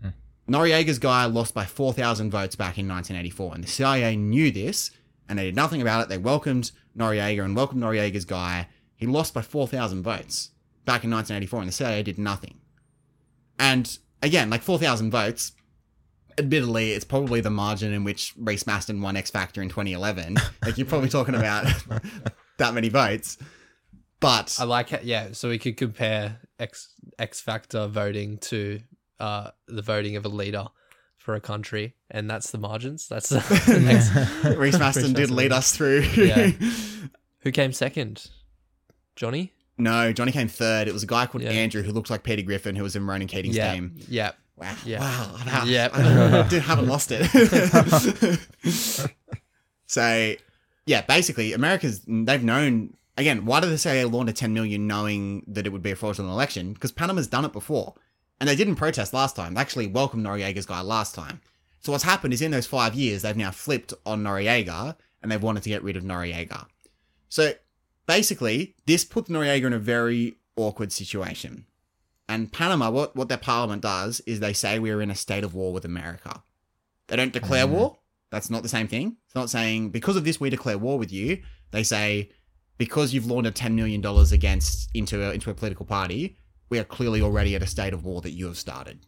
Hmm. 0.01 0.09
Noriega's 0.49 0.99
guy 0.99 1.25
lost 1.25 1.55
by 1.55 1.65
4,000 1.65 2.31
votes 2.31 2.55
back 2.55 2.79
in 2.79 2.87
1984, 2.89 3.55
and 3.55 3.65
the 3.65 3.69
CIA 3.69 4.17
knew 4.17 4.51
this, 4.51 4.91
and 5.29 5.39
they 5.39 5.47
did 5.47 5.57
nothing 5.57 5.81
about 5.81 6.03
it. 6.03 6.09
They 6.09 6.19
welcomed 6.19 6.71
Noriega 6.97 7.45
and 7.45 7.57
welcomed 7.57 7.83
Noriega's 7.83 8.25
guy. 8.25 8.69
He 8.95 9.07
lost 9.07 9.35
by 9.35 9.43
4,000 9.43 10.03
votes 10.03 10.51
back 10.85 11.05
in 11.05 11.11
1984, 11.11 11.61
and 11.61 11.69
the 11.69 11.73
CIA 11.73 12.03
did 12.03 12.19
nothing. 12.19 12.61
And 13.59 13.99
again, 14.23 14.51
like 14.51 14.63
4,000 14.63 15.11
votes, 15.11 15.53
admittedly, 16.39 16.93
it's 16.93 17.05
probably 17.05 17.41
the 17.41 17.51
margin 17.51 17.93
in 17.93 18.05
which 18.05 18.35
Reece 18.37 18.65
Mastin 18.65 19.01
won 19.01 19.17
X 19.17 19.31
Factor 19.31 19.63
in 19.63 19.69
2011. 19.69 20.37
like, 20.65 20.79
you're 20.79 20.87
probably 20.87 21.09
talking 21.09 21.35
about 21.35 21.67
that 22.59 22.75
many 22.75 22.89
votes. 22.89 23.39
But 24.21 24.57
I 24.61 24.65
like 24.65 24.93
it. 24.93 25.05
Yeah. 25.05 25.29
So 25.33 25.49
we 25.49 25.59
could 25.59 25.77
compare 25.77 26.41
X 26.59 26.95
X 27.19 27.41
Factor 27.41 27.89
voting 27.89 28.39
to 28.39 28.81
uh, 29.19 29.51
the 29.67 29.83
voting 29.83 30.17
of 30.17 30.25
a 30.25 30.29
leader 30.29 30.67
for 31.19 31.35
a 31.35 31.41
country, 31.41 31.95
and 32.11 32.31
that's 32.31 32.51
the 32.51 32.59
margins. 32.59 33.09
That's 33.09 33.31
the 33.31 33.39
next. 33.83 34.57
Reece 34.57 34.77
Mastin 34.77 35.15
did 35.15 35.31
lead 35.31 35.53
us 35.53 35.75
through. 35.77 36.03
Yeah. 36.17 36.51
Who 37.41 37.51
came 37.51 37.73
second? 37.73 38.29
Johnny. 39.17 39.53
no, 39.77 40.13
Johnny 40.13 40.33
came 40.33 40.49
third. 40.49 40.89
It 40.89 40.93
was 40.95 41.03
a 41.03 41.07
guy 41.07 41.27
called 41.27 41.43
Yeah. 41.43 41.51
Andrew 41.51 41.83
who 41.83 41.93
looked 41.93 42.09
like 42.09 42.23
Peter 42.23 42.43
Griffin, 42.43 42.77
who 42.77 42.83
was 42.83 42.95
in 42.97 43.07
Ronan 43.07 43.27
Keating's 43.27 43.57
yeah. 43.57 43.75
team. 43.75 43.97
Yeah. 44.09 44.33
Wow. 44.63 44.77
Yeah. 44.85 45.01
Wow. 45.01 45.65
Yep. 45.65 45.91
I 45.95 46.47
did, 46.51 46.63
haven't 46.63 46.87
lost 46.87 47.11
it. 47.13 48.39
so, 49.87 50.35
yeah, 50.87 51.03
basically, 51.03 51.53
America's, 51.53 52.03
they've 52.07 52.43
known, 52.43 52.95
again, 53.17 53.45
why 53.45 53.61
did 53.61 53.67
they 53.67 53.73
the 53.73 53.79
CIA 53.79 54.05
launder 54.05 54.33
10 54.33 54.55
million 54.55 54.87
knowing 54.87 55.45
that 55.49 55.67
it 55.67 55.71
would 55.71 55.83
be 55.83 55.91
a 55.91 55.97
fraudulent 55.97 56.33
election? 56.33 56.73
Because 56.73 56.93
Panama's 56.93 57.27
done 57.27 57.45
it 57.45 57.53
before. 57.53 57.95
And 58.41 58.49
they 58.49 58.57
didn't 58.57 58.77
protest 58.77 59.13
last 59.13 59.37
time. 59.37 59.55
They 59.55 59.61
actually 59.61 59.87
welcomed 59.87 60.27
Noriega's 60.27 60.67
guy 60.67 60.81
last 60.81 61.15
time. 61.15 61.41
So 61.81 61.93
what's 61.93 62.05
happened 62.05 62.33
is 62.33 62.43
in 62.43 62.51
those 62.53 62.67
five 62.67 62.95
years, 62.95 63.23
they've 63.23 63.37
now 63.37 63.51
flipped 63.51 63.93
on 64.07 64.23
Noriega 64.23 64.97
and 65.23 65.31
they've 65.31 65.43
wanted 65.43 65.63
to 65.65 65.69
get 65.69 65.83
rid 65.83 65.97
of 65.97 66.05
Noriega. 66.05 66.67
So 67.29 67.53
basically, 68.07 68.75
this 68.87 69.05
puts 69.05 69.29
Noriega 69.29 69.67
in 69.67 69.73
a 69.73 69.79
very 69.79 70.37
awkward 70.57 70.93
situation. 70.93 71.67
And 72.33 72.51
Panama, 72.51 72.91
what, 72.91 73.15
what 73.15 73.29
their 73.29 73.37
parliament 73.37 73.83
does 73.83 74.21
is 74.21 74.41
they 74.41 74.55
say 74.55 74.79
we're 74.79 75.03
in 75.03 75.11
a 75.11 75.15
state 75.15 75.45
of 75.45 75.53
war 75.53 75.71
with 75.71 75.85
America. 75.85 76.43
They 77.09 77.17
don't 77.17 77.33
declare 77.33 77.67
mm. 77.67 77.73
war. 77.73 77.99
That's 78.31 78.49
not 78.49 78.63
the 78.63 78.71
same 78.71 78.89
thing. 78.89 79.19
It's 79.27 79.35
not 79.35 79.51
saying 79.51 79.91
because 79.91 80.17
of 80.17 80.25
this 80.25 80.41
we 80.41 80.49
declare 80.49 80.79
war 80.79 80.99
with 80.99 81.13
you. 81.13 81.43
They 81.73 81.83
say 81.83 82.31
because 82.79 83.13
you've 83.13 83.27
laundered 83.27 83.55
ten 83.55 83.77
million 83.77 84.01
dollars 84.01 84.33
against 84.33 84.89
into 84.95 85.23
a, 85.23 85.33
into 85.33 85.51
a 85.51 85.55
political 85.55 85.85
party, 85.85 86.39
we 86.71 86.79
are 86.79 86.85
clearly 86.85 87.21
already 87.21 87.55
at 87.55 87.63
a 87.63 87.67
state 87.67 87.93
of 87.93 88.07
war 88.07 88.23
that 88.23 88.31
you 88.31 88.47
have 88.47 88.57
started. 88.57 89.05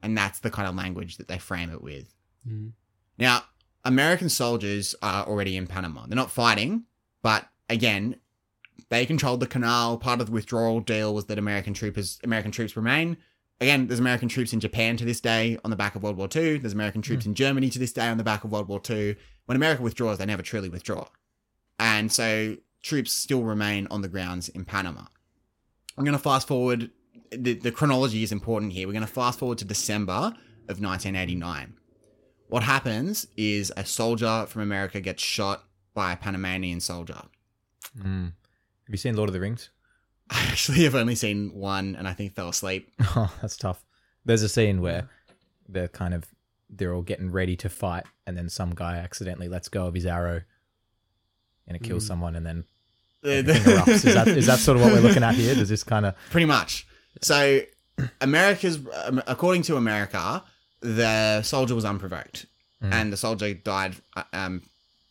And 0.00 0.16
that's 0.16 0.38
the 0.38 0.50
kind 0.50 0.68
of 0.68 0.76
language 0.76 1.16
that 1.16 1.26
they 1.26 1.38
frame 1.38 1.70
it 1.70 1.82
with. 1.82 2.14
Mm. 2.48 2.74
Now, 3.18 3.42
American 3.84 4.28
soldiers 4.28 4.94
are 5.02 5.26
already 5.26 5.56
in 5.56 5.66
Panama. 5.66 6.06
They're 6.06 6.14
not 6.14 6.30
fighting, 6.30 6.84
but 7.22 7.48
again, 7.68 8.20
they 8.88 9.06
controlled 9.06 9.40
the 9.40 9.46
canal. 9.46 9.96
Part 9.98 10.20
of 10.20 10.26
the 10.26 10.32
withdrawal 10.32 10.80
deal 10.80 11.14
was 11.14 11.26
that 11.26 11.38
American 11.38 11.74
troopers, 11.74 12.18
American 12.24 12.50
troops 12.50 12.76
remain. 12.76 13.16
Again, 13.60 13.86
there's 13.86 14.00
American 14.00 14.28
troops 14.28 14.52
in 14.52 14.60
Japan 14.60 14.96
to 14.96 15.04
this 15.04 15.20
day 15.20 15.58
on 15.64 15.70
the 15.70 15.76
back 15.76 15.94
of 15.94 16.02
World 16.02 16.16
War 16.16 16.28
II. 16.34 16.58
There's 16.58 16.72
American 16.72 17.00
hmm. 17.00 17.06
troops 17.06 17.26
in 17.26 17.34
Germany 17.34 17.70
to 17.70 17.78
this 17.78 17.92
day 17.92 18.08
on 18.08 18.18
the 18.18 18.24
back 18.24 18.44
of 18.44 18.50
World 18.50 18.68
War 18.68 18.80
II. 18.88 19.16
When 19.46 19.56
America 19.56 19.82
withdraws, 19.82 20.18
they 20.18 20.26
never 20.26 20.42
truly 20.42 20.68
withdraw. 20.68 21.06
And 21.78 22.10
so 22.12 22.56
troops 22.82 23.12
still 23.12 23.44
remain 23.44 23.86
on 23.90 24.02
the 24.02 24.08
grounds 24.08 24.48
in 24.48 24.64
Panama. 24.64 25.02
I'm 25.96 26.04
going 26.04 26.16
to 26.16 26.22
fast 26.22 26.48
forward. 26.48 26.90
The, 27.30 27.54
the 27.54 27.72
chronology 27.72 28.22
is 28.22 28.32
important 28.32 28.72
here. 28.72 28.86
We're 28.86 28.92
going 28.92 29.06
to 29.06 29.12
fast 29.12 29.38
forward 29.38 29.58
to 29.58 29.64
December 29.64 30.34
of 30.68 30.80
1989. 30.80 31.74
What 32.48 32.62
happens 32.62 33.26
is 33.36 33.72
a 33.76 33.84
soldier 33.84 34.46
from 34.48 34.62
America 34.62 35.00
gets 35.00 35.22
shot 35.22 35.64
by 35.94 36.12
a 36.12 36.16
Panamanian 36.16 36.80
soldier. 36.80 37.22
Have 38.02 38.32
you 38.92 38.98
seen 38.98 39.16
Lord 39.16 39.28
of 39.28 39.32
the 39.32 39.40
Rings? 39.40 39.70
I 40.30 40.46
actually 40.48 40.84
have 40.84 40.94
only 40.94 41.14
seen 41.14 41.52
one 41.54 41.96
and 41.96 42.08
I 42.08 42.14
think 42.14 42.34
fell 42.34 42.48
asleep. 42.48 42.90
Oh, 43.16 43.32
that's 43.40 43.56
tough. 43.56 43.84
There's 44.24 44.42
a 44.42 44.48
scene 44.48 44.80
where 44.80 45.08
they're 45.68 45.88
kind 45.88 46.14
of 46.14 46.24
they're 46.70 46.94
all 46.94 47.02
getting 47.02 47.30
ready 47.30 47.56
to 47.56 47.68
fight, 47.68 48.04
and 48.26 48.36
then 48.36 48.48
some 48.48 48.74
guy 48.74 48.96
accidentally 48.96 49.48
lets 49.48 49.68
go 49.68 49.86
of 49.86 49.94
his 49.94 50.06
arrow, 50.06 50.42
and 51.66 51.76
it 51.76 51.82
kills 51.82 52.06
someone, 52.06 52.34
and 52.34 52.46
then 52.46 52.64
everything 53.24 53.62
erupts. 53.62 54.06
Is 54.06 54.14
that 54.14 54.28
is 54.28 54.46
that 54.46 54.58
sort 54.58 54.78
of 54.78 54.84
what 54.84 54.92
we're 54.92 55.00
looking 55.00 55.22
at 55.22 55.34
here? 55.34 55.54
Does 55.54 55.68
this 55.68 55.84
kind 55.84 56.06
of 56.06 56.16
Pretty 56.30 56.46
much. 56.46 56.86
So, 57.20 57.60
America's, 58.20 58.78
um, 59.04 59.22
according 59.26 59.62
to 59.62 59.76
America, 59.76 60.42
the 60.80 61.42
soldier 61.42 61.74
was 61.74 61.84
unprovoked, 61.84 62.46
and 62.80 63.12
the 63.12 63.16
soldier 63.16 63.52
died 63.54 63.96
uh, 64.16 64.24
um, 64.32 64.62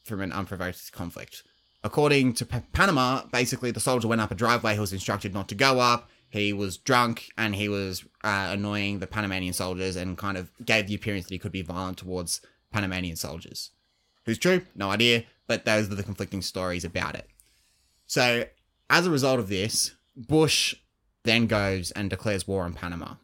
from 0.04 0.22
an 0.22 0.32
unprovoked 0.32 0.92
conflict. 0.92 1.44
According 1.84 2.34
to 2.34 2.46
Pa- 2.46 2.64
Panama, 2.74 3.24
basically 3.32 3.72
the 3.72 3.80
soldier 3.80 4.08
went 4.08 4.22
up 4.22 4.32
a 4.32 4.36
driveway. 4.36 4.74
He 4.74 4.80
was 4.80 4.94
instructed 4.94 5.34
not 5.34 5.48
to 5.50 5.56
go 5.56 5.80
up. 5.80 6.10
He 6.30 6.54
was 6.54 6.78
drunk 6.78 7.30
and 7.38 7.56
he 7.56 7.68
was 7.68 8.04
uh, 8.24 8.50
annoying 8.52 9.00
the 9.00 9.08
Panamanian 9.08 9.54
soldiers 9.54 9.96
and 9.96 10.18
kind 10.18 10.38
of 10.38 10.50
gave 10.64 10.88
the 10.88 10.96
appearance 10.96 11.26
that 11.26 11.34
he 11.34 11.40
could 11.40 11.52
be 11.52 11.62
violent 11.62 11.98
towards 11.98 12.42
Panamanian 12.72 13.18
soldiers. 13.18 13.72
Who's 14.26 14.38
true? 14.38 14.62
No 14.76 14.90
idea. 14.92 15.24
But 15.48 15.66
those 15.66 15.92
are 15.92 15.96
the 15.96 16.04
conflicting 16.04 16.42
stories 16.42 16.86
about 16.86 17.16
it. 17.16 17.28
So, 18.08 18.46
as 18.90 19.08
a 19.08 19.12
result 19.12 19.40
of 19.40 19.50
this, 19.50 19.96
Bush 20.16 20.76
then 21.24 21.48
goes 21.48 21.92
and 21.92 22.10
declares 22.10 22.48
war 22.48 22.64
on 22.64 22.74
Panama. 22.74 23.16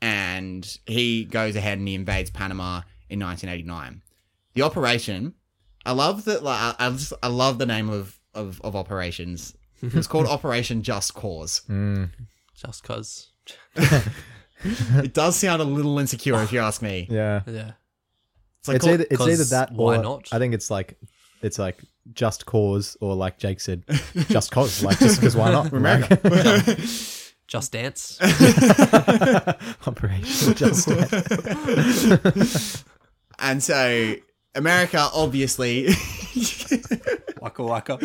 And 0.00 0.78
he 0.86 1.24
goes 1.24 1.56
ahead 1.56 1.78
and 1.78 1.88
he 1.88 1.94
invades 1.94 2.30
Panama 2.30 2.82
in 3.08 3.20
1989. 3.20 4.02
The 4.54 4.62
operation, 4.62 5.34
I 5.86 5.92
love 5.92 6.24
that. 6.26 6.42
Like, 6.42 6.58
I, 6.58 6.86
I 6.86 6.90
just 6.90 7.12
I 7.22 7.28
love 7.28 7.58
the 7.58 7.66
name 7.66 7.88
of 7.90 8.18
of, 8.34 8.60
of 8.62 8.76
operations. 8.76 9.54
It's 9.82 10.06
called 10.06 10.26
Operation 10.36 10.82
Just 10.82 11.14
Cause. 11.14 11.62
Mm. 11.68 12.10
Just 12.54 12.82
cause. 12.84 13.28
It 14.62 15.14
does 15.14 15.36
sound 15.36 15.62
a 15.62 15.64
little 15.64 15.98
insecure 15.98 16.42
if 16.42 16.52
you 16.52 16.60
ask 16.60 16.82
me. 16.82 17.06
yeah? 17.10 17.40
Yeah. 17.46 17.70
It's 18.58 18.68
like 18.68 18.74
it's 18.76 18.84
call- 18.84 18.92
either 18.92 19.06
it's 19.10 19.20
either 19.22 19.36
'cause 19.38 19.48
that 19.50 19.72
why 19.72 19.96
or 19.96 20.02
not? 20.02 20.28
I 20.32 20.38
think 20.38 20.52
it's 20.52 20.70
like 20.70 20.98
it's 21.40 21.58
like 21.58 21.80
just 22.12 22.44
cause 22.44 22.94
or 23.00 23.14
like 23.14 23.38
Jake 23.38 23.58
said, 23.60 23.84
just 24.28 24.50
cause, 24.50 24.84
like 24.84 24.98
just 24.98 25.18
because 25.18 25.34
why 25.34 25.50
not? 25.50 25.72
America. 25.72 26.18
Just 27.46 27.72
dance. 27.72 28.18
Operation 29.86 30.54
Just 30.54 30.88
Dance. 30.88 32.84
and 33.38 33.62
so 33.62 34.14
America 34.54 35.08
obviously 35.12 35.88
waka 37.40 37.62
waka. 37.62 37.98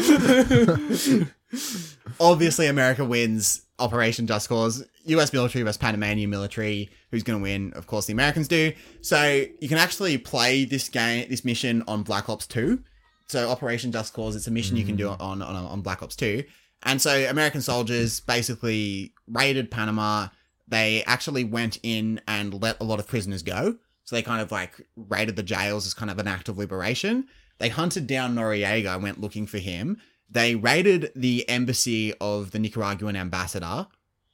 obviously 2.19 2.67
America 2.67 3.03
wins 3.03 3.61
Operation 3.79 4.27
Just 4.27 4.47
Cause. 4.49 4.85
US 5.05 5.33
military 5.33 5.63
versus 5.63 5.77
Panamanian 5.77 6.29
military. 6.29 6.89
Who's 7.11 7.23
going 7.23 7.39
to 7.39 7.43
win? 7.43 7.73
Of 7.75 7.87
course, 7.87 8.05
the 8.05 8.13
Americans 8.13 8.47
do. 8.47 8.73
So 9.01 9.45
you 9.59 9.67
can 9.67 9.77
actually 9.77 10.17
play 10.17 10.65
this 10.65 10.89
game, 10.89 11.27
this 11.29 11.43
mission 11.43 11.83
on 11.87 12.03
Black 12.03 12.29
Ops 12.29 12.47
2. 12.47 12.81
So 13.27 13.49
Operation 13.49 13.91
Just 13.91 14.13
Cause, 14.13 14.35
it's 14.35 14.47
a 14.47 14.51
mission 14.51 14.77
you 14.77 14.85
can 14.85 14.95
do 14.95 15.07
mm. 15.07 15.19
on, 15.19 15.41
on 15.41 15.55
on 15.55 15.81
Black 15.81 16.01
Ops 16.01 16.15
2. 16.15 16.43
And 16.83 17.01
so 17.01 17.27
American 17.29 17.61
soldiers 17.61 18.19
basically 18.19 19.13
raided 19.27 19.71
Panama. 19.71 20.27
They 20.67 21.03
actually 21.05 21.43
went 21.43 21.79
in 21.83 22.21
and 22.27 22.61
let 22.61 22.79
a 22.79 22.83
lot 22.83 22.99
of 22.99 23.07
prisoners 23.07 23.43
go. 23.43 23.77
So 24.05 24.15
they 24.15 24.21
kind 24.21 24.41
of 24.41 24.51
like 24.51 24.85
raided 24.95 25.35
the 25.35 25.43
jails 25.43 25.85
as 25.85 25.93
kind 25.93 26.09
of 26.11 26.19
an 26.19 26.27
act 26.27 26.47
of 26.47 26.57
liberation. 26.57 27.27
They 27.57 27.69
hunted 27.69 28.07
down 28.07 28.35
Noriega 28.35 28.93
and 28.93 29.03
went 29.03 29.19
looking 29.21 29.47
for 29.47 29.57
him. 29.57 29.97
They 30.29 30.55
raided 30.55 31.11
the 31.15 31.47
embassy 31.49 32.13
of 32.19 32.51
the 32.51 32.59
Nicaraguan 32.59 33.15
ambassador. 33.15 33.87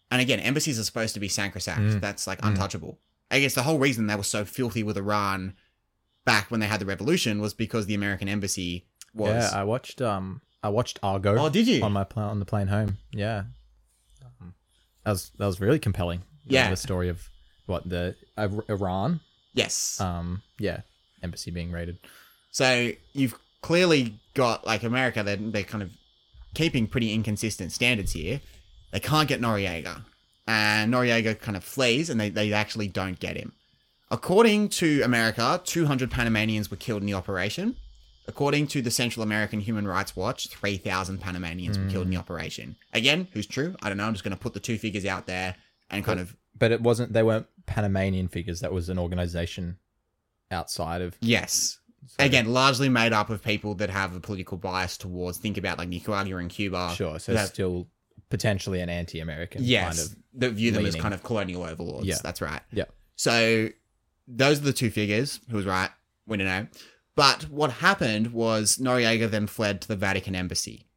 And 0.09 0.21
again, 0.21 0.39
embassies 0.39 0.79
are 0.79 0.83
supposed 0.83 1.13
to 1.13 1.19
be 1.19 1.27
sacrosanct. 1.29 2.01
That's 2.01 2.27
like 2.27 2.39
untouchable. 2.43 2.99
I 3.29 3.39
guess 3.39 3.55
the 3.55 3.63
whole 3.63 3.79
reason 3.79 4.07
they 4.07 4.15
were 4.15 4.23
so 4.23 4.43
filthy 4.43 4.83
with 4.83 4.97
Iran 4.97 5.55
back 6.25 6.51
when 6.51 6.59
they 6.59 6.67
had 6.67 6.81
the 6.81 6.85
revolution 6.85 7.39
was 7.41 7.53
because 7.53 7.85
the 7.85 7.95
American 7.95 8.27
embassy 8.27 8.87
was. 9.13 9.29
Yeah, 9.29 9.49
I 9.59 9.63
watched 9.63 10.01
um 10.01 10.41
I 10.63 10.69
watched 10.69 10.99
Argo. 11.01 11.37
Oh, 11.37 11.49
did 11.49 11.67
you? 11.67 11.81
on 11.83 11.93
my 11.93 12.03
pla- 12.03 12.27
on 12.29 12.39
the 12.39 12.45
plane 12.45 12.67
home? 12.67 12.97
Yeah, 13.13 13.43
um, 14.41 14.53
that 15.05 15.11
was 15.11 15.31
that 15.37 15.45
was 15.45 15.61
really 15.61 15.79
compelling. 15.79 16.23
Yeah. 16.45 16.69
the 16.69 16.75
story 16.75 17.07
of 17.07 17.29
what 17.67 17.87
the 17.87 18.15
uh, 18.37 18.49
Iran, 18.67 19.21
yes. 19.53 19.99
um, 19.99 20.41
yeah, 20.59 20.81
embassy 21.23 21.51
being 21.51 21.71
raided. 21.71 21.97
So 22.51 22.91
you've 23.13 23.37
clearly 23.61 24.19
got 24.33 24.65
like 24.65 24.83
America. 24.83 25.23
They're, 25.23 25.37
they're 25.37 25.63
kind 25.63 25.83
of 25.83 25.91
keeping 26.53 26.87
pretty 26.87 27.13
inconsistent 27.13 27.71
standards 27.71 28.11
here. 28.11 28.41
They 28.91 28.99
can't 28.99 29.29
get 29.29 29.39
Noriega, 29.39 30.01
and 30.47 30.93
Noriega 30.93 31.39
kind 31.39 31.55
of 31.55 31.63
flees, 31.63 32.09
and 32.09 32.19
they, 32.19 32.29
they 32.29 32.51
actually 32.51 32.87
don't 32.89 33.19
get 33.19 33.37
him. 33.37 33.53
According 34.09 34.69
to 34.69 35.01
America, 35.03 35.61
200 35.63 36.11
Panamanians 36.11 36.69
were 36.69 36.75
killed 36.75 37.01
in 37.01 37.07
the 37.07 37.13
operation. 37.13 37.77
According 38.27 38.67
to 38.67 38.81
the 38.81 38.91
Central 38.91 39.23
American 39.23 39.61
Human 39.61 39.87
Rights 39.87 40.15
Watch, 40.15 40.49
3,000 40.49 41.19
Panamanians 41.19 41.79
were 41.79 41.89
killed 41.89 42.05
in 42.05 42.11
the 42.11 42.17
operation. 42.17 42.75
Again, 42.93 43.27
who's 43.31 43.47
true? 43.47 43.75
I 43.81 43.87
don't 43.89 43.97
know. 43.97 44.05
I'm 44.05 44.13
just 44.13 44.23
going 44.23 44.35
to 44.35 44.39
put 44.39 44.53
the 44.53 44.59
two 44.59 44.77
figures 44.77 45.05
out 45.05 45.25
there 45.27 45.55
and 45.89 46.03
kind 46.03 46.19
of 46.19 46.35
But 46.57 46.71
it 46.71 46.81
wasn't. 46.81 47.13
They 47.13 47.23
weren't 47.23 47.47
Panamanian 47.65 48.27
figures. 48.27 48.59
That 48.61 48.71
was 48.73 48.89
an 48.89 48.99
organization 48.99 49.77
outside 50.51 51.01
of. 51.01 51.17
Yes. 51.21 51.79
Again, 52.19 52.51
largely 52.51 52.89
made 52.89 53.13
up 53.13 53.29
of 53.29 53.43
people 53.43 53.75
that 53.75 53.89
have 53.91 54.15
a 54.15 54.19
political 54.19 54.57
bias 54.57 54.97
towards 54.97 55.37
think 55.37 55.57
about 55.57 55.77
like 55.77 55.87
Nicaragua 55.89 56.37
and 56.37 56.49
Cuba. 56.49 56.93
Sure, 56.95 57.19
so 57.19 57.33
that- 57.33 57.49
still 57.49 57.87
potentially 58.29 58.79
an 58.79 58.89
anti-American 58.89 59.61
yes, 59.63 59.83
kind 59.97 59.99
of. 60.07 60.15
that 60.39 60.51
view 60.51 60.71
them 60.71 60.85
as 60.85 60.95
kind 60.95 61.13
of 61.13 61.21
colonial 61.21 61.63
overlords. 61.63 62.07
Yeah. 62.07 62.15
that's 62.23 62.41
right. 62.41 62.61
Yeah, 62.71 62.85
So 63.17 63.67
those 64.27 64.59
are 64.59 64.63
the 64.63 64.73
two 64.73 64.89
figures. 64.89 65.41
Who 65.49 65.57
was 65.57 65.65
right? 65.65 65.89
We 66.25 66.37
don't 66.37 66.47
know. 66.47 66.67
But 67.15 67.43
what 67.49 67.71
happened 67.71 68.31
was 68.33 68.77
Noriega 68.77 69.29
then 69.29 69.47
fled 69.47 69.81
to 69.81 69.87
the 69.89 69.95
Vatican 69.97 70.33
embassy 70.35 70.87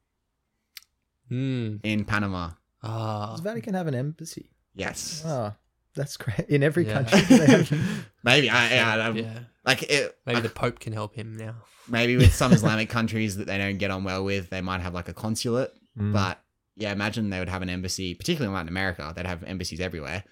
Hmm. 1.28 1.76
in 1.82 2.04
Panama. 2.04 2.50
Ah. 2.82 3.32
does 3.32 3.40
Vatican 3.40 3.74
have 3.74 3.86
an 3.86 3.94
embassy? 3.94 4.50
Yes, 4.74 5.22
Oh, 5.24 5.54
that's 5.94 6.16
great. 6.16 6.48
In 6.48 6.62
every 6.62 6.86
Yeah. 6.86 7.02
country, 7.04 7.20
they 7.36 7.46
have. 7.46 8.06
maybe. 8.24 8.50
I, 8.50 8.78
I, 8.78 9.06
I, 9.06 9.10
yeah. 9.10 9.38
Like 9.64 9.82
it, 9.84 10.16
Maybe 10.26 10.40
the 10.40 10.48
Pope 10.48 10.80
can 10.80 10.92
help 10.92 11.14
him 11.14 11.36
now. 11.36 11.54
maybe 11.88 12.16
with 12.16 12.34
some 12.34 12.52
Islamic 12.58 12.88
countries 12.90 13.36
that 13.36 13.46
they 13.46 13.56
don't 13.58 13.78
get 13.78 13.90
on 13.90 14.04
well 14.04 14.24
with, 14.24 14.50
they 14.50 14.60
might 14.60 14.80
have 14.80 14.92
like 14.94 15.08
a 15.08 15.14
consulate. 15.14 15.72
Mm. 15.98 16.12
But 16.12 16.40
yeah, 16.76 16.92
imagine 16.92 17.30
they 17.30 17.38
would 17.38 17.48
have 17.48 17.62
an 17.62 17.70
embassy, 17.70 18.14
particularly 18.14 18.48
in 18.50 18.54
Latin 18.54 18.68
America. 18.68 19.12
They'd 19.14 19.26
have 19.26 19.44
embassies 19.44 19.80
everywhere 19.80 20.24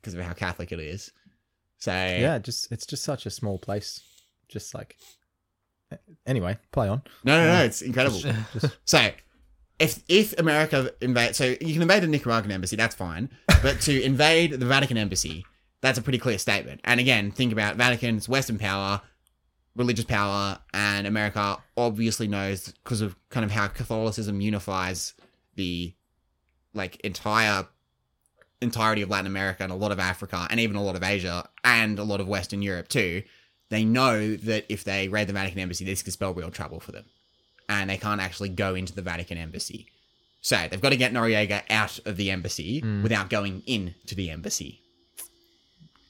because 0.00 0.14
of 0.14 0.20
how 0.20 0.32
Catholic 0.32 0.72
it 0.72 0.80
is. 0.80 1.12
So 1.78 1.92
yeah, 1.92 2.38
just 2.38 2.72
it's 2.72 2.86
just 2.86 3.04
such 3.04 3.24
a 3.26 3.30
small 3.30 3.58
place. 3.58 4.02
Just 4.48 4.74
like. 4.74 4.96
Anyway, 6.26 6.58
play 6.72 6.88
on. 6.88 7.00
no, 7.22 7.38
no, 7.40 7.46
no, 7.58 7.62
it's 7.64 7.80
incredible. 7.80 8.18
Just 8.18 8.76
so 8.84 9.08
if 9.78 10.02
if 10.08 10.38
America 10.38 10.90
invade, 11.00 11.36
so 11.36 11.44
you 11.44 11.72
can 11.72 11.82
invade 11.82 12.02
the 12.02 12.06
Nicaraguan 12.08 12.52
embassy, 12.52 12.76
that's 12.76 12.94
fine. 12.94 13.30
But 13.62 13.80
to 13.82 14.02
invade 14.02 14.52
the 14.52 14.66
Vatican 14.66 14.96
embassy, 14.96 15.44
that's 15.80 15.98
a 15.98 16.02
pretty 16.02 16.18
clear 16.18 16.38
statement. 16.38 16.80
And 16.84 17.00
again, 17.00 17.30
think 17.30 17.52
about 17.52 17.76
Vatican, 17.76 18.16
it's 18.16 18.28
Western 18.28 18.58
power, 18.58 19.02
religious 19.74 20.04
power, 20.04 20.58
and 20.72 21.06
America 21.06 21.58
obviously 21.76 22.26
knows 22.26 22.72
because 22.84 23.00
of 23.00 23.16
kind 23.28 23.44
of 23.44 23.50
how 23.50 23.68
Catholicism 23.68 24.40
unifies 24.40 25.14
the 25.54 25.94
like 26.74 27.00
entire 27.00 27.66
entirety 28.62 29.02
of 29.02 29.10
Latin 29.10 29.26
America 29.26 29.62
and 29.62 29.72
a 29.72 29.76
lot 29.76 29.92
of 29.92 29.98
Africa 29.98 30.46
and 30.48 30.60
even 30.60 30.76
a 30.76 30.82
lot 30.82 30.96
of 30.96 31.02
Asia 31.02 31.48
and 31.62 31.98
a 31.98 32.04
lot 32.04 32.20
of 32.20 32.28
Western 32.28 32.62
Europe 32.62 32.88
too. 32.88 33.22
They 33.68 33.84
know 33.84 34.36
that 34.36 34.64
if 34.68 34.84
they 34.84 35.08
raid 35.08 35.26
the 35.26 35.32
Vatican 35.32 35.60
embassy, 35.60 35.84
this 35.84 36.02
could 36.02 36.12
spell 36.12 36.32
real 36.32 36.50
trouble 36.50 36.80
for 36.80 36.92
them. 36.92 37.04
And 37.68 37.90
they 37.90 37.96
can't 37.96 38.20
actually 38.20 38.50
go 38.50 38.74
into 38.74 38.94
the 38.94 39.02
Vatican 39.02 39.38
embassy. 39.38 39.86
So 40.40 40.56
they've 40.70 40.80
got 40.80 40.90
to 40.90 40.96
get 40.96 41.12
Noriega 41.12 41.62
out 41.70 41.98
of 42.06 42.16
the 42.16 42.30
embassy 42.30 42.80
without 43.02 43.28
going 43.30 43.62
into 43.66 44.14
the 44.14 44.30
embassy. 44.30 44.80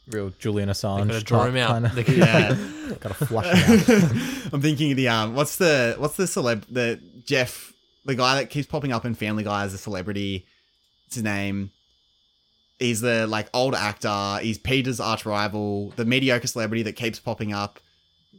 real 0.09 0.33
Julian 0.39 0.69
Assange. 0.69 1.09
gotta 1.09 1.25
draw 1.25 1.45
him 1.47 1.57
out. 1.57 1.95
kinda- 1.95 2.13
Yeah. 2.13 2.95
gotta 3.01 3.15
flush 3.15 3.47
him 3.47 3.81
out. 3.81 4.11
I'm 4.53 4.63
thinking 4.63 4.93
of 4.93 4.97
the 4.97 5.09
um 5.09 5.35
what's 5.35 5.57
the 5.57 5.97
what's 5.99 6.17
the 6.17 6.25
celeb 6.25 6.65
the 6.71 7.01
Jeff 7.25 7.73
the 8.05 8.15
guy 8.15 8.37
that 8.37 8.51
keeps 8.51 8.67
popping 8.69 8.93
up 8.93 9.05
in 9.05 9.15
Family 9.15 9.43
Guy 9.43 9.65
as 9.65 9.75
a 9.75 9.79
celebrity. 9.79 10.47
What's 11.07 11.17
his 11.17 11.25
name? 11.25 11.73
He's 12.79 13.01
the 13.01 13.27
like 13.27 13.49
old 13.55 13.75
actor. 13.75 14.39
He's 14.43 14.59
Peter's 14.59 15.01
arch 15.01 15.25
rival, 15.27 15.91
the 15.97 16.05
mediocre 16.05 16.47
celebrity 16.47 16.83
that 16.85 16.93
keeps 16.93 17.19
popping 17.19 17.53
up. 17.53 17.81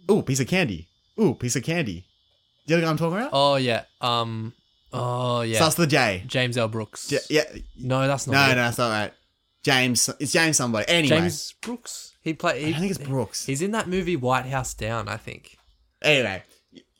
Ooh, 0.10 0.22
piece 0.22 0.40
of 0.40 0.48
candy. 0.48 0.88
Ooh, 1.20 1.34
piece 1.34 1.56
of 1.56 1.64
candy. 1.64 2.06
Do 2.68 2.76
you 2.76 2.82
know 2.82 2.88
what 2.88 2.92
I'm 2.92 2.98
talking 2.98 3.18
about? 3.18 3.30
Oh 3.34 3.56
yeah. 3.56 3.86
Um. 4.02 4.54
Oh 4.94 5.42
yeah. 5.42 5.56
Starts 5.56 5.78
with 5.78 5.90
the 5.90 5.96
J. 5.96 6.24
James 6.28 6.58
L. 6.58 6.68
Brooks. 6.68 7.08
J- 7.08 7.20
yeah. 7.30 7.44
No, 7.80 8.06
that's 8.08 8.28
not. 8.28 8.34
No, 8.34 8.52
it. 8.52 8.56
no, 8.56 8.62
that's 8.64 8.78
not 8.78 8.90
right. 8.90 9.14
James. 9.64 10.10
It's 10.20 10.34
James 10.34 10.58
somebody. 10.58 10.88
Anyway. 10.88 11.18
James 11.18 11.54
Brooks. 11.62 12.16
He 12.22 12.34
played. 12.34 12.64
He, 12.64 12.74
I 12.74 12.78
think 12.78 12.92
it's 12.92 13.00
Brooks. 13.00 13.46
He's 13.46 13.62
in 13.62 13.72
that 13.72 13.88
movie 13.88 14.16
White 14.18 14.46
House 14.46 14.74
Down. 14.74 15.08
I 15.08 15.18
think. 15.18 15.58
Anyway. 16.02 16.44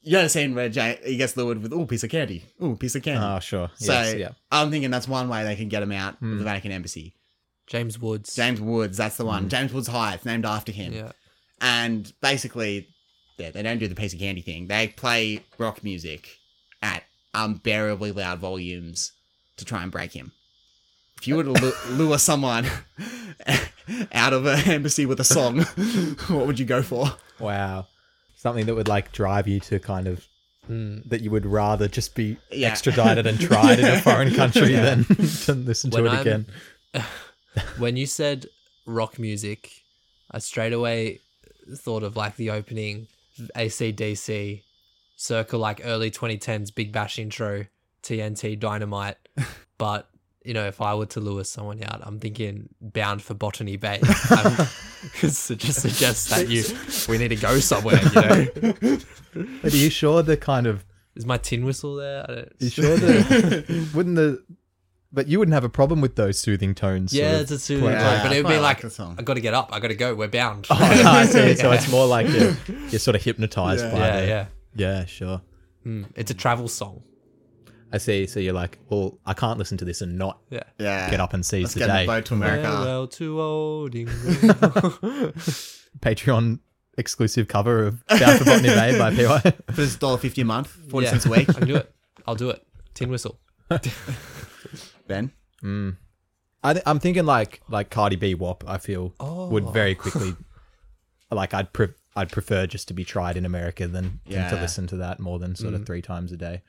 You 0.02 0.14
know 0.14 0.24
the 0.24 0.30
scene 0.30 0.56
where 0.56 0.70
Jay, 0.70 0.98
he 1.04 1.18
gets 1.18 1.36
lured 1.36 1.62
with, 1.62 1.74
ooh, 1.74 1.86
piece 1.86 2.02
of 2.02 2.10
candy. 2.10 2.46
Ooh, 2.64 2.78
piece 2.78 2.96
of 2.96 3.04
candy. 3.04 3.22
Oh, 3.22 3.40
sure. 3.40 3.70
So 3.76 3.92
Yes, 3.92 4.16
yeah. 4.16 4.30
I'm 4.50 4.72
thinking 4.72 4.90
that's 4.90 5.06
one 5.06 5.28
way 5.28 5.44
they 5.44 5.58
can 5.58 5.68
get 5.68 5.84
him 5.84 5.92
out 5.92 6.14
of 6.14 6.20
the 6.22 6.28
hmm. 6.28 6.44
Vatican 6.46 6.72
embassy. 6.72 7.14
James 7.68 8.00
Woods. 8.00 8.34
James 8.34 8.62
Woods, 8.62 8.96
that's 8.96 9.18
the 9.18 9.26
one. 9.26 9.44
Hmm. 9.44 9.50
James 9.50 9.74
Woods 9.74 9.90
High, 9.90 10.14
it's 10.14 10.24
named 10.24 10.46
after 10.46 10.72
him. 10.72 10.94
Yeah. 10.94 11.12
And 11.60 12.10
basically, 12.22 12.88
yeah, 13.38 13.52
they 13.52 13.62
don't 13.64 13.78
do 13.80 13.88
the 13.88 13.96
piece 13.96 14.14
of 14.14 14.20
candy 14.20 14.42
thing. 14.42 14.68
They 14.68 14.88
play 14.90 15.44
rock 15.58 15.84
music 15.84 16.38
at 16.82 17.04
unbearably 17.34 18.12
loud 18.12 18.40
volumes 18.40 19.12
to 19.58 19.66
try 19.66 19.84
and 19.84 19.92
break 19.92 20.14
him. 20.14 20.32
If 21.18 21.28
you 21.28 21.36
were 21.38 21.44
to 21.44 21.74
lure 21.90 22.18
someone 22.18 22.66
out 24.14 24.34
of 24.34 24.46
an 24.46 24.70
embassy 24.70 25.06
with 25.06 25.20
a 25.20 25.24
song, 25.24 25.60
what 26.30 26.48
would 26.48 26.60
you 26.60 26.66
go 26.66 26.82
for? 26.82 27.08
Wow. 27.40 27.88
Something 28.36 28.66
that 28.68 28.76
would 28.76 28.88
like 28.88 29.12
drive 29.12 29.48
you 29.48 29.60
to 29.62 29.80
kind 29.80 30.08
of 30.08 30.28
hmm, 30.68 31.00
that 31.06 31.22
you 31.22 31.32
would 31.32 31.46
rather 31.46 31.88
just 31.88 32.14
be 32.16 32.38
Yeah. 32.52 32.70
extradited 32.70 33.26
and 33.26 33.40
tried 33.40 33.80
in 33.80 33.86
a 33.86 34.02
foreign 34.02 34.34
country 34.34 34.74
than 34.74 35.06
to 35.06 35.54
listen 35.54 35.92
to 35.92 36.02
When 36.02 36.06
it 36.06 36.10
I'm- 36.16 36.22
again. 36.22 36.46
when 37.78 37.98
you 37.98 38.06
said 38.06 38.48
rock 38.86 39.18
music, 39.18 39.72
I 40.32 40.40
straight 40.40 40.74
away 40.74 41.22
thought 41.76 42.04
of 42.04 42.16
like 42.16 42.36
the 42.38 42.50
opening 42.52 43.08
ACDC 43.56 44.64
circle 45.16 45.60
like 45.60 45.82
early 45.84 46.12
2010s 46.12 46.74
Big 46.74 46.92
Bash 46.92 47.20
intro, 47.20 47.66
TNT 48.04 48.60
Dynamite. 48.60 49.18
But 49.80 50.10
you 50.44 50.56
know, 50.56 50.66
if 50.66 50.82
I 50.82 50.96
were 50.96 51.06
to 51.08 51.20
lure 51.20 51.44
someone 51.44 51.84
out, 51.84 52.02
I'm 52.04 52.20
thinking 52.20 52.70
Bound 52.82 53.22
for 53.22 53.36
Botany 53.36 53.78
Bay. 53.78 54.02
Because 55.04 55.52
it 55.52 55.60
just 55.60 55.82
suggests 55.82 56.30
that 56.32 56.50
you 56.50 56.64
we 57.08 57.20
need 57.20 57.28
to 57.28 57.36
go 57.36 57.60
somewhere. 57.60 58.00
You 58.02 58.22
know, 58.22 58.98
But 59.62 59.74
are 59.74 59.78
you 59.78 59.92
sure 59.92 60.24
the 60.24 60.36
kind 60.36 60.66
of 60.66 60.84
is 61.16 61.26
my 61.26 61.38
tin 61.38 61.64
whistle 61.64 61.96
there? 61.96 62.26
I 62.28 62.34
don't, 62.34 62.52
you 62.58 62.70
sure 62.70 62.98
the 62.98 63.90
wouldn't 63.94 64.16
the 64.16 64.44
but 65.12 65.28
you 65.28 65.40
wouldn't 65.40 65.54
have 65.54 65.64
a 65.64 65.70
problem 65.70 66.02
with 66.02 66.16
those 66.16 66.40
soothing 66.40 66.76
tones. 66.76 67.12
sort 67.12 67.24
yeah, 67.24 67.36
of 67.36 67.42
it's 67.42 67.52
a 67.52 67.60
soothing 67.60 67.86
playing- 67.86 68.00
tone, 68.00 68.20
but 68.24 68.32
it 68.34 68.44
would 68.44 68.50
be 68.50 68.56
I 68.56 68.60
like 68.60 68.78
like, 68.78 68.82
the 68.82 68.90
song. 68.90 69.16
I 69.18 69.22
got 69.24 69.34
to 69.36 69.42
get 69.42 69.54
up, 69.54 69.70
I 69.74 69.80
got 69.80 69.88
to 69.90 69.96
go, 69.96 70.14
we're 70.16 70.28
bound. 70.28 70.68
I 70.72 71.26
see. 71.26 71.56
So 71.62 71.72
it's 71.72 71.90
more 71.90 72.06
like 72.06 72.28
you're, 72.30 72.56
you're 72.90 73.00
sort 73.00 73.16
of 73.16 73.24
hypnotized 73.24 73.90
by 73.92 73.98
yeah, 73.98 74.22
the 74.22 74.28
yeah. 74.28 74.46
yeah, 74.76 75.06
sure. 75.06 75.42
Mm, 75.86 76.06
it's 76.16 76.32
a 76.32 76.34
travel 76.34 76.68
song. 76.68 77.04
I 77.94 78.00
see. 78.00 78.28
So 78.28 78.42
you're 78.42 78.54
like, 78.54 78.80
well, 78.90 79.18
I 79.26 79.34
can't 79.34 79.58
listen 79.58 79.78
to 79.78 79.86
this 79.86 80.02
and 80.02 80.18
not 80.18 80.40
Yeah. 80.50 80.64
Yeah. 80.78 81.10
get 81.10 81.22
up 81.22 81.34
and 81.34 81.46
seize 81.46 81.64
Let's 81.64 81.74
the 81.76 81.80
get 81.80 81.90
in 81.90 81.96
day. 81.96 82.02
the 82.06 82.12
boat 82.12 82.26
to 82.26 82.34
America. 82.34 82.64
Farewell 82.70 83.08
to 83.08 83.42
old 83.42 83.96
England. 83.96 84.36
Patreon 86.02 86.60
exclusive 86.98 87.48
cover 87.48 87.86
of 87.86 88.06
Bound 88.08 88.40
for 88.40 88.44
Botany 88.46 88.68
Bay 88.70 88.98
by 89.00 89.16
PY. 89.16 89.40
For 89.72 89.72
this 89.72 89.96
$1.50 89.96 90.42
a 90.42 90.44
month, 90.46 90.68
40 90.90 91.06
Yeah. 91.06 91.12
cents 91.12 91.26
a 91.28 91.30
week. 91.30 91.50
I 91.50 91.54
can 91.54 91.68
do 91.68 91.76
it. 91.78 91.94
I'll 92.28 92.36
do 92.36 92.50
it. 92.50 92.62
Tin 92.94 93.10
whistle. 93.10 93.40
Ben? 95.08 95.32
Mm. 95.64 95.98
I 96.64 96.74
th- 96.74 96.84
I'm 96.86 97.00
thinking 97.00 97.26
like 97.26 97.62
like 97.70 97.90
Cardi 97.90 98.16
B 98.16 98.36
WAP. 98.36 98.64
I 98.68 98.78
feel 98.78 99.14
would 99.20 99.66
oh. 99.66 99.72
very 99.72 99.96
quickly 99.96 100.36
like 101.32 101.54
I'd 101.54 101.72
pre- 101.74 101.94
I'd 102.16 102.32
prefer 102.32 102.66
just 102.66 102.88
to 102.88 102.94
be 102.94 103.06
tried 103.06 103.38
in 103.38 103.46
America 103.46 103.88
than, 103.88 104.20
than 104.28 104.50
to 104.50 104.60
listen 104.60 104.88
to 104.88 104.98
that 104.98 105.20
more 105.20 105.38
than 105.38 105.56
sort 105.56 105.76
of 105.76 105.82
mm. 105.82 105.86
three 105.86 106.02
times 106.02 106.32
a 106.32 106.38
day. 106.38 106.64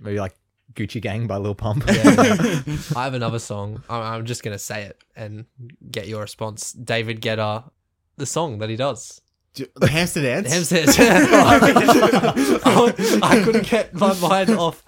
Maybe 0.00 0.20
like 0.20 0.34
Gucci 0.74 1.00
Gang 1.00 1.26
by 1.26 1.36
Lil 1.36 1.54
Pump. 1.56 1.84
I 1.88 3.04
have 3.04 3.14
another 3.14 3.40
song. 3.40 3.82
I- 3.88 4.14
I'm 4.14 4.24
just 4.24 4.44
going 4.44 4.54
to 4.54 4.58
say 4.58 4.84
it 4.84 5.02
and 5.16 5.46
get 5.90 6.06
your 6.06 6.20
response. 6.20 6.72
David 6.72 7.20
Guetta, 7.20 7.70
the 8.16 8.26
song 8.26 8.58
that 8.58 8.70
he 8.70 8.76
does. 8.76 9.20
Do- 9.54 9.66
The 9.76 9.86
hamster 9.86 10.20
dance? 10.22 10.52
Ham 10.52 10.64
says, 10.64 10.96
I, 10.98 12.94
I 13.22 13.42
couldn't 13.44 13.66
get 13.68 13.94
my 13.94 14.12
mind 14.20 14.50
off 14.50 14.82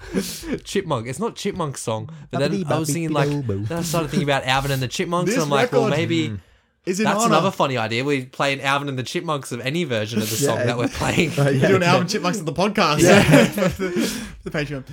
Chipmunk. 0.65 1.07
It's 1.07 1.19
not 1.19 1.37
Chipmunk's 1.37 1.81
song, 1.81 2.11
but 2.31 2.39
then 2.41 2.65
I 2.67 2.79
was 2.79 2.91
thinking 2.93 3.13
like, 3.13 3.29
then 3.47 3.67
I 3.79 3.83
started 3.83 4.09
thinking 4.11 4.29
about 4.29 4.45
Alvin 4.45 4.71
and 4.73 4.83
the 4.83 4.89
Chipmunks, 4.89 5.27
This 5.31 5.35
and 5.37 5.45
I'm 5.45 5.51
like, 5.51 5.71
well, 5.73 5.85
record- 5.85 5.97
maybe 5.97 6.39
Is 6.85 7.01
it 7.01 7.05
that's 7.05 7.17
honor? 7.21 7.35
another 7.35 7.51
funny 7.53 7.77
idea. 7.77 8.05
We 8.05 8.25
play 8.27 8.53
an 8.53 8.61
Alvin 8.61 8.89
and 8.89 8.99
the 8.99 9.03
Chipmunks 9.05 9.53
of 9.53 9.61
any 9.61 9.85
version 9.85 10.21
of 10.21 10.29
the 10.31 10.37
song 10.37 10.59
that 10.59 10.77
we're 10.77 10.89
playing. 10.89 11.33
You're 11.37 11.69
doing 11.69 11.83
Alvin 11.83 12.09
Chipmunks 12.09 12.41
of 12.41 12.47
the 12.47 12.53
podcast. 12.53 13.01
Yeah. 13.03 13.23
the, 13.69 14.25
the 14.45 14.51
Patreon. 14.51 14.85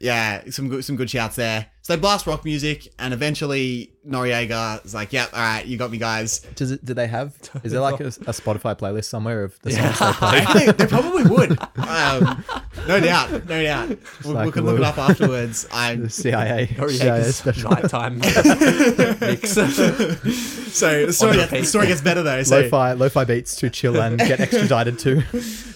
Yeah, 0.00 0.48
some 0.50 0.68
good 0.68 0.84
some 0.84 0.94
good 0.96 1.10
shouts 1.10 1.34
there. 1.36 1.66
So 1.88 1.96
they 1.96 2.00
blast 2.02 2.26
rock 2.26 2.44
music, 2.44 2.92
and 2.98 3.14
eventually 3.14 3.94
Noriega 4.06 4.84
is 4.84 4.92
like, 4.92 5.10
"Yep, 5.10 5.30
all 5.32 5.40
right, 5.40 5.64
you 5.64 5.78
got 5.78 5.90
me, 5.90 5.96
guys." 5.96 6.40
Does 6.54 6.70
it? 6.70 6.84
Do 6.84 6.92
they 6.92 7.06
have? 7.06 7.34
Is 7.64 7.72
there 7.72 7.80
like 7.80 7.98
a, 8.00 8.08
a 8.08 8.34
Spotify 8.34 8.78
playlist 8.78 9.06
somewhere 9.06 9.42
of 9.42 9.58
the 9.62 9.70
songs 9.70 9.98
they 9.98 10.12
play? 10.12 10.28
I 10.46 10.52
think 10.52 10.76
they 10.76 10.86
probably 10.86 11.22
would. 11.22 11.52
Um, 11.78 12.44
no 12.86 13.00
doubt, 13.00 13.46
no 13.46 13.62
doubt. 13.62 13.88
We, 14.22 14.32
like 14.34 14.44
we 14.44 14.52
can 14.52 14.66
look 14.66 14.76
it 14.76 14.84
up 14.84 14.98
afterwards. 14.98 15.66
I 15.72 15.94
The 15.94 16.10
CIA. 16.10 16.66
CIA 16.66 16.76
Noriega's 16.76 17.36
special. 17.36 17.70
nighttime 17.70 18.18
mix. 18.18 19.52
so 19.52 19.66
the 21.06 21.12
story, 21.14 21.36
gets, 21.36 21.50
the 21.52 21.64
story 21.64 21.86
gets 21.86 22.02
better 22.02 22.22
though. 22.22 22.42
So 22.42 22.60
Lo-fi, 22.60 22.92
lo-fi 22.92 23.24
beats 23.24 23.56
to 23.56 23.70
chill 23.70 23.98
and 23.98 24.18
get 24.18 24.40
extradited 24.40 24.98
to. 24.98 25.22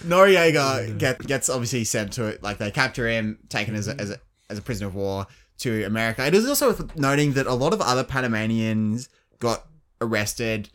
Noriega 0.05 0.99
get, 0.99 1.21
gets 1.21 1.49
obviously 1.49 1.85
sent 1.85 2.13
to 2.13 2.27
it. 2.27 2.43
Like 2.43 2.59
they 2.59 2.71
capture 2.71 3.09
him, 3.09 3.39
taken 3.49 3.75
as 3.75 3.89
a, 3.89 3.99
as 3.99 4.11
a 4.11 4.19
as 4.51 4.59
a 4.59 4.63
prisoner 4.63 4.89
of 4.89 4.95
war 4.95 5.27
to 5.63 5.85
America. 5.85 6.27
It 6.27 6.35
is 6.35 6.49
also 6.49 6.69
worth 6.69 6.97
noting 6.97 7.33
that 7.33 7.47
a 7.47 7.55
lot 7.55 7.73
of 7.73 7.81
other 7.81 8.05
Panamanians 8.05 9.09
got 9.39 9.67
arrested 10.01 10.69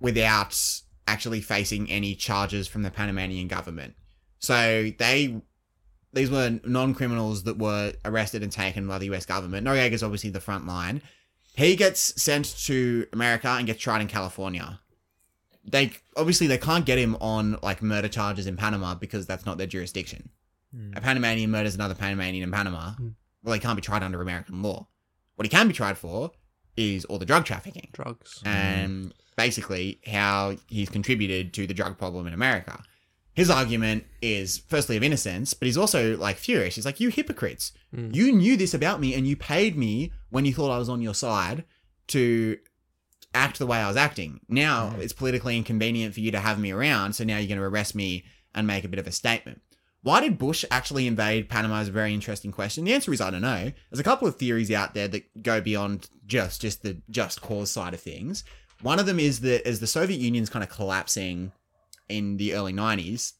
without 0.00 0.58
actually 1.06 1.40
facing 1.40 1.90
any 1.90 2.14
charges 2.14 2.66
from 2.68 2.82
the 2.82 2.90
Panamanian 2.90 3.48
government. 3.48 3.94
So 4.38 4.90
they 4.98 5.40
these 6.12 6.30
were 6.30 6.58
non-criminals 6.64 7.44
that 7.44 7.56
were 7.58 7.92
arrested 8.04 8.42
and 8.42 8.50
taken 8.50 8.86
by 8.88 8.98
the 8.98 9.06
US 9.14 9.26
government. 9.26 9.66
Noriega's 9.66 10.02
obviously 10.02 10.30
the 10.30 10.40
front 10.40 10.66
line. 10.66 11.02
He 11.54 11.76
gets 11.76 12.20
sent 12.20 12.56
to 12.64 13.06
America 13.12 13.48
and 13.48 13.66
gets 13.66 13.80
tried 13.80 14.00
in 14.00 14.08
California 14.08 14.80
they 15.64 15.92
obviously 16.16 16.46
they 16.46 16.58
can't 16.58 16.86
get 16.86 16.98
him 16.98 17.16
on 17.20 17.58
like 17.62 17.82
murder 17.82 18.08
charges 18.08 18.46
in 18.46 18.56
Panama 18.56 18.94
because 18.94 19.26
that's 19.26 19.46
not 19.46 19.58
their 19.58 19.66
jurisdiction. 19.66 20.30
Hmm. 20.74 20.92
A 20.96 21.00
Panamanian 21.00 21.50
murders 21.50 21.74
another 21.74 21.94
Panamanian 21.94 22.44
in 22.44 22.50
Panama. 22.50 22.92
Hmm. 22.92 23.08
Well, 23.42 23.54
he 23.54 23.60
can't 23.60 23.76
be 23.76 23.82
tried 23.82 24.02
under 24.02 24.20
American 24.20 24.62
law. 24.62 24.88
What 25.36 25.46
he 25.46 25.50
can 25.50 25.68
be 25.68 25.74
tried 25.74 25.96
for 25.96 26.32
is 26.76 27.04
all 27.06 27.18
the 27.18 27.26
drug 27.26 27.44
trafficking 27.44 27.88
Drugs. 27.92 28.42
and 28.44 29.12
basically 29.36 30.00
how 30.06 30.56
he's 30.68 30.88
contributed 30.88 31.54
to 31.54 31.66
the 31.66 31.74
drug 31.74 31.98
problem 31.98 32.26
in 32.26 32.34
America. 32.34 32.82
His 33.32 33.48
argument 33.48 34.04
is 34.20 34.58
firstly 34.68 34.96
of 34.96 35.02
innocence, 35.02 35.54
but 35.54 35.66
he's 35.66 35.76
also 35.76 36.16
like 36.16 36.36
furious. 36.36 36.74
He's 36.74 36.84
like, 36.84 37.00
"You 37.00 37.08
hypocrites! 37.08 37.72
Mm. 37.94 38.14
You 38.14 38.32
knew 38.32 38.56
this 38.56 38.74
about 38.74 39.00
me, 39.00 39.14
and 39.14 39.26
you 39.26 39.36
paid 39.36 39.76
me 39.76 40.12
when 40.30 40.44
you 40.44 40.52
thought 40.52 40.70
I 40.70 40.78
was 40.78 40.88
on 40.88 41.00
your 41.00 41.14
side 41.14 41.64
to 42.08 42.58
act 43.32 43.58
the 43.58 43.66
way 43.66 43.78
I 43.78 43.88
was 43.88 43.96
acting. 43.96 44.40
Now 44.48 44.90
mm. 44.90 44.98
it's 44.98 45.12
politically 45.12 45.56
inconvenient 45.56 46.12
for 46.12 46.20
you 46.20 46.30
to 46.32 46.40
have 46.40 46.58
me 46.58 46.72
around, 46.72 47.14
so 47.14 47.24
now 47.24 47.38
you're 47.38 47.48
going 47.48 47.58
to 47.58 47.64
arrest 47.64 47.94
me 47.94 48.24
and 48.54 48.66
make 48.66 48.84
a 48.84 48.88
bit 48.88 48.98
of 48.98 49.06
a 49.06 49.12
statement." 49.12 49.62
Why 50.02 50.20
did 50.20 50.38
Bush 50.38 50.64
actually 50.70 51.06
invade 51.06 51.48
Panama 51.48 51.80
is 51.80 51.88
a 51.88 51.92
very 51.92 52.14
interesting 52.14 52.52
question. 52.52 52.84
The 52.84 52.94
answer 52.94 53.12
is 53.12 53.20
I 53.20 53.30
don't 53.30 53.42
know. 53.42 53.72
There's 53.90 54.00
a 54.00 54.04
couple 54.04 54.26
of 54.26 54.36
theories 54.36 54.70
out 54.70 54.94
there 54.94 55.08
that 55.08 55.42
go 55.42 55.60
beyond 55.60 56.08
just 56.26 56.62
just 56.62 56.82
the 56.82 56.98
just 57.10 57.42
cause 57.42 57.70
side 57.70 57.94
of 57.94 58.00
things. 58.00 58.44
One 58.82 58.98
of 58.98 59.06
them 59.06 59.20
is 59.20 59.40
that 59.40 59.66
as 59.66 59.80
the 59.80 59.86
Soviet 59.86 60.20
Union's 60.20 60.48
kind 60.48 60.62
of 60.62 60.70
collapsing 60.70 61.52
in 62.08 62.38
the 62.38 62.54
early 62.54 62.72
90s, 62.72 63.34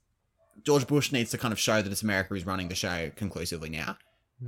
George 0.63 0.87
Bush 0.87 1.13
needs 1.13 1.31
to 1.31 1.39
kind 1.39 1.53
of 1.53 1.59
show 1.59 1.81
that 1.81 1.91
it's 1.91 2.03
America 2.03 2.35
who's 2.35 2.45
running 2.45 2.69
the 2.69 2.75
show 2.75 3.11
conclusively 3.17 3.71
now. 3.71 3.97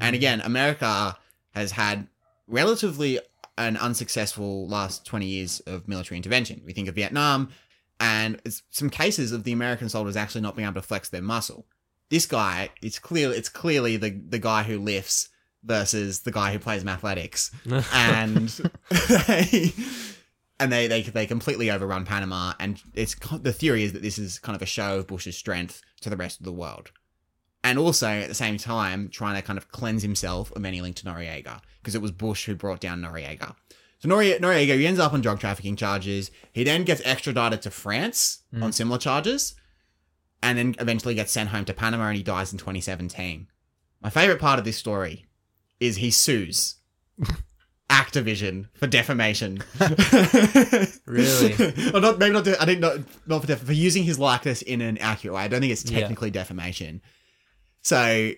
And 0.00 0.14
hmm. 0.14 0.18
again, 0.18 0.40
America 0.42 1.16
has 1.52 1.72
had 1.72 2.08
relatively 2.46 3.20
an 3.56 3.76
unsuccessful 3.76 4.66
last 4.68 5.06
20 5.06 5.26
years 5.26 5.60
of 5.60 5.88
military 5.88 6.16
intervention. 6.16 6.62
We 6.64 6.72
think 6.72 6.88
of 6.88 6.94
Vietnam 6.94 7.50
and 8.00 8.40
some 8.70 8.90
cases 8.90 9.32
of 9.32 9.44
the 9.44 9.52
American 9.52 9.88
soldiers 9.88 10.16
actually 10.16 10.40
not 10.40 10.56
being 10.56 10.66
able 10.66 10.80
to 10.80 10.86
flex 10.86 11.08
their 11.08 11.22
muscle. 11.22 11.66
This 12.12 12.26
guy, 12.26 12.68
it's 12.82 12.98
clear 12.98 13.32
it's 13.32 13.48
clearly 13.48 13.96
the 13.96 14.10
the 14.10 14.38
guy 14.38 14.64
who 14.64 14.78
lifts 14.78 15.30
versus 15.64 16.20
the 16.20 16.30
guy 16.30 16.52
who 16.52 16.58
plays 16.58 16.84
athletics. 16.84 17.50
and 17.94 18.48
they 18.90 19.72
and 20.60 20.70
they, 20.70 20.88
they 20.88 21.00
they 21.00 21.26
completely 21.26 21.70
overrun 21.70 22.04
Panama 22.04 22.52
and 22.60 22.82
it's 22.92 23.14
the 23.40 23.54
theory 23.54 23.84
is 23.84 23.94
that 23.94 24.02
this 24.02 24.18
is 24.18 24.38
kind 24.38 24.54
of 24.54 24.60
a 24.60 24.66
show 24.66 24.98
of 24.98 25.06
Bush's 25.06 25.38
strength 25.38 25.80
to 26.02 26.10
the 26.10 26.18
rest 26.18 26.38
of 26.38 26.44
the 26.44 26.52
world. 26.52 26.90
And 27.64 27.78
also 27.78 28.08
at 28.08 28.28
the 28.28 28.34
same 28.34 28.58
time 28.58 29.08
trying 29.08 29.36
to 29.36 29.40
kind 29.40 29.56
of 29.56 29.72
cleanse 29.72 30.02
himself 30.02 30.52
of 30.52 30.66
any 30.66 30.82
link 30.82 30.96
to 30.96 31.06
Noriega 31.06 31.62
because 31.80 31.94
it 31.94 32.02
was 32.02 32.12
Bush 32.12 32.44
who 32.44 32.54
brought 32.54 32.80
down 32.80 33.00
Noriega. 33.00 33.56
So 34.00 34.10
Noriega, 34.10 34.38
Noriega 34.38 34.76
he 34.76 34.86
ends 34.86 35.00
up 35.00 35.14
on 35.14 35.22
drug 35.22 35.40
trafficking 35.40 35.76
charges. 35.76 36.30
He 36.52 36.62
then 36.62 36.84
gets 36.84 37.00
extradited 37.06 37.62
to 37.62 37.70
France 37.70 38.42
on 38.52 38.68
mm. 38.68 38.74
similar 38.74 38.98
charges 38.98 39.54
and 40.42 40.58
then 40.58 40.74
eventually 40.80 41.14
gets 41.14 41.32
sent 41.32 41.50
home 41.50 41.64
to 41.66 41.74
Panama 41.74 42.08
and 42.08 42.16
he 42.16 42.22
dies 42.22 42.52
in 42.52 42.58
2017. 42.58 43.46
My 44.02 44.10
favorite 44.10 44.40
part 44.40 44.58
of 44.58 44.64
this 44.64 44.76
story 44.76 45.26
is 45.80 45.96
he 45.96 46.10
sues 46.10 46.76
Activision 47.90 48.68
for 48.74 48.86
defamation. 48.86 49.62
Really? 51.06 51.52
or 51.94 52.00
not 52.00 52.18
maybe 52.18 52.32
not. 52.32 52.48
I 52.48 52.64
think 52.64 52.80
not 52.80 52.96
not 53.26 53.40
for 53.42 53.46
def- 53.46 53.62
for 53.62 53.72
using 53.72 54.04
his 54.04 54.18
likeness 54.18 54.62
in 54.62 54.80
an 54.80 54.98
accurate 54.98 55.34
way. 55.34 55.42
I 55.42 55.48
don't 55.48 55.60
think 55.60 55.72
it's 55.72 55.84
Yeah. 55.90 56.00
technically 56.00 56.30
defamation. 56.30 57.02
So 57.82 58.32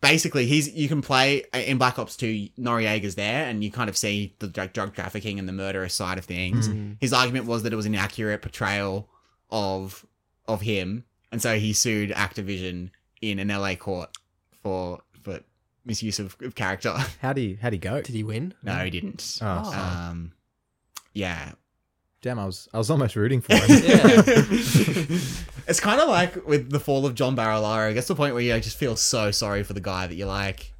basically 0.00 0.46
he's 0.46 0.68
you 0.70 0.88
can 0.88 1.00
play 1.00 1.44
uh, 1.54 1.58
in 1.58 1.78
Black 1.78 1.98
Ops 1.98 2.16
2 2.16 2.48
Noriega's 2.58 3.14
there 3.14 3.46
and 3.46 3.62
you 3.64 3.70
kind 3.70 3.88
of 3.88 3.96
see 3.96 4.34
the 4.40 4.48
drug, 4.48 4.72
drug 4.72 4.94
trafficking 4.94 5.38
and 5.38 5.48
the 5.48 5.52
murderous 5.52 5.94
side 5.94 6.18
of 6.18 6.24
things. 6.24 6.68
His 7.00 7.12
argument 7.12 7.46
was 7.46 7.62
that 7.62 7.72
it 7.72 7.76
was 7.76 7.86
an 7.86 7.94
accurate 7.94 8.42
portrayal 8.42 9.08
of 9.50 10.04
of 10.46 10.60
him 10.60 11.04
and 11.32 11.42
so 11.42 11.58
he 11.58 11.72
sued 11.72 12.10
Activision 12.10 12.90
in 13.20 13.38
an 13.40 13.48
LA 13.48 13.74
court 13.74 14.16
for 14.62 15.00
for 15.22 15.40
misuse 15.84 16.20
of, 16.20 16.36
of 16.42 16.54
character. 16.54 16.94
How'd 17.22 17.36
he 17.38 17.58
how'd 17.60 17.72
he 17.72 17.78
go? 17.80 18.00
Did 18.00 18.14
he 18.14 18.22
win? 18.22 18.54
no, 18.62 18.74
he 18.84 18.90
didn't. 18.90 19.38
Oh, 19.42 19.62
Oh. 19.66 20.08
Um 20.10 20.32
yeah. 21.14 21.52
damn! 22.22 22.38
I 22.38 22.46
was 22.46 22.68
I 22.72 22.78
was 22.78 22.88
almost 22.90 23.16
rooting 23.16 23.40
for 23.40 23.54
him. 23.54 23.62
Yeah. 23.68 24.22
it's 25.68 25.80
kind 25.80 26.00
of 26.00 26.08
like 26.08 26.46
with 26.46 26.70
the 26.70 26.80
fall 26.80 27.04
of 27.06 27.14
John 27.14 27.36
Barilaro. 27.36 27.90
It 27.90 27.94
gets 27.94 28.06
to 28.08 28.14
the 28.14 28.16
point 28.16 28.34
where 28.34 28.42
you 28.42 28.58
just 28.60 28.76
feel 28.78 28.96
so 28.96 29.30
sorry 29.30 29.62
for 29.62 29.72
the 29.74 29.80
guy 29.80 30.06
that 30.06 30.14
you're 30.14 30.28
like, 30.28 30.72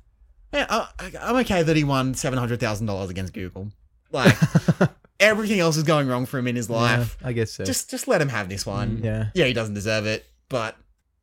yeah, 0.53 0.66
I, 0.70 1.12
I'm 1.20 1.36
okay 1.36 1.62
that 1.62 1.76
he 1.76 1.84
won 1.84 2.14
seven 2.14 2.38
hundred 2.38 2.61
thousand 2.61 2.86
dollars 2.86 3.11
against 3.11 3.32
Google. 3.32 3.68
Like 4.11 4.36
everything 5.20 5.61
else 5.61 5.76
is 5.76 5.84
going 5.84 6.09
wrong 6.09 6.26
for 6.26 6.38
him 6.38 6.46
in 6.46 6.57
his 6.57 6.68
life. 6.70 7.16
Yeah, 7.20 7.28
I 7.28 7.32
guess 7.32 7.53
so. 7.53 7.64
Just 7.64 7.90
just 7.90 8.09
let 8.09 8.20
him 8.20 8.28
have 8.28 8.48
this 8.48 8.64
one. 8.66 9.00
yeah. 9.03 9.28
Yeah, 9.34 9.46
he 9.46 9.53
doesn't 9.53 9.74
deserve 9.74 10.07
it, 10.07 10.26
but. 10.53 10.76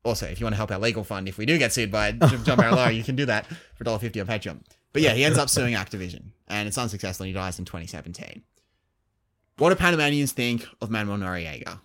Also, 0.05 0.25
if 0.25 0.39
you 0.39 0.45
want 0.45 0.53
to 0.53 0.57
help 0.57 0.71
our 0.71 0.79
legal 0.79 1.03
fund, 1.03 1.27
if 1.27 1.37
we 1.37 1.45
do 1.45 1.57
get 1.57 1.73
sued 1.73 1.91
by 1.91 2.11
John 2.13 2.57
Barilaro, 2.57 2.95
you 2.95 3.03
can 3.03 3.17
do 3.17 3.25
that 3.25 3.45
for 3.75 3.83
$1.50 3.83 4.21
on 4.21 4.27
Patreon. 4.27 4.61
But 4.93 5.01
yeah, 5.01 5.13
he 5.13 5.25
ends 5.25 5.37
up 5.37 5.49
suing 5.49 5.75
Activision, 5.75 6.31
and 6.47 6.69
it's 6.69 6.77
unsuccessful, 6.77 7.25
and 7.25 7.27
he 7.27 7.33
dies 7.33 7.59
in 7.59 7.65
2017. 7.65 8.43
What 9.57 9.69
do 9.69 9.75
Panamanians 9.75 10.31
think 10.31 10.65
of 10.81 10.89
Manuel 10.89 11.17
Noriega? 11.17 11.81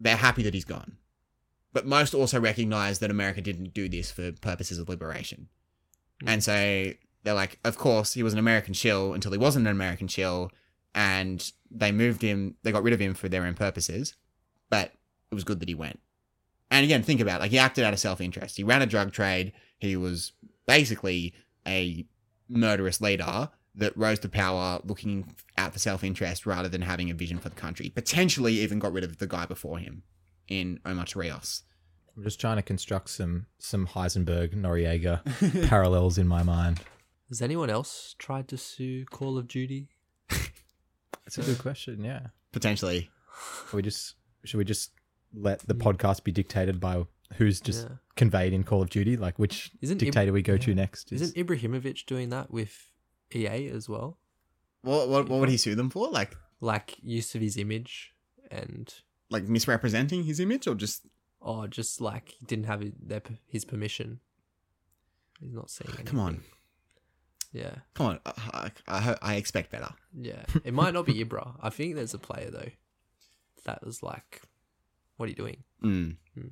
They're 0.00 0.16
happy 0.16 0.42
that 0.42 0.52
he's 0.52 0.64
gone. 0.64 0.96
But 1.72 1.86
most 1.86 2.12
also 2.12 2.40
recognize 2.40 2.98
that 2.98 3.10
America 3.10 3.40
didn't 3.40 3.72
do 3.72 3.88
this 3.88 4.10
for 4.10 4.32
purposes 4.32 4.78
of 4.78 4.88
liberation. 4.88 5.48
Hmm. 6.22 6.28
And 6.28 6.44
so 6.44 6.92
they're 7.22 7.34
like, 7.34 7.58
of 7.64 7.78
course, 7.78 8.14
he 8.14 8.22
was 8.22 8.32
an 8.32 8.38
American 8.38 8.74
shill 8.74 9.14
until 9.14 9.32
he 9.32 9.38
wasn't 9.38 9.66
an 9.66 9.72
American 9.72 10.08
shill, 10.08 10.50
and 10.94 11.52
they 11.70 11.92
moved 11.92 12.20
him, 12.20 12.56
they 12.62 12.72
got 12.72 12.82
rid 12.82 12.94
of 12.94 13.00
him 13.00 13.14
for 13.14 13.28
their 13.28 13.44
own 13.44 13.54
purposes, 13.54 14.14
but 14.68 14.92
it 15.30 15.34
was 15.34 15.44
good 15.44 15.60
that 15.60 15.68
he 15.68 15.74
went. 15.74 16.00
And 16.74 16.82
again, 16.82 17.04
think 17.04 17.20
about 17.20 17.36
it. 17.36 17.42
Like, 17.44 17.50
he 17.52 17.58
acted 17.58 17.84
out 17.84 17.92
of 17.92 18.00
self 18.00 18.20
interest. 18.20 18.56
He 18.56 18.64
ran 18.64 18.82
a 18.82 18.86
drug 18.86 19.12
trade. 19.12 19.52
He 19.78 19.94
was 19.96 20.32
basically 20.66 21.32
a 21.64 22.04
murderous 22.48 23.00
leader 23.00 23.48
that 23.76 23.96
rose 23.96 24.18
to 24.20 24.28
power 24.28 24.80
looking 24.84 25.36
out 25.56 25.72
for 25.72 25.78
self 25.78 26.02
interest 26.02 26.46
rather 26.46 26.68
than 26.68 26.82
having 26.82 27.10
a 27.10 27.14
vision 27.14 27.38
for 27.38 27.48
the 27.48 27.54
country. 27.54 27.90
Potentially 27.90 28.54
even 28.54 28.80
got 28.80 28.92
rid 28.92 29.04
of 29.04 29.18
the 29.18 29.28
guy 29.28 29.46
before 29.46 29.78
him 29.78 30.02
in 30.48 30.80
Omar 30.84 31.04
Torrijos. 31.04 31.62
I'm 32.16 32.24
just 32.24 32.40
trying 32.40 32.56
to 32.56 32.62
construct 32.62 33.10
some 33.10 33.46
some 33.58 33.86
Heisenberg 33.86 34.56
Noriega 34.56 35.68
parallels 35.68 36.18
in 36.18 36.26
my 36.26 36.42
mind. 36.42 36.80
Has 37.28 37.40
anyone 37.40 37.70
else 37.70 38.16
tried 38.18 38.48
to 38.48 38.58
sue 38.58 39.04
Call 39.04 39.38
of 39.38 39.46
Duty? 39.46 39.90
That's 40.28 41.38
a 41.38 41.42
good 41.42 41.58
question. 41.60 42.02
Yeah. 42.02 42.26
Potentially. 42.50 43.10
Should 43.68 43.76
we 43.76 43.82
just 43.82 44.14
should 44.44 44.58
we 44.58 44.64
just 44.64 44.90
let 45.34 45.60
the 45.60 45.74
hmm. 45.74 45.82
podcast 45.82 46.24
be 46.24 46.32
dictated 46.32 46.80
by 46.80 47.06
who's 47.34 47.60
just 47.60 47.88
Yeah. 47.88 47.96
conveyed 48.16 48.52
in 48.52 48.64
Call 48.64 48.82
of 48.82 48.90
Duty, 48.90 49.16
like 49.16 49.38
which 49.38 49.72
Isn't 49.80 49.96
Ib- 49.96 50.06
dictator 50.06 50.32
we 50.32 50.42
go 50.42 50.56
to 50.56 50.74
next? 50.74 51.12
Is, 51.12 51.22
Isn't 51.22 51.46
Ibrahimovic 51.46 52.06
doing 52.06 52.28
that 52.30 52.50
with 52.50 52.90
EA 53.34 53.68
as 53.68 53.88
well? 53.88 54.18
What, 54.82 55.08
what, 55.08 55.28
what 55.28 55.40
would 55.40 55.48
he 55.48 55.56
sue 55.56 55.74
them 55.74 55.90
for? 55.90 56.08
Like, 56.10 56.36
Like 56.60 56.96
use 57.02 57.34
of 57.34 57.40
his 57.40 57.56
image 57.56 58.14
and 58.50 58.92
like 59.30 59.44
misrepresenting 59.48 60.24
his 60.24 60.38
image 60.38 60.66
or 60.66 60.74
just 60.74 61.06
oh, 61.40 61.66
just 61.66 62.00
like 62.00 62.30
he 62.30 62.44
didn't 62.46 62.66
have 62.66 62.80
his, 62.80 62.92
their, 63.02 63.22
his 63.46 63.64
permission. 63.64 64.20
He's 65.40 65.54
not 65.54 65.70
saying 65.70 65.88
anything. 65.94 66.06
come 66.06 66.20
on 66.20 66.40
Yeah, 67.52 67.76
come 67.94 68.06
on 68.06 68.20
I, 68.26 68.70
I, 68.86 69.16
I 69.20 69.34
expect 69.36 69.70
better 69.70 69.90
yeah. 70.16 70.44
It 70.62 70.74
might 70.74 70.94
not 70.94 71.06
be 71.06 71.24
Ibra. 71.24 71.56
I 71.60 71.70
think 71.70 71.94
there's 71.96 72.14
a 72.14 72.18
player 72.18 72.50
though 72.50 72.70
that 73.64 73.84
was 73.84 74.02
like, 74.02 74.42
"What 75.16 75.26
are 75.26 75.30
you 75.30 75.36
doing?" 75.36 75.64
mm. 75.82 76.16
Hmm. 76.34 76.48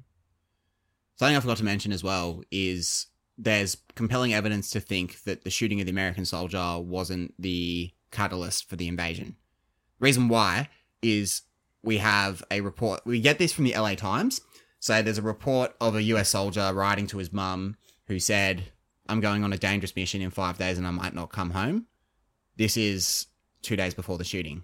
something 1.16 1.36
i 1.36 1.40
forgot 1.40 1.56
to 1.58 1.64
mention 1.64 1.92
as 1.92 2.04
well 2.04 2.42
is 2.50 3.06
there's 3.38 3.78
compelling 3.94 4.34
evidence 4.34 4.70
to 4.70 4.80
think 4.80 5.22
that 5.24 5.42
the 5.42 5.50
shooting 5.50 5.80
of 5.80 5.86
the 5.86 5.92
american 5.92 6.24
soldier 6.24 6.78
wasn't 6.78 7.34
the 7.38 7.90
catalyst 8.10 8.68
for 8.68 8.76
the 8.76 8.88
invasion 8.88 9.36
reason 9.98 10.28
why 10.28 10.68
is 11.00 11.42
we 11.82 11.98
have 11.98 12.42
a 12.50 12.60
report 12.60 13.00
we 13.06 13.20
get 13.20 13.38
this 13.38 13.52
from 13.52 13.64
the 13.64 13.76
la 13.76 13.94
times 13.94 14.40
so 14.78 15.00
there's 15.00 15.18
a 15.18 15.22
report 15.22 15.74
of 15.80 15.96
a 15.96 16.02
us 16.02 16.28
soldier 16.28 16.72
writing 16.74 17.06
to 17.06 17.18
his 17.18 17.32
mum 17.32 17.76
who 18.06 18.18
said 18.18 18.64
i'm 19.08 19.20
going 19.20 19.42
on 19.44 19.52
a 19.52 19.58
dangerous 19.58 19.96
mission 19.96 20.20
in 20.20 20.30
five 20.30 20.58
days 20.58 20.76
and 20.78 20.86
i 20.86 20.90
might 20.90 21.14
not 21.14 21.32
come 21.32 21.50
home 21.50 21.86
this 22.56 22.76
is 22.76 23.26
two 23.62 23.76
days 23.76 23.94
before 23.94 24.18
the 24.18 24.24
shooting 24.24 24.62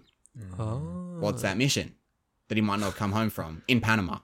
Oh, 0.57 1.17
What's 1.19 1.41
that 1.41 1.57
mission 1.57 1.95
that 2.49 2.55
he 2.55 2.61
might 2.61 2.79
not 2.79 2.95
come 2.95 3.13
home 3.13 3.29
from 3.29 3.63
in 3.67 3.79
Panama? 3.81 4.19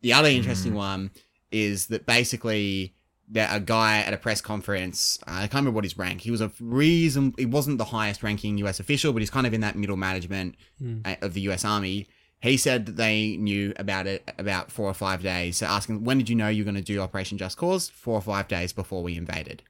The 0.00 0.12
other 0.12 0.28
interesting 0.28 0.74
one 0.74 1.10
is 1.50 1.86
that 1.86 2.04
basically 2.06 2.94
that 3.30 3.56
a 3.56 3.60
guy 3.60 3.98
at 4.00 4.12
a 4.12 4.18
press 4.18 4.40
conference, 4.42 5.18
uh, 5.26 5.30
I 5.32 5.40
can't 5.42 5.54
remember 5.54 5.76
what 5.76 5.84
his 5.84 5.96
rank. 5.96 6.20
He 6.20 6.30
was 6.30 6.40
a 6.42 6.50
reason. 6.60 7.32
He 7.38 7.46
wasn't 7.46 7.78
the 7.78 7.86
highest 7.86 8.22
ranking 8.22 8.58
U.S. 8.58 8.80
official, 8.80 9.12
but 9.14 9.22
he's 9.22 9.30
kind 9.30 9.46
of 9.46 9.54
in 9.54 9.62
that 9.62 9.76
middle 9.76 9.96
management 9.96 10.56
uh, 11.04 11.14
of 11.22 11.32
the 11.32 11.40
U.S. 11.42 11.64
Army. 11.64 12.06
He 12.40 12.58
said 12.58 12.84
that 12.84 12.96
they 12.96 13.38
knew 13.38 13.72
about 13.76 14.06
it 14.06 14.30
about 14.38 14.70
four 14.70 14.86
or 14.90 14.92
five 14.94 15.22
days. 15.22 15.56
So 15.56 15.66
asking, 15.66 16.04
when 16.04 16.18
did 16.18 16.28
you 16.28 16.36
know 16.36 16.48
you 16.48 16.62
were 16.62 16.70
going 16.70 16.82
to 16.84 16.92
do 16.92 17.00
Operation 17.00 17.38
Just 17.38 17.56
Cause? 17.56 17.88
Four 17.88 18.16
or 18.16 18.20
five 18.20 18.48
days 18.48 18.74
before 18.74 19.02
we 19.02 19.16
invaded. 19.16 19.62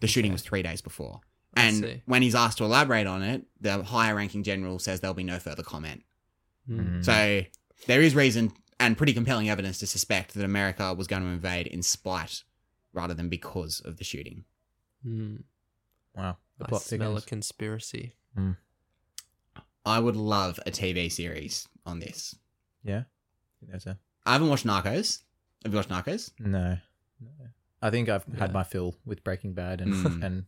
The 0.00 0.06
shooting 0.06 0.32
was 0.32 0.42
three 0.42 0.62
days 0.62 0.82
before. 0.82 1.20
I 1.56 1.62
And 1.64 1.76
see. 1.76 2.02
when 2.04 2.20
he's 2.20 2.34
asked 2.34 2.58
to 2.58 2.64
elaborate 2.64 3.06
on 3.06 3.22
it, 3.22 3.44
the 3.58 3.82
higher 3.82 4.14
ranking 4.14 4.42
general 4.42 4.78
says 4.78 5.00
there'll 5.00 5.14
be 5.14 5.24
no 5.24 5.38
further 5.38 5.62
comment. 5.62 6.02
Hmm. 6.66 7.02
So 7.02 7.42
there 7.86 8.02
is 8.02 8.14
reason 8.14 8.52
and 8.78 8.96
pretty 8.96 9.12
compelling 9.12 9.48
evidence 9.50 9.78
to 9.80 9.86
suspect 9.86 10.34
that 10.34 10.44
America 10.44 10.94
was 10.94 11.06
going 11.06 11.22
to 11.22 11.28
invade 11.28 11.66
in 11.66 11.82
spite 11.82 12.42
rather 12.92 13.14
than 13.14 13.28
because 13.28 13.80
of 13.80 13.96
the 13.98 14.04
shooting. 14.04 14.44
Hmm. 15.04 15.36
wow. 16.14 16.36
The 16.58 16.64
I 16.66 16.68
plot 16.68 16.82
smell 16.82 17.00
a 17.12 17.14
thickens. 17.20 17.24
conspiracy. 17.26 18.14
I 19.86 19.98
would 19.98 20.16
love 20.16 20.60
a 20.66 20.70
TV 20.70 21.10
series 21.10 21.66
on 21.86 22.00
this. 22.00 22.36
Yeah. 22.84 23.04
There's 23.62 23.86
a 23.86 23.98
I 24.26 24.34
haven't 24.34 24.48
watched 24.50 24.66
Narcos. 24.66 25.22
Have 25.64 25.72
you 25.72 25.76
watched 25.76 25.88
Narcos? 25.90 26.30
no. 26.38 26.76
no. 27.20 27.46
I 27.82 27.88
think 27.88 28.10
I've 28.10 28.24
had 28.38 28.52
my 28.52 28.62
fill 28.62 28.94
with 29.06 29.24
Breaking 29.24 29.54
Bad 29.54 29.80
and 29.80 29.94
Mm. 29.94 30.22
and 30.26 30.44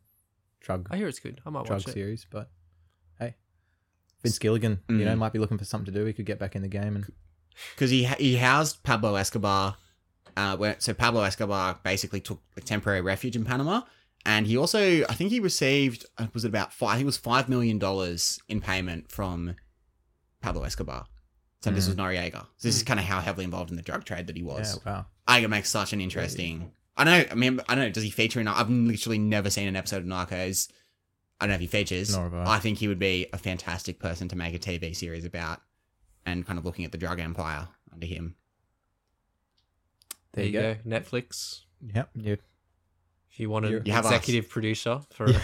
drug 0.60 0.86
I 0.90 0.98
hear 0.98 1.08
it's 1.08 1.18
good. 1.18 1.40
I 1.46 1.50
might 1.50 1.64
drug 1.64 1.80
watch 1.80 1.88
it. 1.88 1.92
series, 1.92 2.26
but 2.28 2.42
hey, 2.42 2.50
Vince 4.22 4.38
Gilligan, 4.38 4.80
you 4.88 5.04
know, 5.04 5.14
Mm. 5.14 5.18
might 5.18 5.32
be 5.32 5.38
looking 5.38 5.58
for 5.58 5.64
something 5.64 5.92
to 5.92 5.98
do. 6.00 6.04
He 6.06 6.12
could 6.12 6.26
get 6.26 6.38
back 6.38 6.54
in 6.56 6.62
the 6.62 6.68
game 6.68 6.94
and 6.96 7.12
Because 7.74 7.90
he 7.90 8.04
he 8.04 8.36
housed 8.36 8.82
Pablo 8.82 9.14
Escobar. 9.16 9.76
Uh, 10.36 10.56
where, 10.56 10.76
so 10.78 10.94
Pablo 10.94 11.22
Escobar 11.22 11.78
basically 11.82 12.20
took 12.20 12.40
a 12.56 12.60
temporary 12.62 13.02
refuge 13.02 13.36
in 13.36 13.44
Panama, 13.44 13.82
and 14.24 14.46
he 14.46 14.56
also 14.56 15.04
I 15.04 15.14
think 15.14 15.30
he 15.30 15.40
received 15.40 16.06
uh, 16.18 16.28
was 16.32 16.44
it 16.44 16.48
about 16.48 16.72
five? 16.72 16.98
He 16.98 17.04
was 17.04 17.16
five 17.18 17.48
million 17.50 17.78
dollars 17.78 18.40
in 18.48 18.60
payment 18.62 19.10
from 19.12 19.56
Pablo 20.40 20.62
Escobar. 20.64 21.06
So 21.60 21.70
this 21.70 21.86
was 21.86 21.94
Noriega. 21.96 22.40
So 22.56 22.68
this 22.68 22.76
is 22.76 22.82
kind 22.82 22.98
of 22.98 23.06
how 23.06 23.20
heavily 23.20 23.44
involved 23.44 23.70
in 23.70 23.76
the 23.76 23.82
drug 23.82 24.04
trade 24.04 24.26
that 24.26 24.36
he 24.36 24.42
was. 24.42 24.80
yeah, 24.84 24.92
wow. 24.92 25.06
I 25.28 25.34
think 25.36 25.44
it 25.44 25.48
makes 25.48 25.68
such 25.70 25.92
an 25.92 26.00
interesting. 26.00 26.72
I 26.96 27.04
don't 27.04 27.18
know. 27.26 27.26
I 27.30 27.34
mean, 27.36 27.60
I 27.68 27.74
don't 27.76 27.84
know. 27.84 27.90
Does 27.90 28.02
he 28.02 28.10
feature 28.10 28.40
in? 28.40 28.48
I've 28.48 28.68
literally 28.68 29.18
never 29.18 29.48
seen 29.48 29.68
an 29.68 29.76
episode 29.76 29.98
of 29.98 30.04
Narcos. 30.04 30.68
I 31.42 31.46
don't 31.46 31.50
know 31.50 31.54
if 31.56 31.60
he 31.60 31.66
features. 31.66 32.14
Nor 32.14 32.24
have 32.30 32.34
I. 32.34 32.54
I 32.54 32.58
think 32.60 32.78
he 32.78 32.86
would 32.88 32.98
be 33.00 33.26
a 33.32 33.38
fantastic 33.38 33.98
person 33.98 34.28
to 34.28 34.36
make 34.36 34.54
a 34.54 34.58
TV 34.58 34.94
series 34.94 35.24
about, 35.24 35.60
and 36.24 36.46
kind 36.46 36.58
of 36.58 36.64
looking 36.64 36.84
at 36.84 36.92
the 36.92 36.98
drug 36.98 37.18
empire 37.20 37.68
under 37.92 38.06
him. 38.06 38.36
There 40.32 40.44
you 40.44 40.52
go. 40.52 40.76
Netflix. 40.86 41.62
Yep. 41.94 42.10
You, 42.14 42.32
If 43.30 43.40
you 43.40 43.50
want 43.50 43.64
an 43.66 43.82
You 43.84 43.92
have 43.92 44.06
us. 44.06 44.12
executive 44.12 44.48
producer 44.48 45.00
for 45.10 45.24
a 45.24 45.32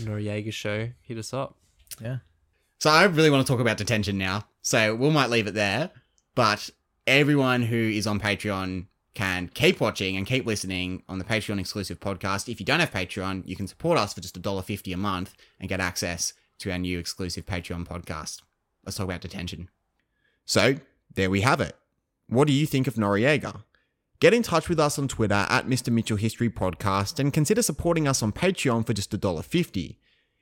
Noriega 0.00 0.52
show, 0.52 0.90
hit 1.02 1.18
us 1.18 1.32
up. 1.32 1.56
yeah. 2.00 2.18
So 2.78 2.90
I 2.90 3.04
really 3.04 3.30
want 3.30 3.44
to 3.46 3.50
talk 3.50 3.60
about 3.60 3.78
detention 3.78 4.18
now. 4.18 4.44
So 4.60 4.94
we 4.94 5.08
might 5.10 5.30
leave 5.30 5.46
it 5.46 5.54
there. 5.54 5.90
But 6.34 6.68
everyone 7.06 7.62
who 7.62 7.76
is 7.76 8.06
on 8.06 8.20
Patreon 8.20 8.86
can 9.16 9.48
keep 9.48 9.80
watching 9.80 10.16
and 10.16 10.26
keep 10.26 10.44
listening 10.44 11.02
on 11.08 11.18
the 11.18 11.24
Patreon 11.24 11.58
exclusive 11.58 11.98
podcast. 11.98 12.50
If 12.52 12.60
you 12.60 12.66
don't 12.66 12.80
have 12.80 12.92
Patreon, 12.92 13.48
you 13.48 13.56
can 13.56 13.66
support 13.66 13.98
us 13.98 14.12
for 14.12 14.20
just 14.20 14.40
$1.50 14.40 14.92
a 14.92 14.96
month 14.98 15.34
and 15.58 15.70
get 15.70 15.80
access 15.80 16.34
to 16.58 16.70
our 16.70 16.78
new 16.78 16.98
exclusive 16.98 17.46
Patreon 17.46 17.88
podcast. 17.88 18.42
Let's 18.84 18.98
talk 18.98 19.04
about 19.04 19.22
detention. 19.22 19.70
So 20.44 20.76
there 21.14 21.30
we 21.30 21.40
have 21.40 21.62
it. 21.62 21.74
What 22.28 22.46
do 22.46 22.52
you 22.52 22.66
think 22.66 22.86
of 22.86 22.96
Noriega? 22.96 23.62
Get 24.20 24.34
in 24.34 24.42
touch 24.42 24.68
with 24.68 24.78
us 24.78 24.98
on 24.98 25.08
Twitter 25.08 25.46
at 25.48 25.66
Mr. 25.66 25.90
Mitchell 25.90 26.18
History 26.18 26.50
Podcast 26.50 27.18
and 27.18 27.32
consider 27.32 27.62
supporting 27.62 28.06
us 28.06 28.22
on 28.22 28.32
Patreon 28.32 28.86
for 28.86 28.92
just 28.92 29.10
$1.50. 29.12 29.96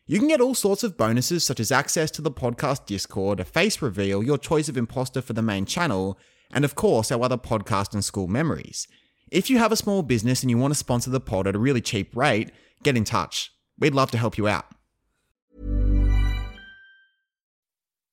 You 0.07 0.19
can 0.19 0.29
get 0.29 0.41
all 0.41 0.55
sorts 0.55 0.83
of 0.83 0.97
bonuses 0.97 1.45
such 1.45 1.61
as 1.61 1.71
access 1.71 2.11
to 2.13 2.23
the 2.23 2.31
podcast 2.31 2.87
Discord, 2.87 3.39
a 3.39 3.45
face 3.45 3.81
reveal, 3.81 4.23
your 4.23 4.37
choice 4.37 4.69
of 4.69 4.77
imposter 4.77 5.23
for 5.23 5.33
the 5.33 5.43
main 5.43 5.65
channel, 5.65 6.19
and 6.51 6.65
of 6.65 6.75
course 6.75 7.11
our 7.11 7.23
other 7.23 7.39
podcast 7.39 7.95
and 7.95 8.05
school 8.05 8.29
memories. 8.29 8.87
If 9.31 9.51
you 9.51 9.59
have 9.59 9.73
a 9.73 9.77
small 9.77 10.03
business 10.03 10.43
and 10.43 10.51
you 10.51 10.59
want 10.59 10.73
to 10.73 10.79
sponsor 10.79 11.11
the 11.11 11.21
pod 11.21 11.47
at 11.47 11.57
a 11.57 11.59
really 11.59 11.81
cheap 11.81 12.15
rate, 12.17 12.51
get 12.83 12.97
in 12.97 13.05
touch. 13.05 13.53
We'd 13.79 13.95
love 13.95 14.11
to 14.13 14.19
help 14.19 14.39
you 14.39 14.47
out. 14.49 14.67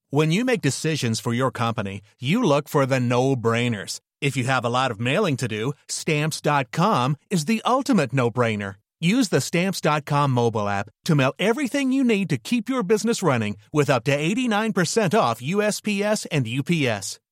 When 0.09 0.31
you 0.31 0.43
make 0.43 0.61
decisions 0.61 1.21
for 1.21 1.33
your 1.33 1.51
company, 1.51 2.01
you 2.19 2.43
look 2.43 2.67
for 2.67 2.85
the 2.85 2.99
no 2.99 3.35
brainers. 3.35 4.01
If 4.19 4.35
you 4.35 4.43
have 4.43 4.65
a 4.65 4.69
lot 4.69 4.91
of 4.91 4.99
mailing 4.99 5.37
to 5.37 5.47
do, 5.47 5.73
stamps.com 5.87 7.15
is 7.29 7.45
the 7.45 7.61
ultimate 7.65 8.11
no 8.11 8.29
brainer. 8.29 8.75
Use 8.99 9.29
the 9.29 9.41
stamps.com 9.41 10.31
mobile 10.31 10.67
app 10.67 10.89
to 11.05 11.15
mail 11.15 11.33
everything 11.39 11.91
you 11.91 12.03
need 12.03 12.29
to 12.29 12.37
keep 12.37 12.67
your 12.67 12.83
business 12.83 13.23
running 13.23 13.57
with 13.71 13.89
up 13.89 14.03
to 14.03 14.11
89% 14.15 15.17
off 15.17 15.41
USPS 15.41 16.27
and 16.29 16.45
UPS. 16.45 17.19